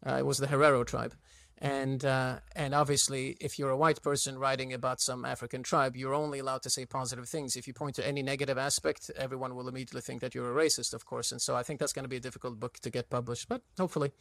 Uh, 0.06 0.16
it 0.16 0.26
was 0.26 0.40
the 0.40 0.48
Herero 0.48 0.86
tribe. 0.86 1.16
And 1.60 2.06
uh, 2.06 2.40
and 2.56 2.76
obviously, 2.76 3.36
if 3.42 3.58
you're 3.58 3.72
a 3.72 3.78
white 3.78 4.02
person 4.04 4.38
writing 4.38 4.74
about 4.74 5.02
some 5.02 5.26
African 5.26 5.64
tribe, 5.64 5.96
you're 5.96 6.14
only 6.14 6.38
allowed 6.40 6.62
to 6.64 6.70
say 6.70 6.86
positive 6.86 7.28
things. 7.28 7.56
If 7.56 7.66
you 7.68 7.74
point 7.74 7.96
to 7.96 8.08
any 8.08 8.22
negative 8.22 8.60
aspect, 8.60 9.10
everyone 9.18 9.56
will 9.56 9.68
immediately 9.68 10.02
think 10.02 10.22
that 10.22 10.36
you're 10.36 10.52
a 10.52 10.64
racist, 10.66 10.94
of 10.94 11.06
course. 11.06 11.32
And 11.32 11.42
so 11.42 11.56
I 11.56 11.64
think 11.64 11.80
that's 11.80 11.94
going 11.94 12.04
to 12.06 12.10
be 12.10 12.18
a 12.18 12.22
difficult 12.22 12.60
book 12.60 12.78
to 12.82 12.92
get 12.92 13.10
published, 13.10 13.50
but 13.50 13.64
hopefully, 13.76 14.12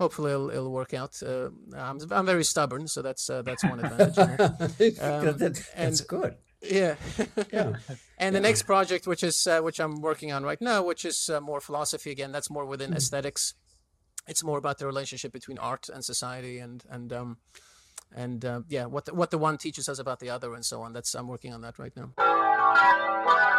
hopefully 0.00 0.32
it'll, 0.32 0.50
it'll 0.50 0.72
work 0.72 0.92
out. 0.92 1.22
Uh, 1.22 1.50
I'm 1.76 2.00
I'm 2.10 2.26
very 2.26 2.44
stubborn, 2.44 2.88
so 2.88 3.00
that's 3.00 3.30
uh, 3.30 3.42
that's 3.42 3.62
one 3.62 3.78
advantage. 3.84 4.16
That- 4.98 5.38
that's 5.38 6.00
and- 6.00 6.08
good. 6.08 6.36
yeah. 6.62 6.96
Yeah. 7.52 7.74
And 8.18 8.36
the 8.36 8.40
next 8.40 8.62
project, 8.62 9.06
which 9.08 9.22
is 9.24 9.46
uh, 9.48 9.60
which 9.60 9.80
I'm 9.80 10.00
working 10.00 10.32
on 10.32 10.44
right 10.44 10.60
now, 10.60 10.84
which 10.84 11.04
is 11.04 11.28
uh, 11.28 11.40
more 11.40 11.60
philosophy 11.60 12.10
again. 12.12 12.30
That's 12.32 12.50
more 12.50 12.64
within 12.64 12.92
aesthetics. 12.92 13.54
It's 14.26 14.44
more 14.44 14.58
about 14.58 14.78
the 14.78 14.86
relationship 14.86 15.32
between 15.32 15.58
art 15.58 15.88
and 15.88 16.04
society, 16.04 16.58
and 16.58 16.82
and 16.88 17.12
um, 17.12 17.36
and 18.14 18.44
uh, 18.44 18.60
yeah, 18.68 18.86
what 18.86 19.06
the, 19.06 19.14
what 19.14 19.30
the 19.30 19.38
one 19.38 19.58
teaches 19.58 19.88
us 19.88 19.98
about 19.98 20.20
the 20.20 20.30
other, 20.30 20.54
and 20.54 20.64
so 20.64 20.82
on. 20.82 20.92
That's 20.92 21.14
I'm 21.14 21.28
working 21.28 21.52
on 21.52 21.60
that 21.62 21.78
right 21.78 21.92
now. 21.96 23.51